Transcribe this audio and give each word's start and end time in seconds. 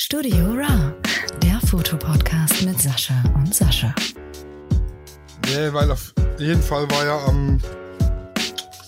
Studio 0.00 0.52
Ra, 0.52 0.94
der 1.42 1.58
Fotopodcast 1.66 2.62
mit 2.62 2.80
Sascha 2.80 3.14
und 3.34 3.52
Sascha. 3.52 3.92
Nee, 5.46 5.72
weil 5.72 5.90
auf 5.90 6.14
jeden 6.38 6.62
Fall 6.62 6.88
war 6.92 7.04
ja 7.04 7.18
am 7.26 7.58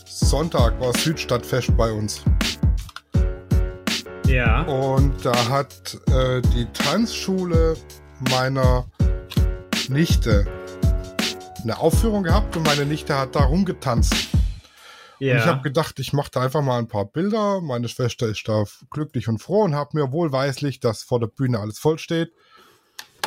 Sonntag 0.07 0.81
war 0.81 0.97
Südstadtfest 0.97 1.77
bei 1.77 1.91
uns. 1.91 2.23
Ja. 4.29 4.63
Und 4.63 5.13
da 5.25 5.49
hat 5.49 5.99
äh, 6.13 6.41
die 6.55 6.67
Tanzschule 6.73 7.75
meiner 8.31 8.87
Nichte 9.89 10.47
eine 11.65 11.77
Aufführung 11.77 12.23
gehabt 12.23 12.57
und 12.57 12.65
meine 12.65 12.87
Nichte 12.87 13.19
hat 13.19 13.35
da 13.35 13.41
rumgetanzt. 13.41 14.30
Ja. 15.21 15.35
Und 15.35 15.39
ich 15.41 15.47
habe 15.47 15.63
gedacht, 15.63 15.99
ich 15.99 16.13
mache 16.13 16.31
da 16.33 16.41
einfach 16.41 16.63
mal 16.63 16.79
ein 16.79 16.89
paar 16.89 17.05
Bilder. 17.05 17.61
Meine 17.61 17.89
Schwester 17.89 18.27
ist 18.27 18.49
da 18.49 18.65
glücklich 18.91 19.29
und 19.29 19.39
froh 19.39 19.63
und 19.63 19.75
habe 19.75 19.99
mir 19.99 20.13
wohlweislich, 20.13 20.81
dass 20.81 21.03
vor 21.03 21.21
der 21.21 21.27
Bühne 21.29 21.61
alles 21.61 21.79
voll 21.79 21.99
steht, 21.99 22.33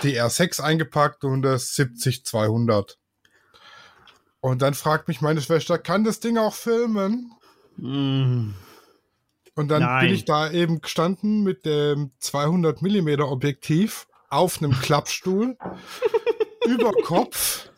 die 0.02 0.20
R6 0.20 0.62
eingepackt 0.62 1.24
und 1.24 1.44
das 1.44 1.74
70-200. 1.74 2.98
Und 4.42 4.62
dann 4.62 4.74
fragt 4.74 5.08
mich 5.08 5.22
meine 5.22 5.42
Schwester, 5.42 5.78
kann 5.78 6.04
das 6.04 6.20
Ding 6.20 6.38
auch 6.38 6.54
filmen? 6.54 7.32
Mm. 7.78 8.56
Und 9.56 9.68
dann 9.68 9.84
Nein. 9.84 10.06
bin 10.06 10.16
ich 10.16 10.26
da 10.26 10.52
eben 10.52 10.82
gestanden 10.82 11.44
mit 11.44 11.66
dem 11.66 12.12
200 12.20 12.82
mm 12.82 13.22
Objektiv 13.22 14.08
auf 14.30 14.62
einem 14.62 14.72
Klappstuhl 14.72 15.58
über 16.66 16.92
Kopf 17.04 17.70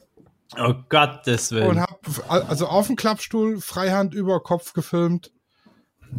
Oh 0.57 0.73
Gottes 0.89 1.51
Willen. 1.51 1.67
und 1.67 1.79
habe 1.79 1.97
also 2.27 2.67
auf 2.67 2.87
dem 2.87 2.95
Klappstuhl 2.95 3.59
Freihand 3.59 4.13
über 4.13 4.41
Kopf 4.41 4.73
gefilmt, 4.73 5.31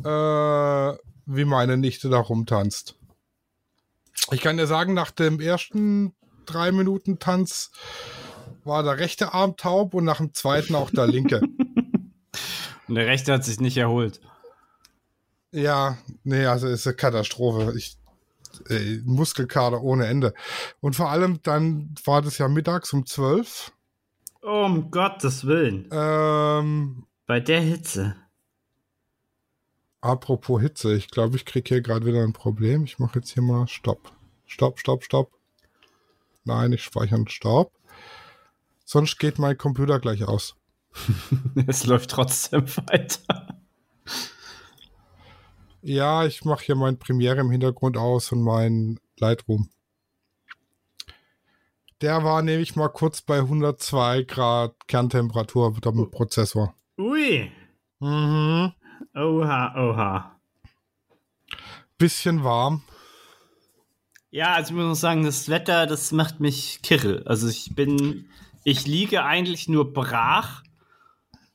äh, 0.04 0.08
wie 0.08 1.44
meine 1.44 1.76
Nichte 1.76 2.08
da 2.08 2.18
rumtanzt. 2.18 2.96
Ich 4.30 4.40
kann 4.40 4.56
dir 4.56 4.66
sagen, 4.66 4.94
nach 4.94 5.10
dem 5.10 5.40
ersten 5.40 6.14
drei 6.46 6.72
Minuten 6.72 7.18
Tanz 7.18 7.70
war 8.64 8.82
der 8.82 8.98
rechte 8.98 9.32
Arm 9.32 9.56
taub 9.56 9.94
und 9.94 10.04
nach 10.04 10.18
dem 10.18 10.34
zweiten 10.34 10.74
auch 10.74 10.90
der 10.90 11.06
linke. 11.06 11.40
Und 12.88 12.94
der 12.94 13.06
Rechte 13.06 13.32
hat 13.32 13.44
sich 13.44 13.60
nicht 13.60 13.76
erholt. 13.76 14.20
ja, 15.52 15.98
nee, 16.24 16.46
also 16.46 16.66
ist 16.66 16.86
eine 16.86 16.96
Katastrophe. 16.96 17.74
Ich, 17.76 17.96
äh, 18.68 19.00
Muskelkater 19.04 19.82
ohne 19.82 20.06
Ende. 20.06 20.34
Und 20.80 20.96
vor 20.96 21.10
allem 21.10 21.40
dann 21.42 21.94
war 22.04 22.22
das 22.22 22.38
ja 22.38 22.48
mittags 22.48 22.92
um 22.92 23.06
12. 23.06 23.72
Um 24.46 24.92
Gottes 24.92 25.44
Willen. 25.44 25.88
Ähm, 25.90 27.04
Bei 27.26 27.40
der 27.40 27.60
Hitze. 27.60 28.14
Apropos 30.00 30.62
Hitze, 30.62 30.94
ich 30.94 31.10
glaube, 31.10 31.34
ich 31.34 31.44
kriege 31.44 31.66
hier 31.68 31.80
gerade 31.82 32.06
wieder 32.06 32.22
ein 32.22 32.32
Problem. 32.32 32.84
Ich 32.84 33.00
mache 33.00 33.18
jetzt 33.18 33.34
hier 33.34 33.42
mal 33.42 33.66
Stopp. 33.66 34.12
Stopp, 34.46 34.78
Stopp, 34.78 35.02
Stopp. 35.02 35.32
Nein, 36.44 36.72
ich 36.72 36.84
speichere 36.84 37.16
einen 37.16 37.26
Stopp. 37.26 37.72
Sonst 38.84 39.18
geht 39.18 39.40
mein 39.40 39.58
Computer 39.58 39.98
gleich 39.98 40.22
aus. 40.22 40.54
Es 41.66 41.84
läuft 41.84 42.10
trotzdem 42.10 42.68
weiter. 42.86 43.58
Ja, 45.82 46.24
ich 46.24 46.44
mache 46.44 46.66
hier 46.66 46.76
mein 46.76 47.00
Premiere 47.00 47.40
im 47.40 47.50
Hintergrund 47.50 47.96
aus 47.96 48.30
und 48.30 48.42
mein 48.42 49.00
Lightroom. 49.18 49.70
Der 52.02 52.24
war 52.24 52.42
nämlich 52.42 52.76
mal 52.76 52.88
kurz 52.88 53.22
bei 53.22 53.38
102 53.38 54.24
Grad 54.24 54.74
Kerntemperatur 54.86 55.72
mit 55.72 55.84
dem 55.84 56.10
Prozessor. 56.10 56.74
Ui. 56.98 57.50
Mhm. 58.00 58.72
Oha, 59.14 59.74
oha. 59.76 60.40
Bisschen 61.96 62.44
warm. 62.44 62.82
Ja, 64.30 64.54
also 64.54 64.70
ich 64.70 64.76
muss 64.76 64.84
noch 64.84 64.94
sagen, 64.94 65.24
das 65.24 65.48
Wetter, 65.48 65.86
das 65.86 66.12
macht 66.12 66.40
mich 66.40 66.82
kirre. 66.82 67.22
Also 67.24 67.48
ich 67.48 67.74
bin, 67.74 68.28
ich 68.64 68.86
liege 68.86 69.24
eigentlich 69.24 69.68
nur 69.68 69.94
brach 69.94 70.62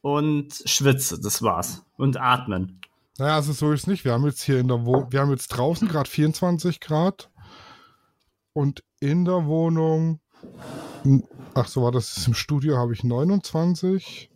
und 0.02 0.64
schwitze, 0.66 1.22
das 1.22 1.44
war's. 1.44 1.86
Und 1.98 2.18
atmen. 2.18 2.82
Naja, 3.20 3.36
also 3.36 3.54
so 3.54 3.72
ist 3.72 3.86
nicht. 3.86 4.04
Wir 4.04 4.14
haben 4.14 4.26
jetzt 4.26 4.42
hier 4.42 4.58
in 4.58 4.68
der 4.68 4.84
Wohnung, 4.86 5.12
wir 5.12 5.20
haben 5.20 5.30
jetzt 5.30 5.50
draußen 5.50 5.88
gerade 5.88 6.10
24 6.10 6.80
Grad 6.80 7.30
und 8.54 8.84
in 9.00 9.26
der 9.26 9.46
Wohnung, 9.46 10.21
ach 11.54 11.68
so 11.68 11.84
war 11.84 11.92
das, 11.92 12.26
im 12.28 12.34
Studio 12.34 12.78
habe 12.78 12.94
ich 12.94 13.04
29. 13.04 14.30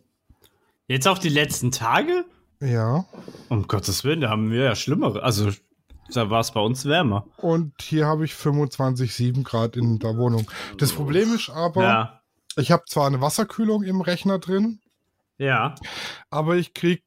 Jetzt 0.88 1.08
auch 1.08 1.18
die 1.18 1.28
letzten 1.28 1.70
Tage? 1.70 2.24
Ja. 2.60 3.04
Um 3.48 3.66
Gottes 3.68 4.04
Willen, 4.04 4.20
da 4.20 4.30
haben 4.30 4.50
wir 4.50 4.64
ja 4.64 4.74
schlimmere. 4.74 5.22
Also 5.22 5.50
da 6.12 6.30
war 6.30 6.40
es 6.40 6.52
bei 6.52 6.60
uns 6.60 6.84
wärmer. 6.84 7.26
Und 7.38 7.72
hier 7.82 8.06
habe 8.06 8.24
ich 8.24 8.32
25,7 8.32 9.42
Grad 9.42 9.76
in 9.76 9.98
der 9.98 10.16
Wohnung. 10.16 10.50
Das 10.78 10.92
Problem 10.92 11.34
ist 11.34 11.50
aber, 11.50 11.82
Ja. 11.82 12.20
ich 12.56 12.70
habe 12.70 12.84
zwar 12.86 13.06
eine 13.06 13.20
Wasserkühlung 13.20 13.82
im 13.82 14.00
Rechner 14.00 14.38
drin, 14.38 14.80
Ja. 15.38 15.74
aber 16.30 16.56
ich 16.56 16.74
kriege 16.74 17.02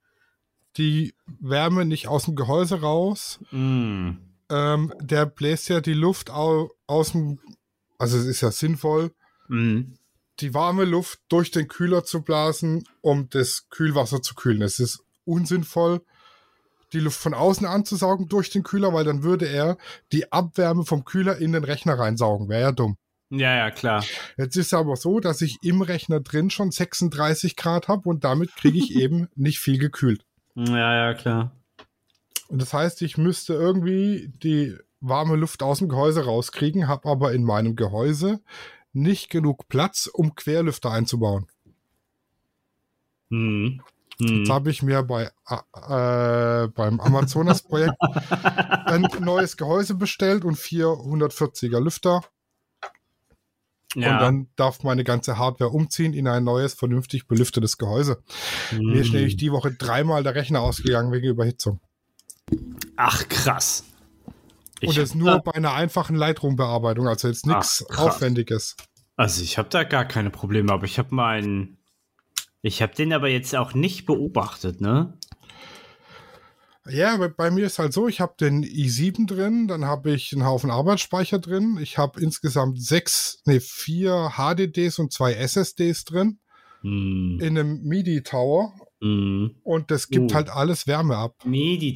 die 0.78 1.14
Wärme 1.40 1.86
nicht 1.86 2.08
aus 2.08 2.26
dem 2.26 2.36
Gehäuse 2.36 2.82
raus. 2.82 3.40
Mm. 3.52 4.12
Ähm, 4.52 4.94
der 5.00 5.26
bläst 5.26 5.70
ja 5.70 5.80
die 5.82 5.94
Luft 5.94 6.30
au 6.30 6.70
aus 6.88 7.12
dem, 7.14 7.40
also 8.00 8.18
es 8.18 8.26
ist 8.26 8.42
ja 8.42 8.50
sinnvoll, 8.52 9.12
Mm. 9.48 9.94
die 10.40 10.54
warme 10.54 10.86
Luft 10.86 11.20
durch 11.30 11.52
den 11.52 11.68
Kühler 11.68 12.04
zu 12.04 12.22
blasen, 12.22 12.84
um 13.02 13.30
das 13.30 13.68
Kühlwasser 13.70 14.22
zu 14.22 14.36
kühlen. 14.36 14.62
Es 14.62 14.80
ist 14.80 15.04
unsinnvoll, 15.26 16.02
die 16.94 17.00
Luft 17.00 17.20
von 17.20 17.34
außen 17.34 17.68
anzusaugen 17.68 18.28
durch 18.30 18.50
den 18.50 18.64
Kühler, 18.64 18.94
weil 18.94 19.06
dann 19.06 19.22
würde 19.24 19.48
er 19.48 19.78
die 20.12 20.32
Abwärme 20.32 20.86
vom 20.86 21.04
Kühler 21.06 21.38
in 21.38 21.52
den 21.52 21.64
Rechner 21.64 22.00
reinsaugen. 22.00 22.50
Wäre 22.50 22.62
ja 22.62 22.72
dumm. 22.72 22.98
Ja, 23.32 23.56
ja, 23.56 23.70
klar. 23.70 24.04
Jetzt 24.38 24.56
ist 24.56 24.68
es 24.68 24.74
aber 24.74 24.96
so, 24.96 25.20
dass 25.20 25.42
ich 25.42 25.58
im 25.62 25.82
Rechner 25.84 26.20
drin 26.20 26.50
schon 26.50 26.72
36 26.72 27.56
Grad 27.56 27.88
habe 27.88 28.10
und 28.10 28.24
damit 28.24 28.56
kriege 28.56 28.78
ich 28.80 28.96
eben 28.96 29.28
nicht 29.36 29.60
viel 29.60 29.78
gekühlt. 29.78 30.24
Ja, 30.56 30.96
ja, 30.96 31.14
klar. 31.14 31.52
Und 32.48 32.60
das 32.62 32.74
heißt, 32.74 33.04
ich 33.04 33.18
müsste 33.18 33.54
irgendwie 33.54 34.32
die 34.42 34.76
warme 35.02 35.36
Luft 35.36 35.64
aus 35.64 35.80
dem 35.80 35.90
Gehäuse 35.90 36.26
rauskriegen, 36.26 36.88
habe 36.88 37.10
aber 37.10 37.34
in 37.34 37.44
meinem 37.44 37.76
Gehäuse 37.76 38.42
nicht 38.94 39.30
genug 39.30 39.68
Platz, 39.68 40.08
um 40.12 40.36
Querlüfter 40.36 40.92
einzubauen. 40.92 41.48
Hm. 43.30 43.82
Jetzt 44.20 44.50
Hm. 44.50 44.54
habe 44.54 44.70
ich 44.70 44.84
mir 44.84 45.02
bei, 45.04 45.32
äh, 45.48 46.68
beim 46.68 47.00
Amazonas-Projekt 47.00 47.96
ein 48.86 49.08
neues 49.22 49.56
Gehäuse 49.56 49.96
bestellt 49.96 50.44
und 50.44 50.58
440er 50.58 51.80
Lüfter. 51.80 52.22
Ja. 53.96 54.14
Und 54.14 54.20
dann 54.20 54.48
darf 54.56 54.84
meine 54.84 55.04
ganze 55.04 55.38
Hardware 55.38 55.72
umziehen 55.72 56.14
in 56.14 56.28
ein 56.28 56.44
neues, 56.44 56.74
vernünftig 56.74 57.28
belüftetes 57.28 57.78
Gehäuse. 57.78 58.22
Hm. 58.70 58.88
Mir 58.88 59.02
ist 59.02 59.14
nämlich 59.14 59.38
die 59.38 59.52
Woche 59.52 59.72
dreimal 59.72 60.22
der 60.24 60.36
Rechner 60.36 60.62
ausgegangen 60.62 61.12
wegen 61.14 61.28
Überhitzung. 61.28 61.80
Ach, 62.98 63.28
krass. 63.30 63.86
Ich 64.82 64.90
und 64.90 64.98
das 64.98 65.16
nur 65.16 65.32
da, 65.32 65.38
bei 65.40 65.54
einer 65.54 65.74
einfachen 65.74 66.16
Lightroom-Bearbeitung, 66.16 67.08
also 67.08 67.28
jetzt 67.28 67.46
nichts. 67.46 67.86
Aufwendiges. 67.98 68.76
also 69.16 69.44
ich 69.44 69.58
habe 69.58 69.70
da 69.70 69.84
gar 69.84 70.06
keine 70.06 70.30
Probleme, 70.30 70.72
aber 70.72 70.86
ich 70.86 70.98
habe 71.00 71.14
meinen. 71.14 71.78
Ich 72.62 72.82
habe 72.82 72.94
den 72.94 73.14
aber 73.14 73.30
jetzt 73.30 73.56
auch 73.56 73.74
nicht 73.74 74.06
beobachtet, 74.06 74.82
ne? 74.82 75.18
Ja, 76.90 77.18
bei, 77.38 77.52
mir 77.52 77.66
ist 77.68 77.78
halt 77.78 77.94
so, 77.94 78.08
ich 78.08 78.20
habe 78.20 78.34
den 78.40 78.64
i7 78.64 79.28
drin, 79.28 79.68
dann 79.68 79.86
habe 79.86 80.12
ich 80.12 80.34
einen 80.34 80.46
Haufen 80.46 80.72
Arbeitsspeicher 80.72 81.38
drin. 81.38 81.78
Ich 81.82 81.98
habe 82.00 82.20
insgesamt 82.20 82.82
sechs, 82.82 83.42
nee, 83.46 83.60
vier 83.60 84.32
HDDs 84.38 84.98
und 84.98 85.14
zwei 85.14 85.34
SSDs 85.34 86.06
drin 86.06 86.40
Hm. 86.82 87.38
in 87.42 87.58
einem 87.60 87.82
MIDI-Tower 87.84 88.74
Hm. 89.02 89.56
und 89.64 89.92
das 89.92 90.08
gibt 90.08 90.32
Oh. 90.32 90.36
halt 90.36 90.50
alles 90.50 90.88
Wärme 90.88 91.16
ab. 91.18 91.36
Midi 91.46 91.94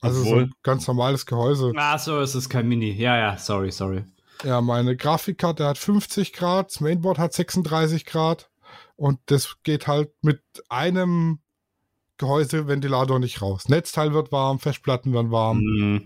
Also 0.00 0.20
so 0.22 0.26
Obwohl- 0.30 0.42
ein 0.44 0.52
ganz 0.62 0.86
normales 0.86 1.26
Gehäuse. 1.26 1.72
Ach 1.76 1.98
so, 1.98 2.20
es 2.20 2.34
ist 2.34 2.48
kein 2.48 2.68
Mini. 2.68 2.92
Ja, 2.92 3.16
ja, 3.16 3.38
sorry, 3.38 3.70
sorry. 3.72 4.04
Ja, 4.44 4.60
meine 4.60 4.96
Grafikkarte 4.96 5.66
hat 5.66 5.78
50 5.78 6.32
Grad, 6.34 6.70
das 6.70 6.80
Mainboard 6.80 7.18
hat 7.18 7.32
36 7.32 8.04
Grad 8.04 8.50
und 8.96 9.18
das 9.26 9.56
geht 9.62 9.86
halt 9.86 10.10
mit 10.22 10.42
einem 10.68 11.38
Gehäuseventilator 12.18 13.18
nicht 13.18 13.40
raus. 13.42 13.68
Netzteil 13.68 14.12
wird 14.12 14.32
warm, 14.32 14.58
Festplatten 14.58 15.12
werden 15.12 15.30
warm. 15.30 15.58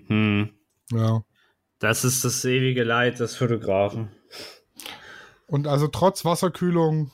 Mhm. 0.08 0.50
Ja. 0.92 1.24
Das 1.78 2.04
ist 2.04 2.24
das 2.24 2.44
ewige 2.44 2.84
Leid 2.84 3.18
des 3.20 3.36
Fotografen. 3.36 4.10
Und 5.46 5.66
also 5.66 5.88
trotz 5.88 6.24
Wasserkühlung 6.24 7.10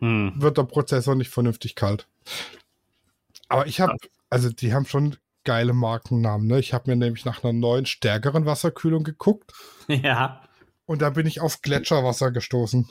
Hm. 0.00 0.32
wird 0.36 0.58
der 0.58 0.64
Prozessor 0.64 1.14
nicht 1.14 1.30
vernünftig 1.30 1.76
kalt. 1.76 2.08
Aber 3.48 3.66
ich 3.66 3.80
habe, 3.80 3.96
also 4.30 4.50
die 4.50 4.74
haben 4.74 4.86
schon 4.86 5.16
geile 5.44 5.72
Markennamen. 5.72 6.46
Ne? 6.46 6.58
Ich 6.58 6.72
habe 6.74 6.90
mir 6.90 6.96
nämlich 6.96 7.24
nach 7.24 7.44
einer 7.44 7.52
neuen, 7.52 7.86
stärkeren 7.86 8.46
Wasserkühlung 8.46 9.04
geguckt 9.04 9.52
Ja. 9.88 10.42
und 10.86 11.02
da 11.02 11.10
bin 11.10 11.26
ich 11.26 11.40
auf 11.40 11.62
Gletscherwasser 11.62 12.30
gestoßen. 12.32 12.88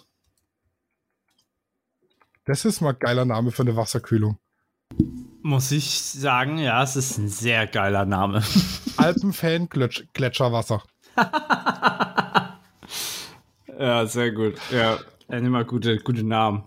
Das 2.46 2.66
ist 2.66 2.82
mal 2.82 2.90
ein 2.92 3.00
geiler 3.00 3.26
Name 3.26 3.52
für 3.52 3.64
eine 3.64 3.76
Wasserkühlung. 3.76 4.38
Muss 5.42 5.72
ich 5.72 5.90
sagen, 6.02 6.58
ja, 6.58 6.84
es 6.84 6.96
ist 6.96 7.18
ein 7.18 7.30
sehr 7.30 7.68
geiler 7.68 8.06
Name. 8.06 8.44
Alpenfan 8.98 9.68
Gletscherwasser. 9.70 10.84
ja, 13.80 14.06
sehr 14.06 14.32
gut. 14.32 14.56
Ja, 14.72 15.00
immer 15.30 15.64
gute, 15.64 15.98
gute 15.98 16.24
Namen. 16.24 16.64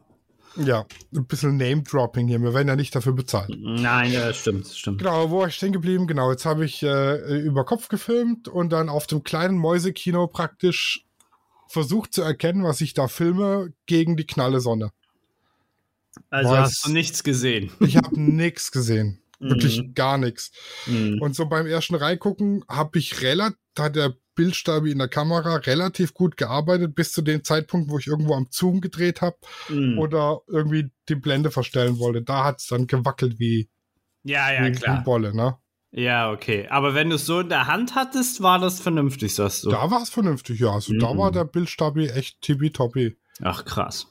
Ja, 0.57 0.87
ein 1.15 1.27
bisschen 1.27 1.57
Name-Dropping 1.57 2.29
hier. 2.29 2.41
Wir 2.41 2.55
werden 2.55 2.69
ja 2.69 2.77
nicht 2.77 2.95
dafür 2.95 3.13
bezahlt. 3.13 3.51
Nein, 3.59 4.13
ja, 4.13 4.33
stimmt, 4.33 4.67
stimmt. 4.69 4.99
Genau, 4.99 5.31
wo 5.31 5.41
war 5.41 5.49
ich 5.49 5.55
stehen 5.55 5.73
geblieben? 5.73 6.07
Genau, 6.07 6.31
jetzt 6.31 6.45
habe 6.47 6.65
ich 6.65 6.83
äh, 6.83 7.41
über 7.41 7.65
Kopf 7.65 7.89
gefilmt 7.89 8.49
und 8.49 8.71
dann 8.71 8.89
auf 8.89 9.07
dem 9.07 9.23
kleinen 9.23 9.59
Mäusekino 9.59 10.27
praktisch 10.29 11.05
versucht 11.69 12.15
zu 12.15 12.23
erkennen, 12.23 12.63
was 12.65 12.81
ich 12.81 12.95
da 12.95 13.09
filme, 13.09 13.73
gegen 13.87 14.17
die 14.17 14.27
knalle 14.27 14.61
Sonne. 14.61 14.93
Also 16.31 16.51
Boah, 16.51 16.59
hast 16.61 16.87
du 16.87 16.93
nichts 16.93 17.23
gesehen. 17.23 17.71
Ich 17.81 17.97
habe 17.97 18.19
nichts 18.21 18.71
gesehen. 18.73 19.21
Wirklich 19.39 19.83
Mhm. 19.83 19.95
gar 19.95 20.17
nichts. 20.17 20.51
Mhm. 20.87 21.21
Und 21.21 21.37
so 21.37 21.47
beim 21.47 21.67
ersten 21.67 21.95
Reingucken 21.95 22.65
habe 22.69 22.99
ich 22.99 23.21
relativ, 23.21 23.59
hat 23.79 23.97
der 23.97 24.15
Bildstabi 24.37 24.93
in 24.93 24.99
der 24.99 25.09
Kamera 25.09 25.57
relativ 25.57 26.15
gut 26.15 26.37
gearbeitet, 26.37 26.95
bis 26.95 27.11
zu 27.11 27.23
dem 27.23 27.43
Zeitpunkt, 27.43 27.91
wo 27.91 27.99
ich 27.99 28.07
irgendwo 28.07 28.35
am 28.35 28.47
Zoom 28.51 28.81
gedreht 28.81 29.21
habe 29.23 29.37
Mhm. 29.69 29.99
oder 29.99 30.43
irgendwie 30.47 30.93
die 31.09 31.17
Blende 31.17 31.51
verstellen 31.51 31.99
wollte. 31.99 32.23
Da 32.23 32.45
hat 32.45 32.61
es 32.61 32.69
dann 32.69 32.87
gewackelt 32.87 33.41
wie, 33.41 33.69
Ja, 34.23 34.53
ja, 34.53 34.63
wie, 34.65 34.69
wie 34.69 34.73
klar. 34.73 35.03
Bolle, 35.03 35.35
ne? 35.35 35.57
Ja, 35.91 36.31
okay. 36.31 36.69
Aber 36.69 36.95
wenn 36.95 37.09
du 37.11 37.17
es 37.17 37.27
so 37.27 37.41
in 37.41 37.49
der 37.49 37.67
Hand 37.67 37.95
hattest, 37.95 38.43
war 38.43 38.59
das 38.59 38.81
vernünftig, 38.81 39.35
sagst 39.35 39.65
du. 39.65 39.71
Da 39.71 39.91
war 39.91 40.03
es 40.03 40.11
vernünftig, 40.11 40.61
ja. 40.61 40.71
Also 40.73 40.93
da 40.99 41.15
Mhm. 41.15 41.19
war 41.19 41.33
der 41.33 41.45
Bildstabi 41.45 42.09
echt 42.09 42.43
tippitoppi. 42.43 43.17
Ach, 43.43 43.65
krass. 43.65 44.07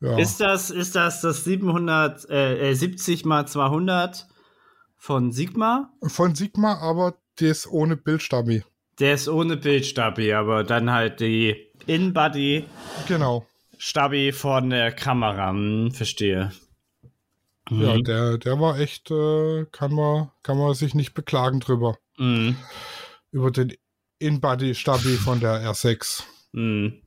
Ja. 0.00 0.18
Ist 0.18 0.40
das, 0.40 0.70
ist 0.70 0.94
das 0.94 1.20
das 1.22 1.44
700, 1.44 2.28
äh, 2.30 2.70
äh, 2.70 2.74
70 2.74 3.24
mal 3.24 3.46
200 3.46 4.26
von 4.96 5.32
Sigma? 5.32 5.90
Von 6.06 6.34
Sigma, 6.34 6.78
aber 6.78 7.16
das 7.36 7.66
ohne 7.66 7.96
Bildstabi. 7.96 8.62
Der 9.00 9.14
ist 9.14 9.28
ohne 9.28 9.56
Bildstabi, 9.56 10.32
aber 10.32 10.62
dann 10.64 10.90
halt 10.90 11.20
die 11.20 11.56
In-Body 11.86 12.64
Genau. 13.08 13.46
Stabi 13.78 14.32
von 14.32 14.70
der 14.70 14.92
Kamera. 14.92 15.50
Hm, 15.50 15.90
verstehe. 15.92 16.52
Ja, 17.70 17.94
Mhm. 17.96 18.04
der, 18.04 18.38
der 18.38 18.60
war 18.60 18.78
echt, 18.78 19.10
äh, 19.10 19.64
kann 19.72 19.92
man, 19.94 20.30
kann 20.42 20.58
man 20.58 20.74
sich 20.74 20.94
nicht 20.94 21.14
beklagen 21.14 21.60
drüber. 21.60 21.98
Mhm. 22.18 22.56
Über 23.32 23.50
den 23.50 23.74
In-Body-Stabi 24.18 25.16
von 25.16 25.40
der 25.40 25.60
R6. 25.62 26.22
Mhm. 26.52 27.00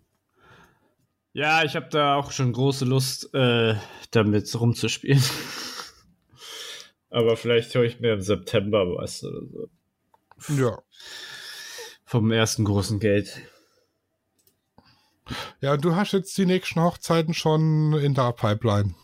Ja, 1.34 1.64
ich 1.64 1.76
habe 1.76 1.88
da 1.90 2.16
auch 2.16 2.32
schon 2.32 2.52
große 2.52 2.84
Lust, 2.86 3.34
äh, 3.34 3.76
damit 4.12 4.60
rumzuspielen. 4.60 5.22
Aber 7.10 7.38
vielleicht 7.38 7.74
höre 7.74 7.84
ich 7.86 8.00
mir 8.00 8.14
im 8.14 8.22
September 8.22 8.86
was 8.96 9.24
oder 9.24 9.42
so. 9.48 9.70
Ja. 10.56 10.78
Vom 12.08 12.32
ersten 12.32 12.64
großen 12.64 13.02
Geld. 13.02 13.42
Ja, 15.60 15.76
du 15.76 15.94
hast 15.94 16.14
jetzt 16.14 16.38
die 16.38 16.46
nächsten 16.46 16.82
Hochzeiten 16.82 17.34
schon 17.34 17.92
in 17.94 18.14
der 18.14 18.32
Pipeline. 18.32 18.96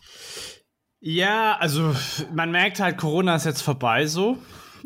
Ja, 1.00 1.58
also 1.58 1.94
man 2.32 2.50
merkt 2.50 2.80
halt, 2.80 2.96
Corona 2.96 3.36
ist 3.36 3.44
jetzt 3.44 3.60
vorbei 3.60 4.06
so. 4.06 4.38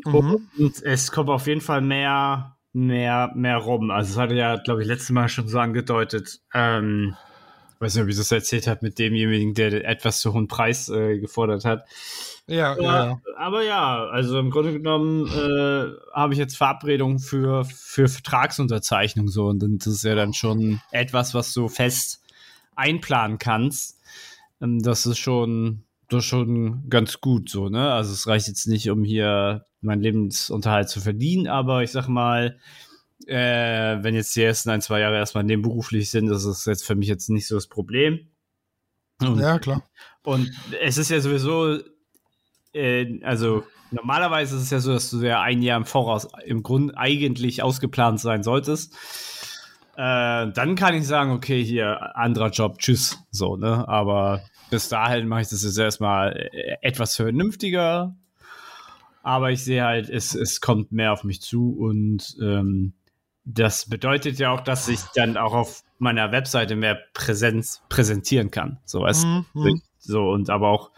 Mhm. 0.03 0.49
Und 0.57 0.83
es 0.83 1.13
kommt 1.13 1.29
auf 1.29 1.47
jeden 1.47 1.61
Fall 1.61 1.79
mehr, 1.79 2.57
mehr, 2.73 3.31
mehr 3.35 3.55
rum. 3.55 3.89
Also 3.89 4.11
es 4.11 4.17
hatte 4.17 4.35
ja, 4.35 4.57
glaube 4.57 4.81
ich, 4.81 4.87
letztes 4.89 5.11
Mal 5.11 5.29
schon 5.29 5.47
so 5.47 5.57
angedeutet, 5.57 6.41
ähm, 6.53 7.15
weiß 7.79 7.95
nicht, 7.95 8.03
ob 8.03 8.09
ich 8.09 8.17
das 8.17 8.31
erzählt 8.31 8.67
habe, 8.67 8.79
mit 8.83 8.99
demjenigen, 8.99 9.53
der 9.53 9.69
den 9.69 9.81
etwas 9.83 10.19
zu 10.19 10.33
hohen 10.33 10.47
Preis 10.47 10.89
äh, 10.89 11.19
gefordert 11.19 11.65
hat. 11.65 11.85
Ja, 12.47 12.75
ja, 12.77 13.05
Ja, 13.05 13.21
aber 13.37 13.63
ja, 13.63 14.05
also 14.05 14.39
im 14.39 14.49
Grunde 14.49 14.73
genommen 14.73 15.27
äh, 15.27 15.91
habe 16.13 16.33
ich 16.33 16.39
jetzt 16.39 16.57
Verabredungen 16.57 17.19
für, 17.19 17.63
für 17.65 18.07
Vertragsunterzeichnung 18.07 19.27
so 19.27 19.47
und 19.47 19.59
das 19.59 19.87
ist 19.87 20.03
ja 20.03 20.15
dann 20.15 20.33
schon 20.33 20.81
etwas, 20.91 21.33
was 21.33 21.53
du 21.53 21.69
fest 21.69 22.21
einplanen 22.75 23.37
kannst. 23.37 23.99
Ähm, 24.61 24.81
das 24.81 25.05
ist 25.05 25.19
schon, 25.19 25.83
das 26.09 26.23
ist 26.23 26.29
schon 26.29 26.89
ganz 26.89 27.21
gut 27.21 27.49
so, 27.49 27.69
ne? 27.69 27.91
Also 27.91 28.13
es 28.13 28.27
reicht 28.27 28.47
jetzt 28.47 28.67
nicht, 28.67 28.89
um 28.89 29.03
hier 29.03 29.65
meinen 29.81 30.01
Lebensunterhalt 30.01 30.89
zu 30.89 30.99
verdienen, 30.99 31.47
aber 31.47 31.83
ich 31.83 31.91
sag 31.91 32.07
mal, 32.07 32.57
äh, 33.27 34.01
wenn 34.01 34.15
jetzt 34.15 34.35
die 34.35 34.43
ersten 34.43 34.69
ein, 34.69 34.81
zwei 34.81 34.99
Jahre 34.99 35.17
erstmal 35.17 35.43
nebenberuflich 35.43 36.09
sind, 36.09 36.27
das 36.27 36.45
ist 36.45 36.65
jetzt 36.65 36.85
für 36.85 36.95
mich 36.95 37.07
jetzt 37.07 37.29
nicht 37.29 37.47
so 37.47 37.55
das 37.55 37.67
Problem. 37.67 38.27
Und 39.21 39.39
Ja, 39.39 39.59
klar. 39.59 39.83
und 40.23 40.51
es 40.81 40.97
ist 40.97 41.09
ja 41.09 41.19
sowieso, 41.19 41.79
äh, 42.73 43.21
also 43.23 43.63
normalerweise 43.91 44.55
ist 44.55 44.63
es 44.63 44.69
ja 44.69 44.79
so, 44.79 44.93
dass 44.93 45.09
du 45.09 45.21
ja 45.21 45.41
ein 45.41 45.61
Jahr 45.61 45.77
im 45.77 45.85
Voraus 45.85 46.27
im 46.45 46.63
Grund 46.63 46.97
eigentlich 46.97 47.61
ausgeplant 47.61 48.19
sein 48.19 48.43
solltest. 48.43 48.93
Äh, 49.95 50.51
dann 50.53 50.75
kann 50.75 50.95
ich 50.95 51.05
sagen, 51.05 51.31
okay, 51.31 51.61
hier, 51.63 52.15
anderer 52.15 52.51
Job, 52.51 52.79
tschüss, 52.79 53.19
so, 53.31 53.57
ne? 53.57 53.85
Aber 53.89 54.41
bis 54.69 54.87
dahin 54.87 55.27
mache 55.27 55.41
ich 55.41 55.49
das 55.49 55.63
jetzt 55.63 55.77
erstmal 55.77 56.49
äh, 56.53 56.77
etwas 56.81 57.17
vernünftiger. 57.17 58.15
Aber 59.23 59.51
ich 59.51 59.63
sehe 59.63 59.83
halt, 59.83 60.09
es, 60.09 60.33
es 60.35 60.61
kommt 60.61 60.93
mehr 60.93 61.11
auf 61.11 61.25
mich 61.25 61.41
zu 61.41 61.77
und 61.77 62.37
ähm, 62.41 62.93
das 63.51 63.89
bedeutet 63.89 64.37
ja 64.37 64.51
auch, 64.51 64.61
dass 64.61 64.87
ich 64.87 64.99
dann 65.15 65.35
auch 65.35 65.53
auf 65.53 65.83
meiner 65.97 66.31
Webseite 66.31 66.75
mehr 66.75 66.99
Präsenz 67.13 67.81
präsentieren 67.89 68.51
kann. 68.51 68.77
So, 68.85 69.03
du? 69.23 69.43
Mhm. 69.53 69.81
So, 69.97 70.29
und 70.29 70.49
aber 70.49 70.69
auch 70.69 70.91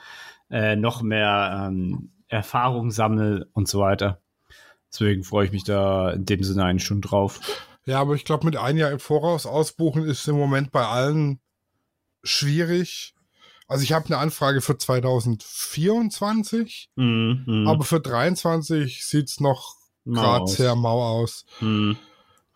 äh, 0.50 0.75
noch 0.75 1.01
mehr 1.01 1.68
ähm, 1.68 2.12
Erfahrung 2.27 2.92
sammel 2.92 3.50
und 3.53 3.69
so 3.69 3.80
weiter. 3.80 4.19
Deswegen 4.92 5.24
freue 5.24 5.45
ich 5.45 5.53
mich 5.53 5.63
da 5.63 6.12
in 6.12 6.25
dem 6.25 6.44
Sinne 6.44 6.65
eigentlich 6.65 6.83
schon 6.83 7.01
drauf. 7.01 7.39
Ja, 7.86 8.01
aber 8.01 8.15
ich 8.15 8.25
glaube, 8.25 8.45
mit 8.45 8.57
ein 8.57 8.75
Jahr 8.77 8.92
im 8.92 9.00
Voraus 9.00 9.45
ausbuchen 9.45 10.04
ist 10.04 10.27
im 10.27 10.36
Moment 10.36 10.71
bei 10.71 10.86
allen 10.86 11.39
schwierig. 12.24 13.15
Also 13.68 13.83
ich 13.83 13.94
habe 13.94 14.07
eine 14.07 14.18
Anfrage 14.18 14.62
für 14.62 14.77
2024, 14.77 16.89
Mhm, 16.95 17.44
mhm. 17.47 17.68
aber 17.68 17.86
für 17.86 18.01
23 18.01 19.06
sieht's 19.06 19.39
noch 19.39 19.77
Mau 20.04 20.21
gerade 20.21 20.47
sehr 20.47 20.75
mau 20.75 21.01
aus. 21.01 21.45
Mhm. 21.62 21.97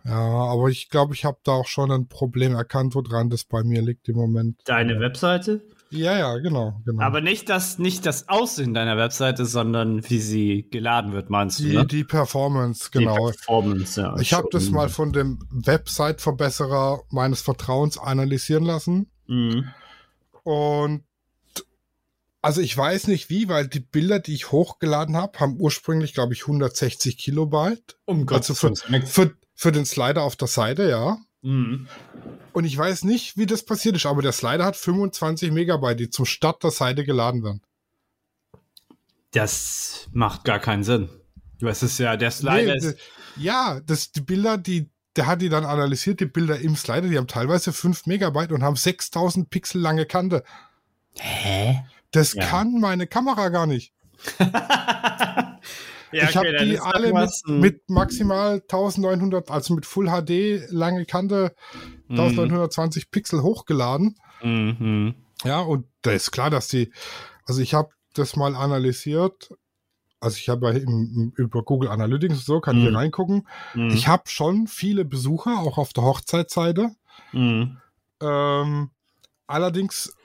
Ja, 0.06 0.12
aber 0.20 0.70
ich 0.70 0.90
glaube, 0.90 1.16
ich 1.16 1.26
habe 1.26 1.40
da 1.44 1.54
auch 1.54 1.68
schon 1.68 1.92
ein 1.92 2.08
Problem 2.08 2.54
erkannt, 2.54 2.94
woran 2.94 3.30
das 3.30 3.44
bei 3.44 3.64
mir 3.64 3.82
liegt 3.82 4.08
im 4.08 4.16
Moment. 4.16 4.62
Deine 4.66 5.00
Webseite? 5.00 5.62
Ja, 5.90 6.18
ja, 6.18 6.38
genau, 6.38 6.82
genau. 6.86 7.02
Aber 7.02 7.22
nicht 7.22 7.50
das, 7.50 7.80
nicht 7.80 8.06
das 8.06 8.28
Aussehen 8.28 8.74
deiner 8.74 8.98
Webseite, 8.98 9.46
sondern 9.46 10.08
wie 10.10 10.20
sie 10.20 10.68
geladen 10.70 11.14
wird, 11.14 11.30
meinst 11.30 11.60
du? 11.60 11.64
die, 11.64 11.76
Ne? 11.76 11.86
die 11.86 12.04
Performance, 12.04 12.90
Die 12.94 13.00
genau. 13.00 13.16
Performance, 13.16 14.00
ja. 14.00 14.16
Ich 14.20 14.34
habe 14.34 14.48
das 14.52 14.70
mal 14.70 14.90
von 14.90 15.12
dem 15.12 15.40
Website-Verbesserer 15.50 17.02
meines 17.10 17.42
Vertrauens 17.42 17.98
analysieren 17.98 18.66
lassen. 18.66 19.10
Mhm. 19.28 19.70
Und 20.44 21.04
also 22.42 22.62
ich 22.62 22.78
weiß 22.78 23.08
nicht 23.08 23.32
wie, 23.32 23.50
weil 23.50 23.68
die 23.68 23.80
Bilder, 23.80 24.20
die 24.20 24.36
ich 24.36 24.52
hochgeladen 24.52 25.18
habe, 25.18 25.40
haben 25.40 25.56
ursprünglich, 25.60 26.14
glaube 26.14 26.34
ich, 26.34 26.42
160 26.44 27.18
Kilobyte. 27.18 27.98
Um 28.06 28.28
Also 28.30 28.54
für, 28.54 28.76
für, 28.76 29.36
für 29.56 29.72
den 29.72 29.86
Slider 29.86 30.24
auf 30.24 30.36
der 30.36 30.48
Seite, 30.48 30.90
ja. 30.90 31.18
Mhm. 31.42 31.88
Und 32.54 32.66
ich 32.66 32.78
weiß 32.78 33.04
nicht, 33.04 33.38
wie 33.38 33.46
das 33.46 33.64
passiert 33.64 33.96
ist, 33.96 34.06
aber 34.06 34.22
der 34.22 34.32
Slider 34.32 34.66
hat 34.66 34.76
25 34.76 35.52
Megabyte, 35.52 36.00
die 36.00 36.10
zum 36.10 36.26
Start 36.26 36.64
der 36.64 36.72
Seite 36.72 37.04
geladen 37.06 37.44
werden. 37.44 37.62
Das 39.32 40.08
macht 40.14 40.44
gar 40.46 40.60
keinen 40.60 40.84
Sinn. 40.84 41.10
Du 41.60 41.66
weißt 41.68 41.84
es 41.84 41.98
ja, 41.98 42.16
der 42.18 42.32
Slider 42.32 42.74
Nee, 42.76 42.88
ist. 42.90 42.98
ja, 43.36 43.80
das, 43.86 44.12
die 44.12 44.22
Bilder, 44.22 44.58
die, 44.58 44.90
der 45.16 45.28
hat 45.28 45.42
die 45.42 45.50
dann 45.50 45.66
analysiert, 45.66 46.20
die 46.20 46.26
Bilder 46.26 46.60
im 46.60 46.76
Slider, 46.76 47.08
die 47.08 47.18
haben 47.18 47.28
teilweise 47.28 47.74
5 47.74 48.06
Megabyte 48.06 48.52
und 48.52 48.64
haben 48.64 48.76
6000 48.76 49.50
Pixel 49.50 49.82
lange 49.82 50.06
Kante. 50.06 50.44
Hä? 51.20 51.84
Das 52.12 52.34
Ja. 52.34 52.46
kann 52.46 52.80
meine 52.80 53.08
Kamera 53.08 53.50
gar 53.50 53.68
nicht. 53.68 53.94
ja, 56.12 56.30
ich 56.30 56.38
habe 56.38 56.52
dann 56.54 56.68
die 56.68 56.80
alle 56.80 57.14
mit, 57.14 57.32
mit 57.48 57.90
maximal 57.90 58.56
1900, 58.56 59.50
also 59.52 59.74
mit 59.74 59.86
Full 59.86 60.08
HD, 60.08 60.70
lange 60.70 61.06
Kante, 61.06 61.56
Mhm. 62.08 62.20
1920 62.20 63.10
Pixel 63.12 63.42
hochgeladen. 63.42 64.16
Mhm. 64.44 65.16
Ja, 65.44 65.62
und 65.62 65.88
da 66.04 66.12
ist 66.12 66.32
klar, 66.32 66.50
dass 66.50 66.68
die, 66.68 66.92
also 67.46 67.62
ich 67.62 67.74
habe 67.74 67.90
das 68.14 68.36
mal 68.36 68.56
analysiert. 68.56 69.50
Also 70.20 70.38
ich 70.38 70.50
habe 70.50 70.78
über 71.36 71.64
Google 71.64 71.90
Analytics 71.90 72.36
und 72.36 72.46
so, 72.46 72.60
kann 72.62 72.78
Mhm. 72.78 72.82
hier 72.82 72.96
reingucken. 72.96 73.48
Mhm. 73.74 73.90
Ich 73.90 74.08
habe 74.08 74.24
schon 74.28 74.68
viele 74.68 75.04
Besucher, 75.06 75.60
auch 75.60 75.78
auf 75.78 75.94
der 75.94 76.04
Hochzeitsseite. 76.04 76.92
Mhm. 77.32 77.78
Ähm, 78.22 78.92
allerdings 79.48 80.16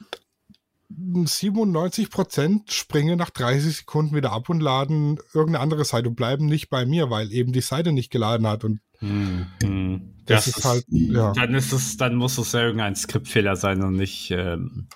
97 0.93 2.11
Prozent 2.11 2.73
springen 2.73 3.17
nach 3.19 3.31
30 3.31 3.77
Sekunden 3.79 4.15
wieder 4.17 4.33
ab 4.33 4.49
und 4.49 4.61
laden 4.61 5.19
irgendeine 5.33 5.63
andere 5.63 5.85
Seite 5.85 6.09
und 6.09 6.17
bleiben 6.17 6.47
nicht 6.47 6.69
bei 6.69 6.85
mir, 6.85 7.11
weil 7.11 7.33
eben 7.33 7.53
die 7.53 7.61
Seite 7.61 7.93
nicht 7.93 8.11
geladen 8.11 8.47
hat. 8.47 8.65
Und 8.65 8.81
Mhm. 9.01 10.15
das, 10.27 10.47
ist 10.49 10.65
halt, 10.65 10.85
ja. 10.89 11.33
Dann 11.33 11.55
ist 11.55 11.73
es, 11.73 11.97
dann 11.97 12.17
muss 12.17 12.37
es 12.39 12.53
ja 12.53 12.61
irgendein 12.63 12.97
Skriptfehler 12.97 13.57
sein 13.57 13.83
und 13.83 13.95
nicht, 13.97 14.31
ähm, 14.31 14.89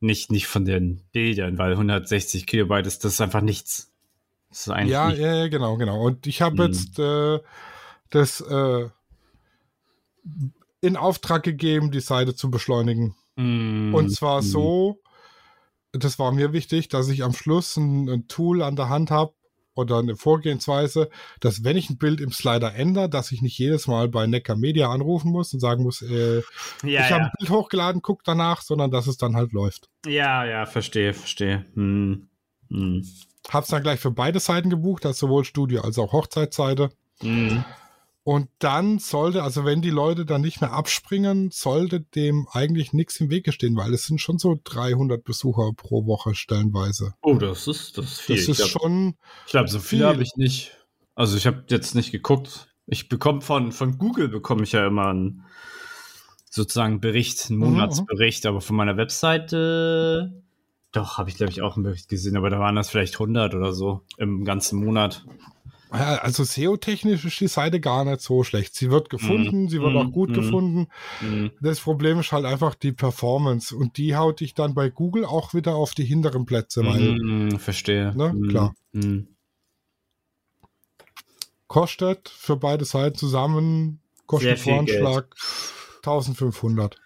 Nicht, 0.00 0.30
nicht 0.30 0.46
von 0.46 0.64
den 0.66 1.02
Bildern, 1.12 1.56
weil 1.56 1.72
160 1.72 2.46
Kilobyte 2.46 2.86
ist 2.86 3.04
das 3.04 3.14
ist 3.14 3.20
einfach 3.22 3.40
nichts. 3.40 3.90
Das 4.50 4.60
ist 4.66 4.68
eigentlich 4.70 4.92
Ja, 4.92 5.08
nicht, 5.08 5.20
ja, 5.20 5.34
ja, 5.36 5.48
genau, 5.48 5.76
genau. 5.76 6.00
Und 6.04 6.26
ich 6.26 6.42
habe 6.42 6.64
Hm. 6.64 6.72
jetzt 6.72 6.98
äh, 6.98 7.38
das 8.10 8.40
äh, 8.42 8.88
in 10.80 10.96
Auftrag 10.96 11.42
gegeben, 11.44 11.90
die 11.92 12.00
Seite 12.00 12.34
zu 12.34 12.50
beschleunigen. 12.50 13.14
Mm, 13.36 13.94
Und 13.94 14.10
zwar 14.10 14.40
mm, 14.40 14.44
so, 14.44 15.00
das 15.92 16.18
war 16.18 16.32
mir 16.32 16.52
wichtig, 16.52 16.88
dass 16.88 17.08
ich 17.08 17.22
am 17.22 17.32
Schluss 17.32 17.76
ein, 17.76 18.08
ein 18.08 18.28
Tool 18.28 18.62
an 18.62 18.76
der 18.76 18.88
Hand 18.88 19.10
habe 19.10 19.32
oder 19.74 19.98
eine 19.98 20.16
Vorgehensweise, 20.16 21.10
dass 21.40 21.62
wenn 21.62 21.76
ich 21.76 21.90
ein 21.90 21.98
Bild 21.98 22.20
im 22.22 22.32
Slider 22.32 22.74
ändere, 22.74 23.10
dass 23.10 23.30
ich 23.30 23.42
nicht 23.42 23.58
jedes 23.58 23.86
Mal 23.86 24.08
bei 24.08 24.26
Neckar 24.26 24.56
Media 24.56 24.90
anrufen 24.90 25.30
muss 25.30 25.52
und 25.52 25.60
sagen 25.60 25.82
muss, 25.82 26.00
äh, 26.02 26.38
Ja, 26.38 26.42
ich 26.82 27.10
habe 27.10 27.10
ja. 27.10 27.26
ein 27.26 27.30
Bild 27.38 27.50
hochgeladen, 27.50 28.00
guck 28.02 28.24
danach, 28.24 28.62
sondern 28.62 28.90
dass 28.90 29.06
es 29.06 29.18
dann 29.18 29.36
halt 29.36 29.52
läuft. 29.52 29.88
ja, 30.06 30.44
ja, 30.44 30.64
verstehe, 30.66 31.12
verstehe. 31.12 31.66
Hm. 31.74 32.28
Hm. 32.70 33.06
Hab's 33.50 33.68
dann 33.68 33.82
gleich 33.82 34.00
für 34.00 34.10
beide 34.10 34.40
Seiten 34.40 34.70
gebucht, 34.70 35.06
also 35.06 35.26
sowohl 35.26 35.44
Studio 35.44 35.82
als 35.82 35.98
auch 35.98 36.12
Hochzeitsseite. 36.12 36.88
Hm. 37.20 37.62
Und 38.26 38.48
dann 38.58 38.98
sollte, 38.98 39.44
also 39.44 39.64
wenn 39.64 39.82
die 39.82 39.90
Leute 39.90 40.26
dann 40.26 40.40
nicht 40.40 40.60
mehr 40.60 40.72
abspringen, 40.72 41.50
sollte 41.52 42.00
dem 42.00 42.48
eigentlich 42.50 42.92
nichts 42.92 43.20
im 43.20 43.30
Wege 43.30 43.52
stehen, 43.52 43.76
weil 43.76 43.94
es 43.94 44.06
sind 44.06 44.20
schon 44.20 44.38
so 44.38 44.58
300 44.64 45.22
Besucher 45.22 45.70
pro 45.76 46.06
Woche 46.06 46.34
stellenweise. 46.34 47.14
Oh, 47.22 47.34
das 47.36 47.68
ist, 47.68 47.96
das 47.96 48.04
ist 48.06 48.20
viel. 48.20 48.34
Das 48.34 48.42
ich 48.42 48.48
ist 48.48 48.56
glaub- 48.56 48.82
schon, 48.82 49.14
Ich 49.46 49.52
glaube, 49.52 49.68
so 49.68 49.78
Viel. 49.78 49.98
viel 50.00 50.06
habe 50.08 50.22
ich 50.24 50.32
nicht. 50.34 50.72
Also 51.14 51.36
ich 51.36 51.46
habe 51.46 51.66
jetzt 51.68 51.94
nicht 51.94 52.10
geguckt. 52.10 52.66
Ich 52.86 53.08
bekomme 53.08 53.42
von, 53.42 53.70
von 53.70 53.96
Google 53.96 54.26
bekomme 54.28 54.64
ich 54.64 54.72
ja 54.72 54.84
immer 54.88 55.06
einen 55.06 55.44
sozusagen 56.50 57.00
Bericht, 57.00 57.48
einen 57.48 57.60
Mhm, 57.60 57.64
Monatsbericht, 57.66 58.44
aber 58.46 58.60
von 58.60 58.74
meiner 58.74 58.96
Webseite 58.96 60.42
doch, 60.90 61.18
habe 61.18 61.30
ich 61.30 61.36
glaube 61.36 61.52
ich 61.52 61.62
auch 61.62 61.76
einen 61.76 61.84
Bericht 61.84 62.08
gesehen, 62.08 62.36
aber 62.36 62.50
da 62.50 62.58
waren 62.58 62.74
das 62.74 62.90
vielleicht 62.90 63.14
100 63.20 63.54
oder 63.54 63.72
so 63.72 64.02
im 64.18 64.44
ganzen 64.44 64.82
Monat. 64.82 65.24
Also 65.96 66.44
SEO-technisch 66.44 67.24
ist 67.24 67.40
die 67.40 67.48
Seite 67.48 67.80
gar 67.80 68.04
nicht 68.04 68.20
so 68.20 68.42
schlecht. 68.44 68.74
Sie 68.74 68.90
wird 68.90 69.10
gefunden, 69.10 69.68
sie 69.68 69.80
wird 69.80 69.92
Mhm, 69.92 69.96
auch 69.96 70.12
gut 70.12 70.30
mhm. 70.30 70.34
gefunden. 70.34 70.86
Hm. 71.20 71.50
Das 71.60 71.80
Problem 71.80 72.20
ist 72.20 72.32
halt 72.32 72.44
einfach 72.44 72.74
die 72.74 72.92
Performance 72.92 73.74
und 73.74 73.96
die 73.96 74.16
haut 74.16 74.40
dich 74.40 74.54
dann 74.54 74.74
bei 74.74 74.90
Google 74.90 75.24
auch 75.24 75.54
wieder 75.54 75.74
auf 75.74 75.94
die 75.94 76.04
hinteren 76.04 76.46
Plätze, 76.46 76.84
weil 76.84 77.16
Hm, 77.16 77.58
verstehe. 77.58 78.12
Ne, 78.16 78.30
Hm, 78.30 78.48
klar. 78.48 78.74
Hm. 78.92 79.28
kostet 81.66 82.28
für 82.28 82.56
beide 82.56 82.84
Seiten 82.84 83.16
zusammen, 83.16 84.00
kostet 84.26 84.48
Sehr 84.48 84.56
viel 84.56 84.72
Voranschlag 84.72 85.34
1500. 86.02 87.00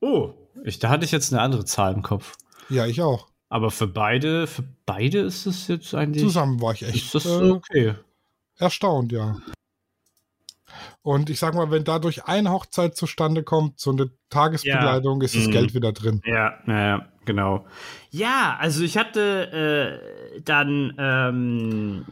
Oh, 0.00 0.32
ich, 0.64 0.78
da 0.78 0.88
hatte 0.88 1.04
ich 1.04 1.12
jetzt 1.12 1.32
eine 1.32 1.42
andere 1.42 1.64
Zahl 1.64 1.92
im 1.94 2.02
Kopf. 2.02 2.36
Ja, 2.68 2.86
ich 2.86 3.02
auch. 3.02 3.29
Aber 3.50 3.72
für 3.72 3.88
beide, 3.88 4.46
für 4.46 4.64
beide 4.86 5.18
ist 5.18 5.44
es 5.44 5.66
jetzt 5.66 5.92
eigentlich. 5.92 6.22
Zusammen 6.22 6.62
war 6.62 6.72
ich 6.72 6.82
ist 6.82 6.94
echt 6.94 7.14
das 7.16 7.26
äh, 7.26 7.50
okay. 7.50 7.94
erstaunt, 8.56 9.10
ja. 9.10 9.36
Und 11.02 11.30
ich 11.30 11.40
sag 11.40 11.54
mal, 11.54 11.70
wenn 11.72 11.82
dadurch 11.82 12.26
eine 12.26 12.50
Hochzeit 12.50 12.96
zustande 12.96 13.42
kommt, 13.42 13.80
so 13.80 13.90
eine 13.90 14.10
Tagesbegleitung, 14.28 15.20
ist 15.22 15.34
das 15.34 15.48
Mhm. 15.48 15.50
Geld 15.50 15.74
wieder 15.74 15.92
drin. 15.92 16.22
Ja, 16.24 16.54
ja, 16.68 16.86
ja, 16.88 17.08
genau. 17.24 17.66
Ja, 18.10 18.56
also 18.60 18.84
ich 18.84 18.96
hatte 18.96 20.00
äh, 20.36 20.40
dann 20.42 20.94
ähm, 20.96 22.04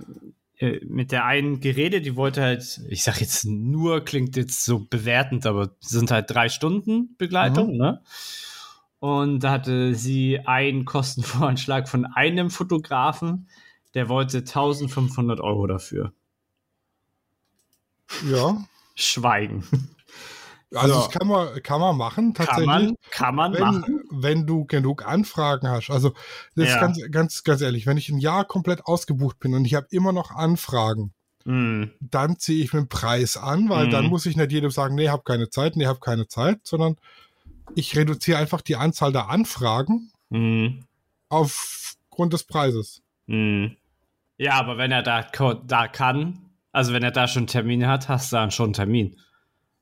äh, 0.56 0.80
mit 0.86 1.12
der 1.12 1.24
einen 1.24 1.60
geredet, 1.60 2.04
die 2.04 2.16
wollte 2.16 2.42
halt, 2.42 2.80
ich 2.88 3.04
sag 3.04 3.20
jetzt 3.20 3.44
nur, 3.44 4.04
klingt 4.04 4.36
jetzt 4.36 4.64
so 4.64 4.80
bewertend, 4.80 5.46
aber 5.46 5.76
sind 5.78 6.10
halt 6.10 6.30
drei 6.30 6.48
Stunden 6.48 7.14
Begleitung, 7.16 7.76
ne? 7.76 8.02
Und 9.00 9.40
da 9.40 9.52
hatte 9.52 9.94
sie 9.94 10.40
einen 10.46 10.84
Kostenvoranschlag 10.84 11.88
von 11.88 12.04
einem 12.04 12.50
Fotografen, 12.50 13.48
der 13.94 14.08
wollte 14.08 14.38
1500 14.38 15.40
Euro 15.40 15.66
dafür. 15.66 16.12
Ja. 18.28 18.64
Schweigen. 18.94 19.64
Also 20.74 20.94
So. 20.94 21.00
das 21.00 21.10
kann 21.10 21.28
man, 21.28 21.62
kann 21.62 21.80
man 21.80 21.96
machen, 21.96 22.34
Kann 22.34 22.46
tatsächlich. 22.46 22.66
man, 22.66 22.94
kann 23.10 23.34
man 23.34 23.52
machen. 23.58 24.02
wenn, 24.10 24.22
wenn 24.22 24.46
du 24.46 24.66
genug 24.66 25.06
Anfragen 25.06 25.68
hast. 25.68 25.88
Also 25.90 26.10
das 26.56 26.68
Ja. 26.68 26.74
ist 26.74 26.80
ganz, 26.80 27.00
ganz, 27.10 27.44
ganz 27.44 27.60
ehrlich, 27.62 27.86
wenn 27.86 27.96
ich 27.96 28.10
ein 28.10 28.18
Jahr 28.18 28.44
komplett 28.44 28.84
ausgebucht 28.84 29.38
bin 29.38 29.54
und 29.54 29.64
ich 29.64 29.74
habe 29.74 29.86
immer 29.90 30.12
noch 30.12 30.30
Anfragen, 30.30 31.12
Hm. 31.44 31.92
dann 32.00 32.38
ziehe 32.38 32.62
ich 32.62 32.72
mit 32.74 32.82
dem 32.82 32.88
Preis 32.88 33.36
an, 33.38 33.70
weil 33.70 33.86
Mhm. 33.86 33.90
dann 33.92 34.06
muss 34.06 34.26
ich 34.26 34.36
nicht 34.36 34.52
jedem 34.52 34.70
sagen, 34.70 34.94
nee, 34.96 35.08
hab 35.08 35.24
keine 35.24 35.48
Zeit, 35.48 35.76
nee, 35.76 35.86
hab 35.86 36.02
keine 36.02 36.26
Zeit, 36.28 36.60
sondern 36.64 36.96
ich 37.74 37.96
reduziere 37.96 38.38
einfach 38.38 38.60
die 38.60 38.76
Anzahl 38.76 39.12
der 39.12 39.28
Anfragen 39.28 40.10
Hm. 40.30 40.84
aufgrund 41.28 42.32
des 42.32 42.44
Preises. 42.44 43.02
Hm. 43.26 43.76
Ja, 44.36 44.54
aber 44.54 44.78
wenn 44.78 44.92
er 44.92 45.02
da, 45.02 45.22
da 45.66 45.88
kann, 45.88 46.50
also 46.72 46.92
wenn 46.92 47.02
er 47.02 47.10
da 47.10 47.26
schon 47.28 47.46
Termine 47.46 47.88
hat, 47.88 48.08
hast 48.08 48.32
du 48.32 48.36
dann 48.36 48.50
schon 48.50 48.66
einen 48.66 48.72
Termin. 48.74 49.16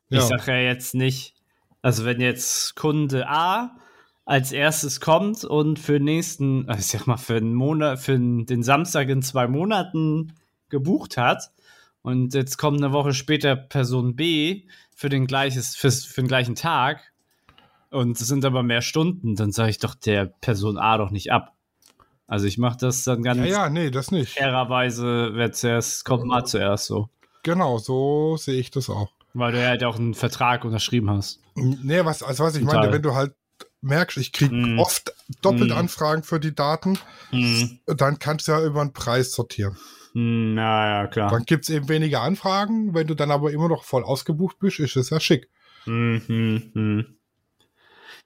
Ich 0.09 0.17
Ja. 0.19 0.27
sage 0.27 0.53
ja 0.53 0.59
jetzt 0.59 0.95
nicht, 0.95 1.35
also 1.83 2.05
wenn 2.05 2.21
jetzt 2.21 2.75
Kunde 2.77 3.29
A 3.29 3.77
als 4.25 4.53
erstes 4.53 5.01
kommt 5.01 5.45
und 5.45 5.79
für 5.79 5.95
den 5.95 6.05
nächsten, 6.05 6.69
also 6.69 6.81
ich 6.81 6.87
sag 6.87 7.07
mal, 7.07 7.17
für 7.17 7.37
einen 7.37 7.55
Monat, 7.55 8.01
für 8.01 8.19
den 8.19 8.63
Samstag 8.63 9.09
in 9.09 9.23
zwei 9.23 9.47
Monaten 9.47 10.33
gebucht 10.69 11.17
hat 11.17 11.51
und 12.03 12.35
jetzt 12.35 12.57
kommt 12.57 12.83
eine 12.83 12.93
Woche 12.93 13.15
später 13.15 13.55
Person 13.57 14.17
B 14.17 14.67
für 14.95 15.09
den, 15.09 15.27
gleiches, 15.27 15.77
fürs, 15.77 16.05
für 16.05 16.23
den 16.23 16.29
gleichen 16.29 16.55
Tag 16.55 17.13
und 17.97 18.21
es 18.21 18.27
sind 18.27 18.45
aber 18.45 18.63
mehr 18.63 18.83
Stunden, 18.83 19.35
dann 19.35 19.53
sage 19.53 19.71
ich 19.71 19.79
doch 19.79 19.95
der 19.95 20.27
Person 20.27 20.79
A 20.79 20.99
doch 20.99 21.11
nicht 21.11 21.33
ab. 21.33 21.55
Also 22.27 22.47
ich 22.47 22.59
mache 22.59 22.77
das 22.79 23.05
dann 23.05 23.23
ganz 23.23 23.39
Ja, 23.39 23.47
ja, 23.47 23.69
nee, 23.71 23.91
das 23.91 24.11
nicht. 24.11 24.35
fairerweise, 24.35 25.31
wer 25.35 25.53
zuerst 25.53 26.05
kommt, 26.05 26.25
mal 26.25 26.45
zuerst 26.45 26.87
so. 26.87 27.09
Genau, 27.43 27.79
so 27.79 28.37
sehe 28.37 28.59
ich 28.59 28.71
das 28.71 28.91
auch. 28.91 29.13
Weil 29.33 29.53
du 29.53 29.63
ja 29.63 29.69
halt 29.69 29.85
auch 29.85 29.97
einen 29.97 30.15
Vertrag 30.15 30.65
unterschrieben 30.65 31.11
hast. 31.11 31.41
Nee, 31.55 32.05
was, 32.05 32.23
also 32.23 32.45
was 32.45 32.57
ich 32.57 32.65
Total. 32.65 32.81
meine, 32.81 32.93
wenn 32.93 33.03
du 33.03 33.15
halt 33.15 33.35
merkst, 33.81 34.17
ich 34.19 34.33
kriege 34.33 34.55
Mhm. 34.55 34.79
oft 34.79 35.15
doppelt 35.43 35.71
Mhm. 35.71 35.77
Anfragen 35.77 36.23
für 36.23 36.41
die 36.41 36.55
Daten, 36.55 36.99
Hm. 37.31 37.79
dann 37.87 38.19
kannst 38.19 38.49
du 38.49 38.53
ja 38.53 38.65
über 38.65 38.81
einen 38.81 38.93
Preis 38.93 39.33
sortieren. 39.33 39.77
Hm, 40.13 40.55
na 40.55 41.03
ja, 41.03 41.07
klar. 41.07 41.31
Dann 41.31 41.45
gibt's 41.45 41.69
eben 41.69 41.89
weniger 41.89 42.23
Anfragen, 42.23 42.95
wenn 42.95 43.07
du 43.07 43.15
dann 43.15 43.31
aber 43.31 43.53
immer 43.53 43.69
noch 43.69 43.85
voll 43.85 44.03
ausgebucht 44.05 44.59
bist, 44.59 44.81
ist 44.81 44.97
es 44.97 45.11
ja 45.11 45.21
schick. 45.21 45.49
Hm, 45.85 46.23
hm, 46.27 46.71
hm. 46.75 47.16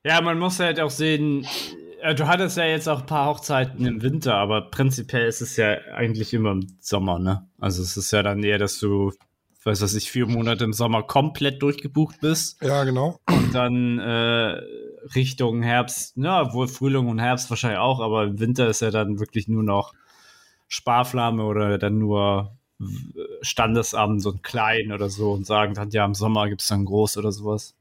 Ja, 0.05 0.21
man 0.23 0.39
muss 0.39 0.59
halt 0.59 0.81
auch 0.81 0.91
sehen, 0.91 1.47
äh, 2.01 2.15
du 2.15 2.27
hattest 2.27 2.57
ja 2.57 2.65
jetzt 2.65 2.89
auch 2.89 3.01
ein 3.01 3.07
paar 3.07 3.27
Hochzeiten 3.27 3.85
im 3.85 4.03
Winter, 4.03 4.35
aber 4.37 4.71
prinzipiell 4.71 5.29
ist 5.29 5.43
es 5.43 5.57
ja 5.57 5.77
eigentlich 5.95 6.33
immer 6.33 6.53
im 6.53 6.67
Sommer, 6.81 7.19
ne? 7.19 7.47
Also 7.59 7.83
es 7.83 7.97
ist 7.97 8.11
ja 8.11 8.23
dann 8.23 8.43
eher, 8.43 8.59
dass 8.59 8.79
du, 8.79 9.13
weiß 9.65 9.83
was 9.83 9.95
ich, 9.95 10.11
vier 10.11 10.27
Monate 10.27 10.65
im 10.65 10.73
Sommer 10.73 11.03
komplett 11.03 11.61
durchgebucht 11.63 12.21
bist 12.23 12.63
Ja, 12.63 12.85
genau. 12.85 13.19
und 13.29 13.55
dann 13.55 13.99
äh, 13.99 14.63
Richtung 15.15 15.63
Herbst, 15.63 16.17
ja, 16.17 16.55
wohl 16.55 16.69
Frühling 16.69 17.09
und 17.09 17.19
Herbst 17.19 17.51
wahrscheinlich 17.51 17.81
auch, 17.81 18.01
aber 18.01 18.25
im 18.25 18.41
Winter 18.41 18.69
ist 18.69 18.81
ja 18.81 18.91
dann 18.91 19.21
wirklich 19.21 19.49
nur 19.49 19.63
noch 19.63 19.93
Sparflamme 20.69 21.45
oder 21.45 21.77
dann 21.77 21.99
nur 21.99 22.57
Standesamt 23.43 24.25
und 24.25 24.43
klein 24.43 24.93
oder 24.93 25.11
so 25.11 25.33
und 25.33 25.47
sagen 25.47 25.75
dann, 25.75 25.91
ja, 25.91 26.07
im 26.07 26.15
Sommer 26.15 26.49
gibt 26.49 26.63
es 26.63 26.69
dann 26.69 26.87
groß 26.87 27.19
oder 27.19 27.33
sowas. 27.33 27.75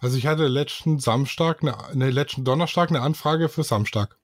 Also 0.00 0.16
ich 0.16 0.26
hatte 0.26 0.46
letzten 0.46 0.98
Samstag, 0.98 1.62
ne, 1.62 1.76
ne, 1.94 2.10
letzten 2.10 2.44
Donnerstag 2.44 2.90
eine 2.90 3.00
Anfrage 3.00 3.48
für 3.48 3.62
Samstag. 3.62 4.16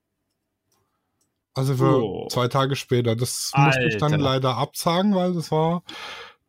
Also 1.54 1.76
für 1.76 2.02
Oh. 2.02 2.28
zwei 2.28 2.48
Tage 2.48 2.74
später. 2.76 3.14
Das 3.14 3.52
musste 3.56 3.84
ich 3.84 3.96
dann 3.98 4.12
Alter. 4.14 4.24
leider 4.24 4.56
absagen, 4.56 5.14
weil 5.14 5.34
das 5.34 5.50
war 5.52 5.82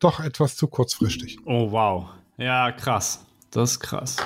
doch 0.00 0.20
etwas 0.20 0.56
zu 0.56 0.66
kurzfristig. 0.68 1.38
Oh, 1.44 1.70
wow. 1.70 2.08
Ja, 2.38 2.72
krass. 2.72 3.24
Das 3.50 3.72
ist 3.72 3.80
krass. 3.80 4.16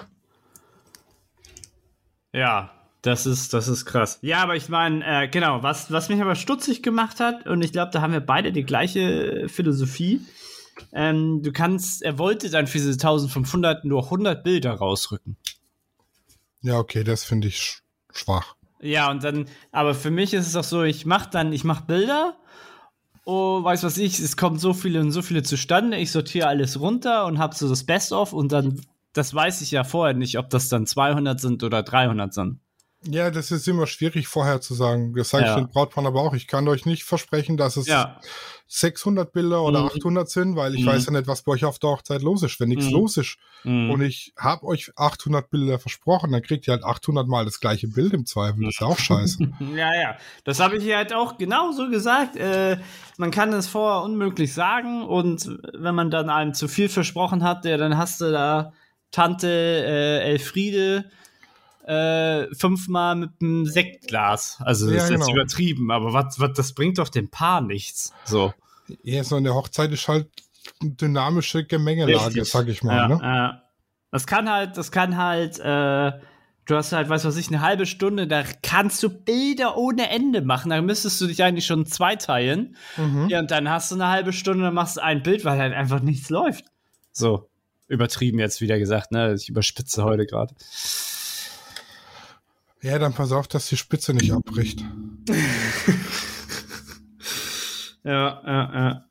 Ja, 2.33 2.71
das 3.03 3.27
ist, 3.27 3.55
das 3.55 3.69
ist 3.69 3.87
krass. 3.87 4.19
Ja, 4.23 4.43
aber 4.43 4.57
ich 4.57 4.69
meine, 4.69 5.05
äh, 5.25 5.29
genau, 5.29 5.62
was, 5.62 5.91
was 5.91 6.09
mich 6.09 6.21
aber 6.21 6.35
stutzig 6.35 6.83
gemacht 6.83 7.21
hat, 7.21 7.47
und 7.47 7.62
ich 7.62 7.73
glaube, 7.73 7.91
da 7.93 8.03
haben 8.03 8.12
wir 8.12 8.21
beide 8.21 8.53
die 8.53 8.65
gleiche 8.65 9.49
Philosophie. 9.49 10.21
Ähm, 10.92 11.42
du 11.42 11.52
kannst, 11.52 12.02
er 12.02 12.18
wollte 12.18 12.50
dann 12.50 12.66
für 12.66 12.78
diese 12.78 12.92
1500 12.92 13.84
nur 13.84 14.04
100 14.04 14.42
Bilder 14.44 14.72
rausrücken. 14.75 15.37
Ja, 16.62 16.78
okay, 16.78 17.04
das 17.04 17.25
finde 17.25 17.49
ich 17.49 17.58
sch 17.58 17.82
schwach. 18.12 18.54
Ja, 18.80 19.10
und 19.10 19.22
dann, 19.25 19.46
aber 19.72 19.94
für 19.94 20.10
mich 20.10 20.32
ist 20.34 20.46
es 20.46 20.56
auch 20.56 20.64
so, 20.64 20.82
ich 20.82 21.06
mache 21.06 21.30
dann, 21.30 21.52
ich 21.52 21.64
mache 21.64 21.84
Bilder. 21.84 22.37
Oh, 23.25 23.62
weiß 23.62 23.82
was 23.84 23.99
ich, 23.99 24.18
es 24.18 24.37
kommt 24.37 24.60
so 24.60 24.72
viele 24.72 25.00
und 25.00 25.12
so 25.12 25.22
viele 25.22 25.42
zustande. 25.42 25.99
Ich 25.99 26.10
sortiere 26.10 26.49
alles 26.49 26.80
runter 26.80 27.26
und 27.26 27.38
habe 27.38 27.54
so 27.54 27.68
das 27.68 27.84
Best-of 27.84 28.32
und 28.32 28.50
dann, 28.52 28.80
das 29.12 29.34
weiß 29.34 29.60
ich 29.60 29.70
ja 29.70 29.84
vorher 29.84 30.14
nicht, 30.14 30.38
ob 30.38 30.49
das 30.50 30.68
dann 30.68 30.87
200 30.87 31.38
sind 31.40 31.62
oder 31.62 31.82
300 31.82 32.32
sind. 32.32 32.60
Ja, 33.04 33.30
das 33.30 33.50
ist 33.50 33.66
immer 33.68 33.87
schwierig 33.87 34.26
vorher 34.28 34.60
zu 34.60 34.75
sagen. 34.75 35.14
Das 35.14 35.30
sage 35.30 35.44
Ja. 35.44 35.50
ich 35.50 35.62
den 35.64 35.68
Brautpaaren 35.70 36.06
aber 36.06 36.20
auch. 36.20 36.34
Ich 36.34 36.46
kann 36.46 36.66
euch 36.68 36.84
nicht 36.87 37.04
versprechen, 37.04 37.56
dass 37.56 37.76
es 37.76 37.87
Ja. 37.87 38.20
600 38.73 39.33
Bilder 39.33 39.62
oder 39.65 39.81
Mhm. 39.81 39.87
800 39.89 40.31
sind, 40.31 40.55
weil 40.55 40.77
ich 40.77 40.83
Mhm. 40.83 40.87
weiß 40.87 41.07
ja 41.07 41.12
nicht, 41.12 41.27
was 41.27 41.43
bei 41.43 41.53
euch 41.53 41.65
auf 41.65 41.81
der 41.81 41.91
Hochzeit 41.91 42.23
los 42.23 42.45
ist. 42.45 42.61
Wenn 42.61 42.69
nichts 42.69 42.87
Mhm. 42.87 42.93
los 42.93 43.17
ist 43.17 43.37
Mhm. 43.65 43.91
und 43.91 44.00
ich 44.00 44.33
habe 44.39 44.65
euch 44.65 44.93
800 44.95 45.50
Bilder 45.50 45.81
versprochen, 45.81 46.31
dann 46.31 46.41
kriegt 46.43 46.69
ihr 46.69 46.75
halt 46.75 46.85
800 46.85 47.27
Mal 47.27 47.45
das 47.45 47.59
gleiche 47.59 47.89
Bild 47.89 48.12
im 48.15 48.27
Zweifel. 48.27 48.62
Das 48.65 48.75
ist 48.75 48.81
ja 48.81 48.87
auch 48.87 48.99
scheiße. 48.99 49.39
Ja, 49.77 49.93
ja. 49.95 50.17
Das 50.45 50.61
habe 50.61 50.77
ich 50.77 50.85
hier 50.85 50.97
halt 50.99 51.12
auch 51.12 51.37
genauso 51.37 51.91
gesagt. 51.91 52.37
Äh, 52.37 52.79
man 53.19 53.33
kann 53.33 53.53
es 53.53 53.67
vorher 53.67 54.03
unmöglich 54.05 54.55
sagen 54.55 55.03
und 55.03 55.50
wenn 55.75 55.95
man 55.97 56.11
dann 56.12 56.31
einem 56.31 56.55
zu 56.55 56.69
viel 56.69 56.89
versprochen 56.89 57.43
hat, 57.43 57.65
ja, 57.65 57.77
dann 57.77 57.97
hast 57.97 58.21
du 58.21 58.31
da 58.31 58.73
Tante 59.11 59.49
äh, 59.49 60.19
Elfriede 60.31 61.11
äh, 61.87 62.46
fünfmal 62.54 63.16
mit 63.16 63.30
einem 63.40 63.66
Sektglas. 63.66 64.58
Also 64.60 64.87
das 64.87 64.94
Ja, 64.96 65.04
ist 65.04 65.10
jetzt 65.10 65.20
genau. 65.26 65.32
übertrieben, 65.34 65.90
aber 65.90 66.12
was, 66.12 66.38
was, 66.38 66.52
das 66.54 66.72
bringt 66.72 66.99
doch 66.99 67.08
dem 67.08 67.30
Paar 67.30 67.60
nichts. 67.60 68.12
So. 68.25 68.52
ja, 69.02 69.25
so 69.25 69.37
eine 69.37 69.54
Hochzeit 69.54 69.92
ist 69.92 70.06
halt 70.08 70.28
eine 70.80 70.90
dynamische 70.92 71.64
Gemengelage, 71.64 72.26
Richtig. 72.26 72.50
sag 72.50 72.68
ich 72.68 72.82
mal. 72.82 72.96
ja, 72.96 73.08
ne? 73.08 73.18
ja. 73.22 73.62
Das 74.12 74.26
kann 74.26 74.50
halt, 74.50 74.76
das 74.76 74.90
kann 74.90 75.16
halt, 75.16 75.58
äh, 75.60 76.12
du 76.66 76.76
hast 76.76 76.92
halt, 76.92 77.08
weiß 77.08 77.25
was 77.25 77.37
ich, 77.37 77.49
eine 77.49 77.60
halbe 77.60 77.87
Stunde, 77.87 78.26
da 78.26 78.42
kannst 78.62 79.02
du 79.02 79.08
Bilder 79.08 79.76
ohne 79.76 80.10
Ende 80.10 80.42
machen. 80.42 80.70
Da 80.70 80.82
müsstest 80.82 81.20
du 81.20 81.26
dich 81.26 81.42
eigentlich 81.42 81.66
schon 81.66 81.87
zweiteilen. 81.87 82.76
Mhm. 82.96 83.28
Ja, 83.28 83.38
und 83.38 83.50
dann 83.50 83.70
hast 83.70 83.90
du 83.90 83.94
eine 83.96 84.08
halbe 84.08 84.32
Stunde, 84.32 84.64
dann 84.64 84.75
machst 84.75 84.96
du 84.96 85.02
ein 85.02 85.22
Bild, 85.22 85.44
weil 85.44 85.58
halt 85.58 85.75
einfach 85.75 86.00
nichts 86.00 86.28
läuft. 86.30 86.64
So. 87.12 87.49
Übertrieben 87.88 88.38
jetzt 88.38 88.60
wieder 88.60 88.78
gesagt, 88.78 89.10
ne? 89.10 89.34
Ich 89.34 89.49
überspitze 89.49 90.04
heute 90.04 90.25
gerade. 90.26 90.54
Ja, 92.82 92.99
dann 92.99 93.12
pass 93.12 93.32
auf, 93.32 93.46
dass 93.49 93.68
die 93.68 93.76
Spitze 93.76 94.14
nicht 94.14 94.32
abbricht. 94.32 94.84
Ja, 98.02 98.40
ja, 98.46 98.75
ja. 98.75 99.04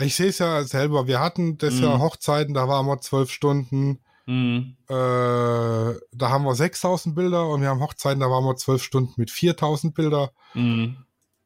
Ich 0.00 0.16
sehe 0.16 0.28
es 0.28 0.38
ja 0.38 0.62
selber. 0.64 1.06
Wir 1.06 1.20
hatten 1.20 1.56
das 1.56 1.80
ja 1.80 1.96
Mhm. 1.96 2.02
Hochzeiten, 2.02 2.52
da 2.54 2.68
waren 2.68 2.86
wir 2.86 3.00
zwölf 3.00 3.30
Stunden. 3.30 4.00
Mhm. 4.26 4.76
Äh, 4.88 4.92
da 4.92 5.96
haben 6.28 6.44
wir 6.44 6.54
6000 6.54 7.14
Bilder 7.14 7.48
und 7.48 7.60
wir 7.62 7.68
haben 7.68 7.80
Hochzeiten, 7.80 8.20
da 8.20 8.28
waren 8.30 8.44
wir 8.44 8.56
zwölf 8.56 8.82
Stunden 8.82 9.14
mit 9.16 9.30
4000 9.30 9.94
Bilder, 9.94 10.32
Mhm. 10.54 10.96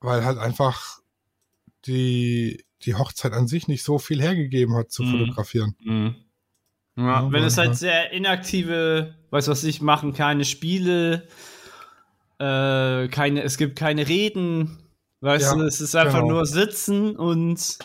weil 0.01 0.25
halt 0.25 0.39
einfach 0.39 0.99
die, 1.87 2.65
die 2.83 2.95
Hochzeit 2.95 3.33
an 3.33 3.47
sich 3.49 3.69
nicht 3.69 3.85
so 3.85 3.99
viel 3.99 4.21
hergegeben 4.21 4.75
hat 4.77 4.91
zu 4.91 5.03
Mhm. 5.05 5.11
fotografieren. 5.21 5.77
Mhm. 5.85 6.17
Ja, 6.97 7.23
Ja, 7.23 7.33
wenn 7.33 7.45
es 7.45 7.59
halt 7.59 7.77
sehr 7.77 8.11
inaktive, 8.13 9.15
weiß 9.31 9.47
was 9.49 9.63
ich, 9.63 9.81
machen 9.81 10.15
keine 10.15 10.45
Spiele, 10.45 11.29
äh, 12.39 13.09
keine, 13.09 13.43
es 13.43 13.57
gibt 13.57 13.77
keine 13.79 14.09
Reden, 14.09 14.79
weißt 15.21 15.53
Ja, 15.53 15.55
du, 15.55 15.63
es 15.63 15.81
ist 15.81 15.95
einfach 15.97 16.21
genau. 16.21 16.35
nur 16.35 16.47
sitzen 16.47 17.17
und 17.17 17.79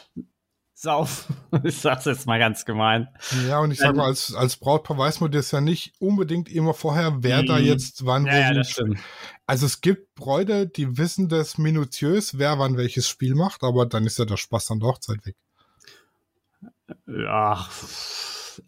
saufen. 0.74 1.36
Ich 1.64 1.80
sag's 1.80 2.06
jetzt 2.06 2.26
mal 2.28 2.40
ganz 2.40 2.66
gemein. 2.66 3.08
Ja, 3.48 3.60
und 3.60 3.72
ich 3.72 3.80
sag 3.80 3.92
Ähm, 3.92 3.98
mal, 3.98 4.06
als, 4.08 4.34
als 4.36 4.58
Brautpaar 4.58 4.98
weiß 4.98 5.22
man 5.22 5.32
das 5.32 5.52
ja 5.52 5.62
nicht 5.62 5.94
unbedingt 6.00 6.50
immer 6.50 6.74
vorher, 6.74 7.24
wer 7.24 7.44
da 7.44 7.58
Mhm. 7.60 7.66
jetzt 7.66 8.06
wann 8.06 8.26
Ja, 8.26 8.38
ja, 8.38 8.54
das 8.54 8.70
stimmt. 8.70 9.00
Also 9.46 9.66
es 9.66 9.82
gibt 9.82 10.14
Bräute, 10.16 10.68
die 10.68 10.98
wissen 10.98 11.30
das 11.30 11.58
minutiös, 11.58 12.38
wer 12.38 12.60
wann 12.60 12.78
welches 12.78 13.08
Spiel 13.08 13.36
macht, 13.36 13.64
aber 13.64 13.86
dann 13.86 14.06
ist 14.06 14.20
ja 14.20 14.26
der 14.26 14.38
Spaß 14.38 14.72
an 14.72 14.80
der 14.80 14.90
Hochzeit 14.90 15.26
weg. 15.26 15.36
Ja. 17.08 17.68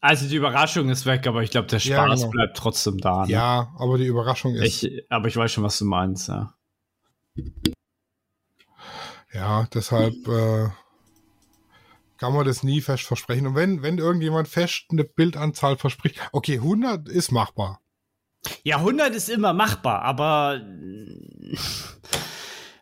Also 0.01 0.27
die 0.27 0.35
Überraschung 0.35 0.89
ist 0.89 1.05
weg, 1.05 1.27
aber 1.27 1.43
ich 1.43 1.51
glaube, 1.51 1.67
der 1.67 1.79
Ja, 1.79 2.05
Spaß 2.05 2.21
genau. 2.21 2.31
bleibt 2.31 2.57
trotzdem 2.57 2.97
da. 2.97 3.25
Ne? 3.25 3.31
Ja, 3.31 3.73
aber 3.77 3.97
die 3.97 4.05
Überraschung 4.05 4.55
ist, 4.55 4.83
Ich, 4.83 5.05
aber 5.09 5.27
ich 5.27 5.35
weiß 5.37 5.51
schon, 5.51 5.63
was 5.63 5.77
du 5.77 5.85
meinst, 5.85 6.27
ja. 6.27 6.53
ja, 9.33 9.67
deshalb 9.73 10.15
äh, 10.27 10.69
kann 12.17 12.33
man 12.33 12.45
das 12.45 12.63
nie 12.63 12.81
fest 12.81 13.03
versprechen. 13.03 13.47
Und 13.47 13.55
wenn, 13.55 13.81
wenn 13.81 13.97
irgendjemand 13.97 14.47
fest 14.47 14.85
eine 14.91 15.03
Bildanzahl 15.03 15.77
verspricht, 15.77 16.19
okay, 16.31 16.55
100 16.55 17.09
ist 17.09 17.31
machbar. 17.31 17.81
Ja, 18.63 18.77
100 18.77 19.13
ist 19.15 19.29
immer 19.29 19.53
machbar, 19.53 20.03
aber 20.03 20.61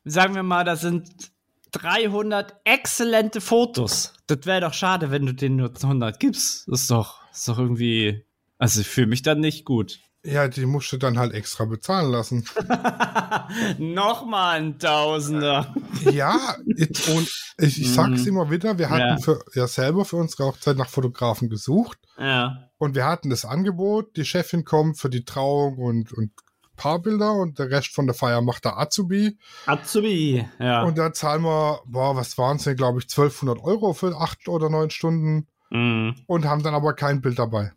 sagen 0.04 0.36
wir 0.36 0.44
mal, 0.44 0.64
da 0.66 0.76
sind 0.76 1.33
300 1.74 2.56
exzellente 2.64 3.42
Fotos. 3.42 4.14
Das 4.28 4.46
wäre 4.46 4.62
doch 4.62 4.74
schade, 4.74 5.12
wenn 5.12 5.26
du 5.26 5.34
denen 5.34 5.58
nur 5.58 5.72
100 5.76 6.20
gibst. 6.20 6.68
Das 6.68 6.82
ist 6.82 6.92
doch, 6.92 7.20
das 7.30 7.40
ist 7.40 7.48
doch 7.50 7.60
irgendwie. 7.60 8.26
Also 8.58 8.82
ich 8.82 8.88
fühle 8.88 9.08
mich 9.08 9.22
dann 9.22 9.40
nicht 9.42 9.66
gut. 9.66 10.00
Ja, 10.26 10.48
die 10.48 10.66
musst 10.66 10.90
du 10.94 10.98
dann 10.98 11.18
halt 11.20 11.34
extra 11.34 11.66
bezahlen 11.66 12.10
lassen. 12.12 12.46
Nochmal 13.78 14.60
ein 14.62 14.80
Tausender. 14.80 15.74
ja, 16.12 16.56
it- 16.66 17.08
und 17.10 17.30
ich, 17.58 17.82
ich 17.82 17.92
sag's 17.94 18.22
Mhm. 18.22 18.28
immer 18.28 18.50
wieder, 18.52 18.78
wir 18.78 18.90
hatten 18.90 19.02
Ja. 19.02 19.18
für, 19.18 19.44
ja 19.54 19.68
selber 19.68 20.06
für 20.06 20.16
unsere 20.18 20.46
Hochzeit 20.46 20.78
nach 20.78 20.90
Fotografen 20.90 21.50
gesucht. 21.50 21.98
Ja. 22.18 22.70
Und 22.78 22.96
wir 22.96 23.06
hatten 23.06 23.30
das 23.30 23.46
Angebot, 23.46 24.16
die 24.18 24.26
Chefin 24.26 24.64
kommt 24.66 24.98
für 25.00 25.10
die 25.10 25.26
Trauung 25.26 25.78
und, 25.78 26.14
und 26.14 26.32
Paarbilder 26.76 27.34
und 27.34 27.60
der 27.60 27.70
Rest 27.70 27.94
von 27.94 28.06
der 28.08 28.14
Feier 28.16 28.42
macht 28.42 28.66
der 28.66 28.78
Azubi. 28.78 29.38
Azubi. 29.66 30.46
Ja. 30.60 30.84
Und 30.84 30.98
da 30.98 31.14
zahlen 31.14 31.44
wir, 31.44 31.82
boah, 31.86 32.16
was 32.16 32.38
waren 32.38 32.58
es 32.58 32.64
denn, 32.64 32.76
glaube 32.76 33.00
ich, 33.00 33.06
1200 33.06 33.60
Euro 33.64 33.94
für 33.94 34.16
acht 34.18 34.48
oder 34.48 34.70
neun 34.70 34.90
Stunden 34.90 35.48
Mhm. 35.70 36.16
und 36.28 36.46
haben 36.46 36.62
dann 36.62 36.76
aber 36.76 36.94
kein 36.94 37.22
Bild 37.22 37.40
dabei. 37.40 37.72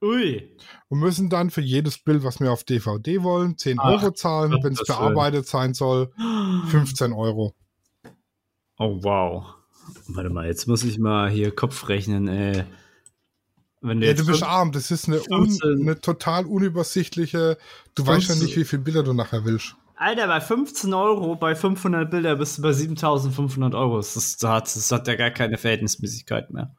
Ui. 0.00 0.54
Und 0.88 0.98
müssen 1.00 1.30
dann 1.30 1.50
für 1.50 1.62
jedes 1.62 1.98
Bild, 1.98 2.22
was 2.22 2.38
wir 2.38 2.52
auf 2.52 2.62
DVD 2.62 3.22
wollen, 3.22 3.56
10 3.58 3.80
Ach, 3.80 3.86
Euro 3.86 4.10
zahlen, 4.12 4.62
wenn 4.62 4.74
es 4.74 4.84
bearbeitet 4.84 5.46
sein 5.48 5.74
soll, 5.74 6.12
15 6.68 7.12
Euro. 7.12 7.54
Oh, 8.78 8.98
wow. 9.02 9.46
Warte 10.08 10.30
mal, 10.30 10.46
jetzt 10.46 10.68
muss 10.68 10.84
ich 10.84 10.98
mal 10.98 11.30
hier 11.30 11.54
Kopf 11.54 11.88
rechnen, 11.88 12.28
ey. 12.28 12.64
Wenn 13.84 14.00
du 14.00 14.06
Ja, 14.06 14.12
jetzt 14.12 14.22
du 14.22 14.26
bist 14.26 14.42
arm, 14.42 14.72
das 14.72 14.90
ist 14.90 15.08
eine, 15.08 15.20
un, 15.28 15.50
15. 15.50 15.82
eine 15.82 16.00
total 16.00 16.46
unübersichtliche, 16.46 17.58
du 17.94 18.06
weißt 18.06 18.28
ja 18.28 18.34
15. 18.34 18.46
nicht, 18.46 18.56
wie 18.56 18.64
viele 18.64 18.82
Bilder 18.82 19.02
du 19.02 19.12
nachher 19.12 19.44
willst. 19.44 19.76
Alter, 19.96 20.26
bei 20.26 20.40
15 20.40 20.94
Euro, 20.94 21.36
bei 21.36 21.54
500 21.54 22.10
Bilder 22.10 22.36
bist 22.36 22.56
du 22.56 22.62
bei 22.62 22.72
7500 22.72 23.74
Euro. 23.74 23.98
Das, 23.98 24.16
ist, 24.16 24.42
das, 24.42 24.50
hat, 24.50 24.64
das 24.64 24.90
hat 24.90 25.06
ja 25.06 25.16
gar 25.16 25.30
keine 25.30 25.58
Verhältnismäßigkeit 25.58 26.50
mehr. 26.50 26.74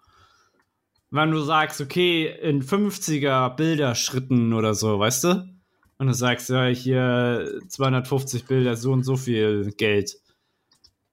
Wenn 1.11 1.29
du 1.29 1.41
sagst, 1.41 1.79
okay, 1.79 2.25
in 2.41 2.63
50er 2.63 3.55
Bilderschritten 3.55 4.53
oder 4.53 4.73
so, 4.73 4.99
weißt 4.99 5.23
du? 5.25 5.55
Und 5.99 6.07
du 6.07 6.13
sagst, 6.13 6.49
ja, 6.49 6.65
hier 6.65 7.61
250 7.69 8.45
Bilder, 8.45 8.75
so 8.75 8.91
und 8.91 9.03
so 9.03 9.15
viel 9.15 9.71
Geld. 9.77 10.17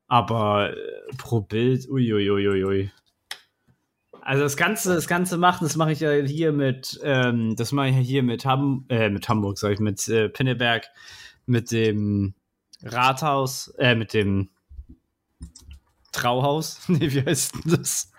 Aber 0.08 0.70
äh, 0.70 0.76
pro 1.18 1.42
Bild, 1.42 1.86
uiuiuiui. 1.88 2.48
Ui, 2.48 2.64
ui. 2.64 2.90
Also 4.24 4.44
das 4.44 4.56
Ganze, 4.56 4.94
das 4.94 5.08
Ganze 5.08 5.36
machen, 5.36 5.64
das 5.64 5.76
mache 5.76 5.92
ich 5.92 6.00
ja 6.00 6.12
hier 6.12 6.52
mit, 6.52 7.00
ähm, 7.02 7.56
das 7.56 7.72
mache 7.72 7.88
ich 7.88 7.96
ja 7.96 8.00
hier 8.02 8.22
mit, 8.22 8.44
Ham 8.44 8.84
äh, 8.88 9.10
mit 9.10 9.28
Hamburg, 9.28 9.58
sag 9.58 9.72
ich, 9.72 9.80
mit 9.80 10.06
äh, 10.08 10.28
Pinneberg, 10.28 10.84
mit 11.46 11.72
dem 11.72 12.34
Rathaus, 12.84 13.68
äh, 13.78 13.96
mit 13.96 14.14
dem 14.14 14.48
Trauhaus. 16.12 16.80
Nee, 16.88 17.12
wie 17.12 17.24
heißt 17.24 17.54
denn 17.54 17.72
das? 17.78 18.12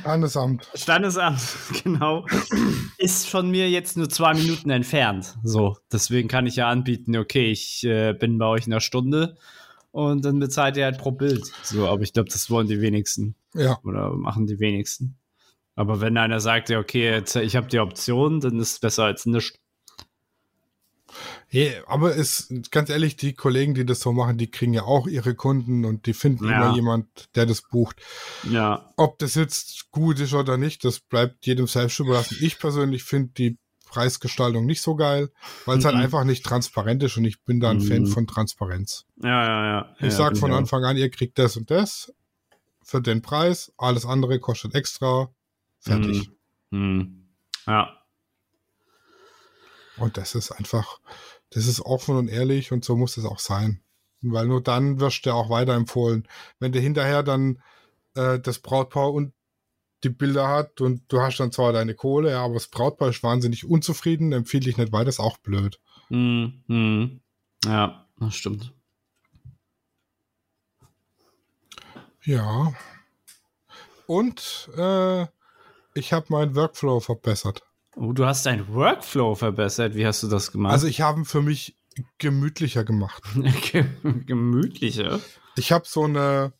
Standesamt. 0.00 0.68
Standesamt, 0.74 1.40
genau. 1.84 2.26
Ist 2.98 3.28
von 3.28 3.50
mir 3.50 3.70
jetzt 3.70 3.96
nur 3.96 4.08
zwei 4.08 4.34
Minuten 4.34 4.70
entfernt. 4.70 5.36
So, 5.44 5.76
deswegen 5.92 6.28
kann 6.28 6.46
ich 6.46 6.56
ja 6.56 6.68
anbieten, 6.68 7.16
okay, 7.16 7.50
ich 7.52 7.84
äh, 7.84 8.14
bin 8.14 8.38
bei 8.38 8.46
euch 8.46 8.66
in 8.66 8.72
einer 8.72 8.80
Stunde 8.80 9.36
und 9.92 10.24
dann 10.24 10.38
bezahlt 10.40 10.76
ihr 10.76 10.84
halt 10.84 10.98
pro 10.98 11.12
Bild. 11.12 11.44
So, 11.62 11.86
aber 11.86 12.02
ich 12.02 12.12
glaube, 12.12 12.30
das 12.30 12.50
wollen 12.50 12.66
die 12.66 12.80
wenigsten 12.80 13.36
Ja. 13.54 13.78
oder 13.84 14.10
machen 14.12 14.46
die 14.46 14.58
wenigsten. 14.58 15.16
Aber 15.76 16.00
wenn 16.00 16.16
einer 16.16 16.40
sagt, 16.40 16.70
ja, 16.70 16.78
okay, 16.80 17.10
jetzt, 17.10 17.36
ich 17.36 17.54
habe 17.54 17.68
die 17.68 17.78
Option, 17.78 18.40
dann 18.40 18.58
ist 18.58 18.72
es 18.72 18.78
besser 18.80 19.04
als 19.04 19.26
nichts. 19.26 19.58
Ja, 21.50 21.70
aber 21.86 22.16
es, 22.16 22.52
ganz 22.70 22.90
ehrlich, 22.90 23.16
die 23.16 23.34
Kollegen, 23.34 23.74
die 23.74 23.86
das 23.86 24.00
so 24.00 24.12
machen, 24.12 24.36
die 24.38 24.50
kriegen 24.50 24.74
ja 24.74 24.82
auch 24.82 25.06
ihre 25.06 25.34
Kunden 25.34 25.84
und 25.84 26.06
die 26.06 26.14
finden 26.14 26.44
Ja. 26.44 26.66
immer 26.66 26.74
jemand, 26.74 27.06
der 27.36 27.46
das 27.46 27.62
bucht. 27.62 28.00
Ja, 28.50 28.90
Ob 28.96 29.18
das 29.18 29.34
jetzt 29.34 29.90
gut 29.92 30.18
ist 30.18 30.34
oder 30.34 30.56
nicht, 30.56 30.84
das 30.84 30.98
bleibt 31.00 31.46
jedem 31.46 31.66
selbst 31.66 32.00
überlassen. 32.00 32.36
Ich 32.40 32.58
persönlich 32.58 33.04
finde 33.04 33.32
die 33.36 33.58
Preisgestaltung 33.86 34.66
nicht 34.66 34.82
so 34.82 34.96
geil, 34.96 35.30
weil 35.64 35.78
es 35.78 35.84
halt 35.84 35.94
Mhm. 35.94 36.00
einfach 36.02 36.24
nicht 36.24 36.44
transparent 36.44 37.02
ist 37.04 37.16
und 37.16 37.24
ich 37.24 37.42
bin 37.44 37.60
da 37.60 37.70
ein 37.70 37.80
Fan 37.80 38.02
Mhm. 38.02 38.06
von 38.06 38.26
Transparenz. 38.26 39.04
ja, 39.22 39.44
ja, 39.44 39.64
ja. 39.66 39.94
Ich 39.98 40.06
ja, 40.06 40.10
sag 40.10 40.30
bin 40.32 40.40
von. 40.40 40.52
Anfang 40.52 40.84
an, 40.84 40.96
ihr 40.96 41.10
kriegt 41.10 41.38
das 41.38 41.56
und 41.56 41.70
das 41.70 42.12
für 42.82 43.00
den 43.00 43.22
Preis, 43.22 43.72
alles 43.78 44.04
andere 44.06 44.38
kostet 44.40 44.74
extra, 44.74 45.30
fertig. 45.86 46.30
Hm. 46.70 47.28
Ja. 47.66 47.96
Und 49.96 50.16
das 50.16 50.34
ist 50.34 50.52
einfach, 50.52 51.00
das 51.50 51.66
ist 51.66 51.80
offen 51.80 52.16
und 52.16 52.28
ehrlich 52.28 52.72
und 52.72 52.84
so 52.84 52.96
muss 52.96 53.16
es 53.16 53.24
auch 53.24 53.38
sein. 53.38 53.80
Weil 54.20 54.46
nur 54.46 54.62
dann 54.62 55.00
wirst 55.00 55.26
du 55.26 55.32
auch 55.32 55.50
weiterempfohlen. 55.50 56.26
Wenn 56.58 56.72
du 56.72 56.80
hinterher 56.80 57.22
dann 57.22 57.62
äh, 58.14 58.38
das 58.38 58.58
Brautpaar 58.58 59.12
und 59.12 59.32
die 60.04 60.10
Bilder 60.10 60.48
hat 60.48 60.80
und 60.80 61.02
du 61.08 61.20
hast 61.20 61.38
dann 61.38 61.52
zwar 61.52 61.72
deine 61.72 61.94
Kohle, 61.94 62.30
ja, 62.30 62.44
aber 62.44 62.54
das 62.54 62.68
Brautpaar 62.68 63.08
ist 63.08 63.22
wahnsinnig 63.22 63.64
unzufrieden, 63.64 64.32
empfiehlt 64.32 64.66
dich 64.66 64.76
nicht 64.76 64.92
weiter, 64.92 65.08
ist 65.08 65.20
auch 65.20 65.38
blöd. 65.38 65.80
Hm. 66.08 67.20
Ja, 67.64 68.06
das 68.18 68.34
stimmt. 68.34 68.72
Ja. 72.24 72.74
Und 74.06 74.68
äh, 74.76 75.26
ich 75.96 76.12
habe 76.12 76.26
meinen 76.28 76.54
Workflow 76.54 77.00
verbessert. 77.00 77.62
Oh, 77.96 78.12
du 78.12 78.26
hast 78.26 78.46
deinen 78.46 78.72
Workflow 78.72 79.34
verbessert. 79.34 79.94
Wie 79.94 80.06
hast 80.06 80.22
du 80.22 80.28
das 80.28 80.52
gemacht? 80.52 80.72
Also 80.72 80.86
ich 80.86 81.00
habe 81.00 81.20
ihn 81.20 81.24
für 81.24 81.40
mich 81.40 81.78
gemütlicher 82.18 82.84
gemacht. 82.84 83.22
gemütlicher. 84.26 85.20
Ich 85.56 85.72
habe 85.72 85.86
so 85.86 86.04
eine 86.04 86.52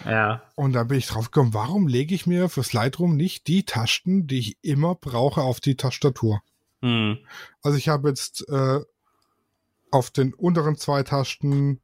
Ja. 0.05 0.41
Und 0.55 0.73
da 0.73 0.83
bin 0.83 0.97
ich 0.97 1.07
drauf 1.07 1.31
gekommen, 1.31 1.53
warum 1.53 1.87
lege 1.87 2.15
ich 2.15 2.25
mir 2.25 2.49
fürs 2.49 2.73
Lightroom 2.73 3.15
nicht 3.15 3.47
die 3.47 3.65
Tasten, 3.65 4.27
die 4.27 4.39
ich 4.39 4.57
immer 4.61 4.95
brauche, 4.95 5.41
auf 5.41 5.59
die 5.59 5.75
Tastatur? 5.75 6.41
Hm. 6.81 7.17
Also 7.61 7.77
ich 7.77 7.89
habe 7.89 8.09
jetzt 8.09 8.47
äh, 8.49 8.79
auf 9.91 10.11
den 10.11 10.33
unteren 10.33 10.75
zwei 10.77 11.03
Tasten 11.03 11.79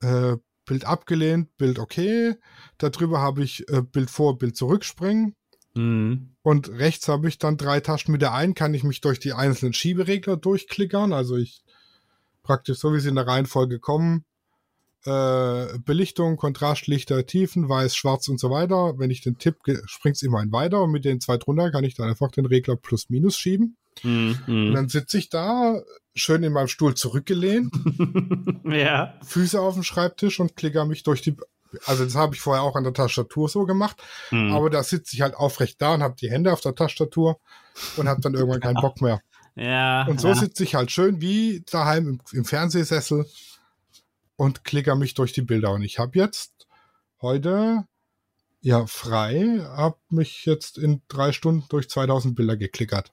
äh, 0.00 0.36
Bild 0.64 0.84
abgelehnt, 0.84 1.56
Bild 1.56 1.78
okay. 1.78 2.36
Darüber 2.76 3.20
habe 3.20 3.42
ich 3.42 3.68
äh, 3.68 3.82
Bild 3.82 4.10
vor, 4.10 4.36
Bild 4.38 4.56
zurückspringen. 4.56 5.34
Hm. 5.74 6.34
Und 6.42 6.68
rechts 6.68 7.08
habe 7.08 7.28
ich 7.28 7.38
dann 7.38 7.56
drei 7.56 7.80
Tasten. 7.80 8.12
Mit 8.12 8.22
der 8.22 8.34
einen 8.34 8.54
kann 8.54 8.74
ich 8.74 8.84
mich 8.84 9.00
durch 9.00 9.18
die 9.18 9.32
einzelnen 9.32 9.72
Schieberegler 9.72 10.36
durchklickern. 10.36 11.12
Also 11.12 11.36
ich 11.36 11.62
praktisch 12.42 12.78
so 12.78 12.94
wie 12.94 13.00
sie 13.00 13.10
in 13.10 13.14
der 13.14 13.26
Reihenfolge 13.26 13.78
kommen. 13.78 14.24
Äh, 15.04 15.78
Belichtung, 15.84 16.36
Kontrast, 16.36 16.86
Lichter, 16.86 17.24
Tiefen, 17.24 17.68
Weiß, 17.68 17.94
Schwarz 17.96 18.28
und 18.28 18.38
so 18.40 18.50
weiter. 18.50 18.98
Wenn 18.98 19.10
ich 19.10 19.20
den 19.20 19.38
Tipp 19.38 19.56
springt 19.86 20.16
es 20.16 20.22
immer 20.22 20.40
ein 20.40 20.52
weiter 20.52 20.82
und 20.82 20.90
mit 20.90 21.04
den 21.04 21.20
zwei 21.20 21.36
drunter 21.36 21.70
kann 21.70 21.84
ich 21.84 21.94
dann 21.94 22.08
einfach 22.08 22.30
den 22.30 22.46
Regler 22.46 22.76
plus 22.76 23.08
minus 23.08 23.36
schieben. 23.36 23.76
Hm. 24.02 24.38
Und 24.46 24.46
Hm. 24.46 24.74
dann 24.74 24.88
sitze 24.88 25.18
ich 25.18 25.28
da, 25.28 25.80
schön 26.14 26.42
in 26.42 26.52
meinem 26.52 26.68
Stuhl 26.68 26.94
zurückgelehnt, 26.94 27.72
ja. 28.64 29.14
Füße 29.24 29.60
auf 29.60 29.74
dem 29.74 29.82
Schreibtisch 29.82 30.40
und 30.40 30.56
klicker 30.56 30.84
mich 30.84 31.02
durch 31.02 31.22
die. 31.22 31.36
Also 31.84 32.04
das 32.04 32.14
habe 32.14 32.34
ich 32.34 32.40
vorher 32.40 32.62
auch 32.62 32.76
an 32.76 32.84
der 32.84 32.94
Tastatur 32.94 33.48
so 33.48 33.66
gemacht, 33.66 33.96
Hm. 34.30 34.52
aber 34.52 34.70
da 34.70 34.82
sitze 34.82 35.14
ich 35.14 35.22
halt 35.22 35.34
aufrecht 35.34 35.80
da 35.82 35.94
und 35.94 36.02
habe 36.02 36.16
die 36.20 36.30
Hände 36.30 36.52
auf 36.52 36.60
der 36.60 36.74
Tastatur 36.74 37.38
und 37.96 38.08
habe 38.08 38.20
dann 38.20 38.34
irgendwann 38.34 38.60
keinen 38.60 38.74
Bock 38.80 39.00
mehr. 39.00 39.20
ja. 39.54 40.06
Und 40.06 40.20
so 40.20 40.28
ja. 40.28 40.34
sitze 40.34 40.64
ich 40.64 40.74
halt 40.74 40.90
schön 40.90 41.20
wie 41.20 41.62
daheim 41.70 42.08
im, 42.08 42.20
im 42.32 42.44
Fernsehsessel 42.44 43.26
und 44.38 44.64
klicker 44.64 44.94
mich 44.94 45.14
durch 45.14 45.32
die 45.32 45.42
Bilder. 45.42 45.72
Und 45.72 45.82
ich 45.82 45.98
habe 45.98 46.16
jetzt 46.16 46.68
heute 47.20 47.84
ja 48.60 48.86
frei, 48.86 49.60
habe 49.76 49.98
mich 50.08 50.46
jetzt 50.46 50.78
in 50.78 51.02
drei 51.08 51.32
Stunden 51.32 51.66
durch 51.68 51.90
2000 51.90 52.36
Bilder 52.36 52.56
geklickert. 52.56 53.12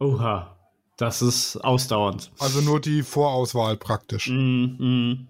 Oha. 0.00 0.56
Das 0.96 1.22
ist 1.22 1.56
ausdauernd. 1.56 2.30
Also 2.38 2.60
nur 2.60 2.80
die 2.80 3.02
Vorauswahl 3.02 3.76
praktisch. 3.76 4.26
Hm. 4.26 4.76
Hm. 4.78 5.28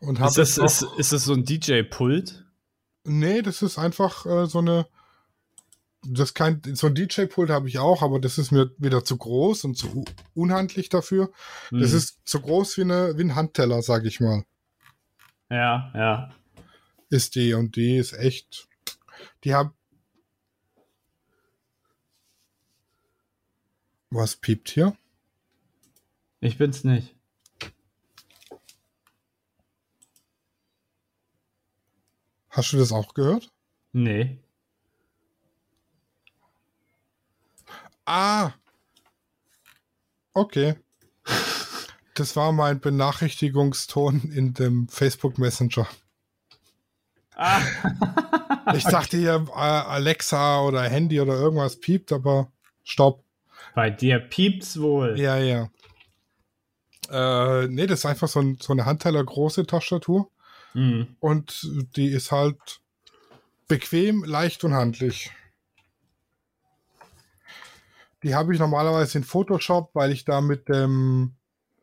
Und 0.00 0.20
Ist, 0.20 0.36
das, 0.36 0.58
ist, 0.58 0.86
ist 0.98 1.12
das 1.12 1.24
so 1.24 1.32
ein 1.32 1.44
DJ-Pult? 1.44 2.44
Nee, 3.04 3.42
das 3.42 3.62
ist 3.62 3.78
einfach 3.78 4.26
äh, 4.26 4.46
so 4.46 4.58
eine. 4.58 4.86
Das 6.06 6.34
kein, 6.34 6.60
so 6.74 6.86
ein 6.88 6.94
DJ-Pult 6.94 7.50
habe 7.50 7.68
ich 7.68 7.78
auch, 7.78 8.02
aber 8.02 8.20
das 8.20 8.38
ist 8.38 8.50
mir 8.52 8.70
wieder 8.78 9.04
zu 9.04 9.16
groß 9.16 9.64
und 9.64 9.76
zu 9.76 10.04
unhandlich 10.34 10.88
dafür. 10.88 11.30
Das 11.70 11.90
Hm. 11.90 11.96
ist 11.98 12.18
so 12.24 12.40
groß 12.40 12.76
wie, 12.78 12.82
eine, 12.82 13.16
wie 13.16 13.22
ein 13.22 13.34
Handteller, 13.34 13.82
sag 13.82 14.04
ich 14.04 14.20
mal. 14.20 14.44
Ja, 15.50 15.90
ja. 15.94 16.34
Ist 17.10 17.34
die 17.36 17.54
und 17.54 17.76
die 17.76 17.96
ist 17.96 18.12
echt. 18.12 18.68
Die 19.44 19.54
hab. 19.54 19.72
Was 24.10 24.36
piept 24.36 24.68
hier? 24.70 24.96
Ich 26.40 26.58
bin's 26.58 26.84
nicht. 26.84 27.14
Hast 32.50 32.72
du 32.72 32.76
das 32.78 32.92
auch 32.92 33.14
gehört? 33.14 33.50
Nee. 33.92 34.38
Ah! 38.06 38.52
Okay. 40.34 40.74
Das 42.14 42.36
war 42.36 42.52
mein 42.52 42.80
Benachrichtigungston 42.80 44.30
in 44.32 44.54
dem 44.54 44.88
Facebook 44.88 45.38
Messenger. 45.38 45.88
Ah. 47.36 47.60
Ich 48.74 48.84
dachte 48.84 49.18
hier 49.18 49.46
äh, 49.50 49.52
Alexa 49.60 50.62
oder 50.62 50.82
Handy 50.84 51.20
oder 51.20 51.34
irgendwas 51.34 51.78
piept, 51.78 52.12
aber 52.12 52.50
stopp. 52.82 53.22
Bei 53.74 53.90
dir 53.90 54.18
piept's 54.18 54.80
wohl. 54.80 55.20
Ja, 55.20 55.36
ja. 55.36 55.68
Äh, 57.10 57.68
nee, 57.68 57.86
das 57.86 58.00
ist 58.00 58.06
einfach 58.06 58.26
so, 58.26 58.40
ein, 58.40 58.56
so 58.60 58.72
eine 58.72 58.86
Handteller 58.86 59.22
große 59.22 59.66
Tastatur 59.66 60.30
Hm. 60.72 61.14
und 61.20 61.68
die 61.94 62.06
ist 62.08 62.32
halt 62.32 62.80
bequem, 63.68 64.24
leicht 64.24 64.64
und 64.64 64.72
handlich. 64.72 65.30
Die 68.24 68.34
habe 68.34 68.52
ich 68.52 68.58
normalerweise 68.58 69.18
in 69.18 69.24
Photoshop, 69.24 69.90
weil 69.94 70.10
ich 70.10 70.24
da 70.24 70.40
mit 70.40 70.68
dem 70.68 71.36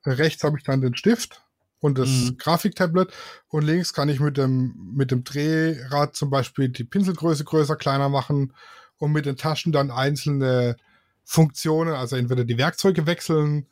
rechts 0.06 0.44
habe 0.44 0.58
ich 0.58 0.64
dann 0.64 0.82
den 0.82 0.96
Stift 0.96 1.44
und 1.80 1.98
das 1.98 2.10
Mhm. 2.10 2.38
Grafiktablet 2.38 3.14
und 3.48 3.64
links 3.64 3.94
kann 3.94 4.10
ich 4.10 4.20
mit 4.20 4.38
dem 4.38 4.74
mit 4.96 5.12
dem 5.12 5.24
Drehrad 5.24 6.16
zum 6.16 6.30
Beispiel 6.30 6.70
die 6.70 6.84
Pinselgröße 6.84 7.44
größer, 7.44 7.76
kleiner 7.76 8.10
machen 8.10 8.54
und 8.98 9.12
mit 9.12 9.26
den 9.26 9.38
Taschen 9.38 9.72
dann 9.72 9.92
einzelne 9.92 10.78
Funktionen, 11.24 11.94
also 11.94 12.16
entweder 12.16 12.44
die 12.44 12.58
Werkzeuge 12.58 13.06
wechseln 13.06 13.68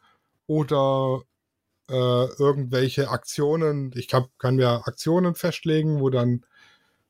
oder 0.47 1.21
äh, 1.89 1.93
irgendwelche 2.39 3.09
Aktionen. 3.09 3.91
Ich 3.95 4.13
hab, 4.13 4.29
kann 4.39 4.55
mir 4.55 4.87
Aktionen 4.87 5.35
festlegen, 5.35 5.99
wo 5.99 6.09
dann 6.09 6.45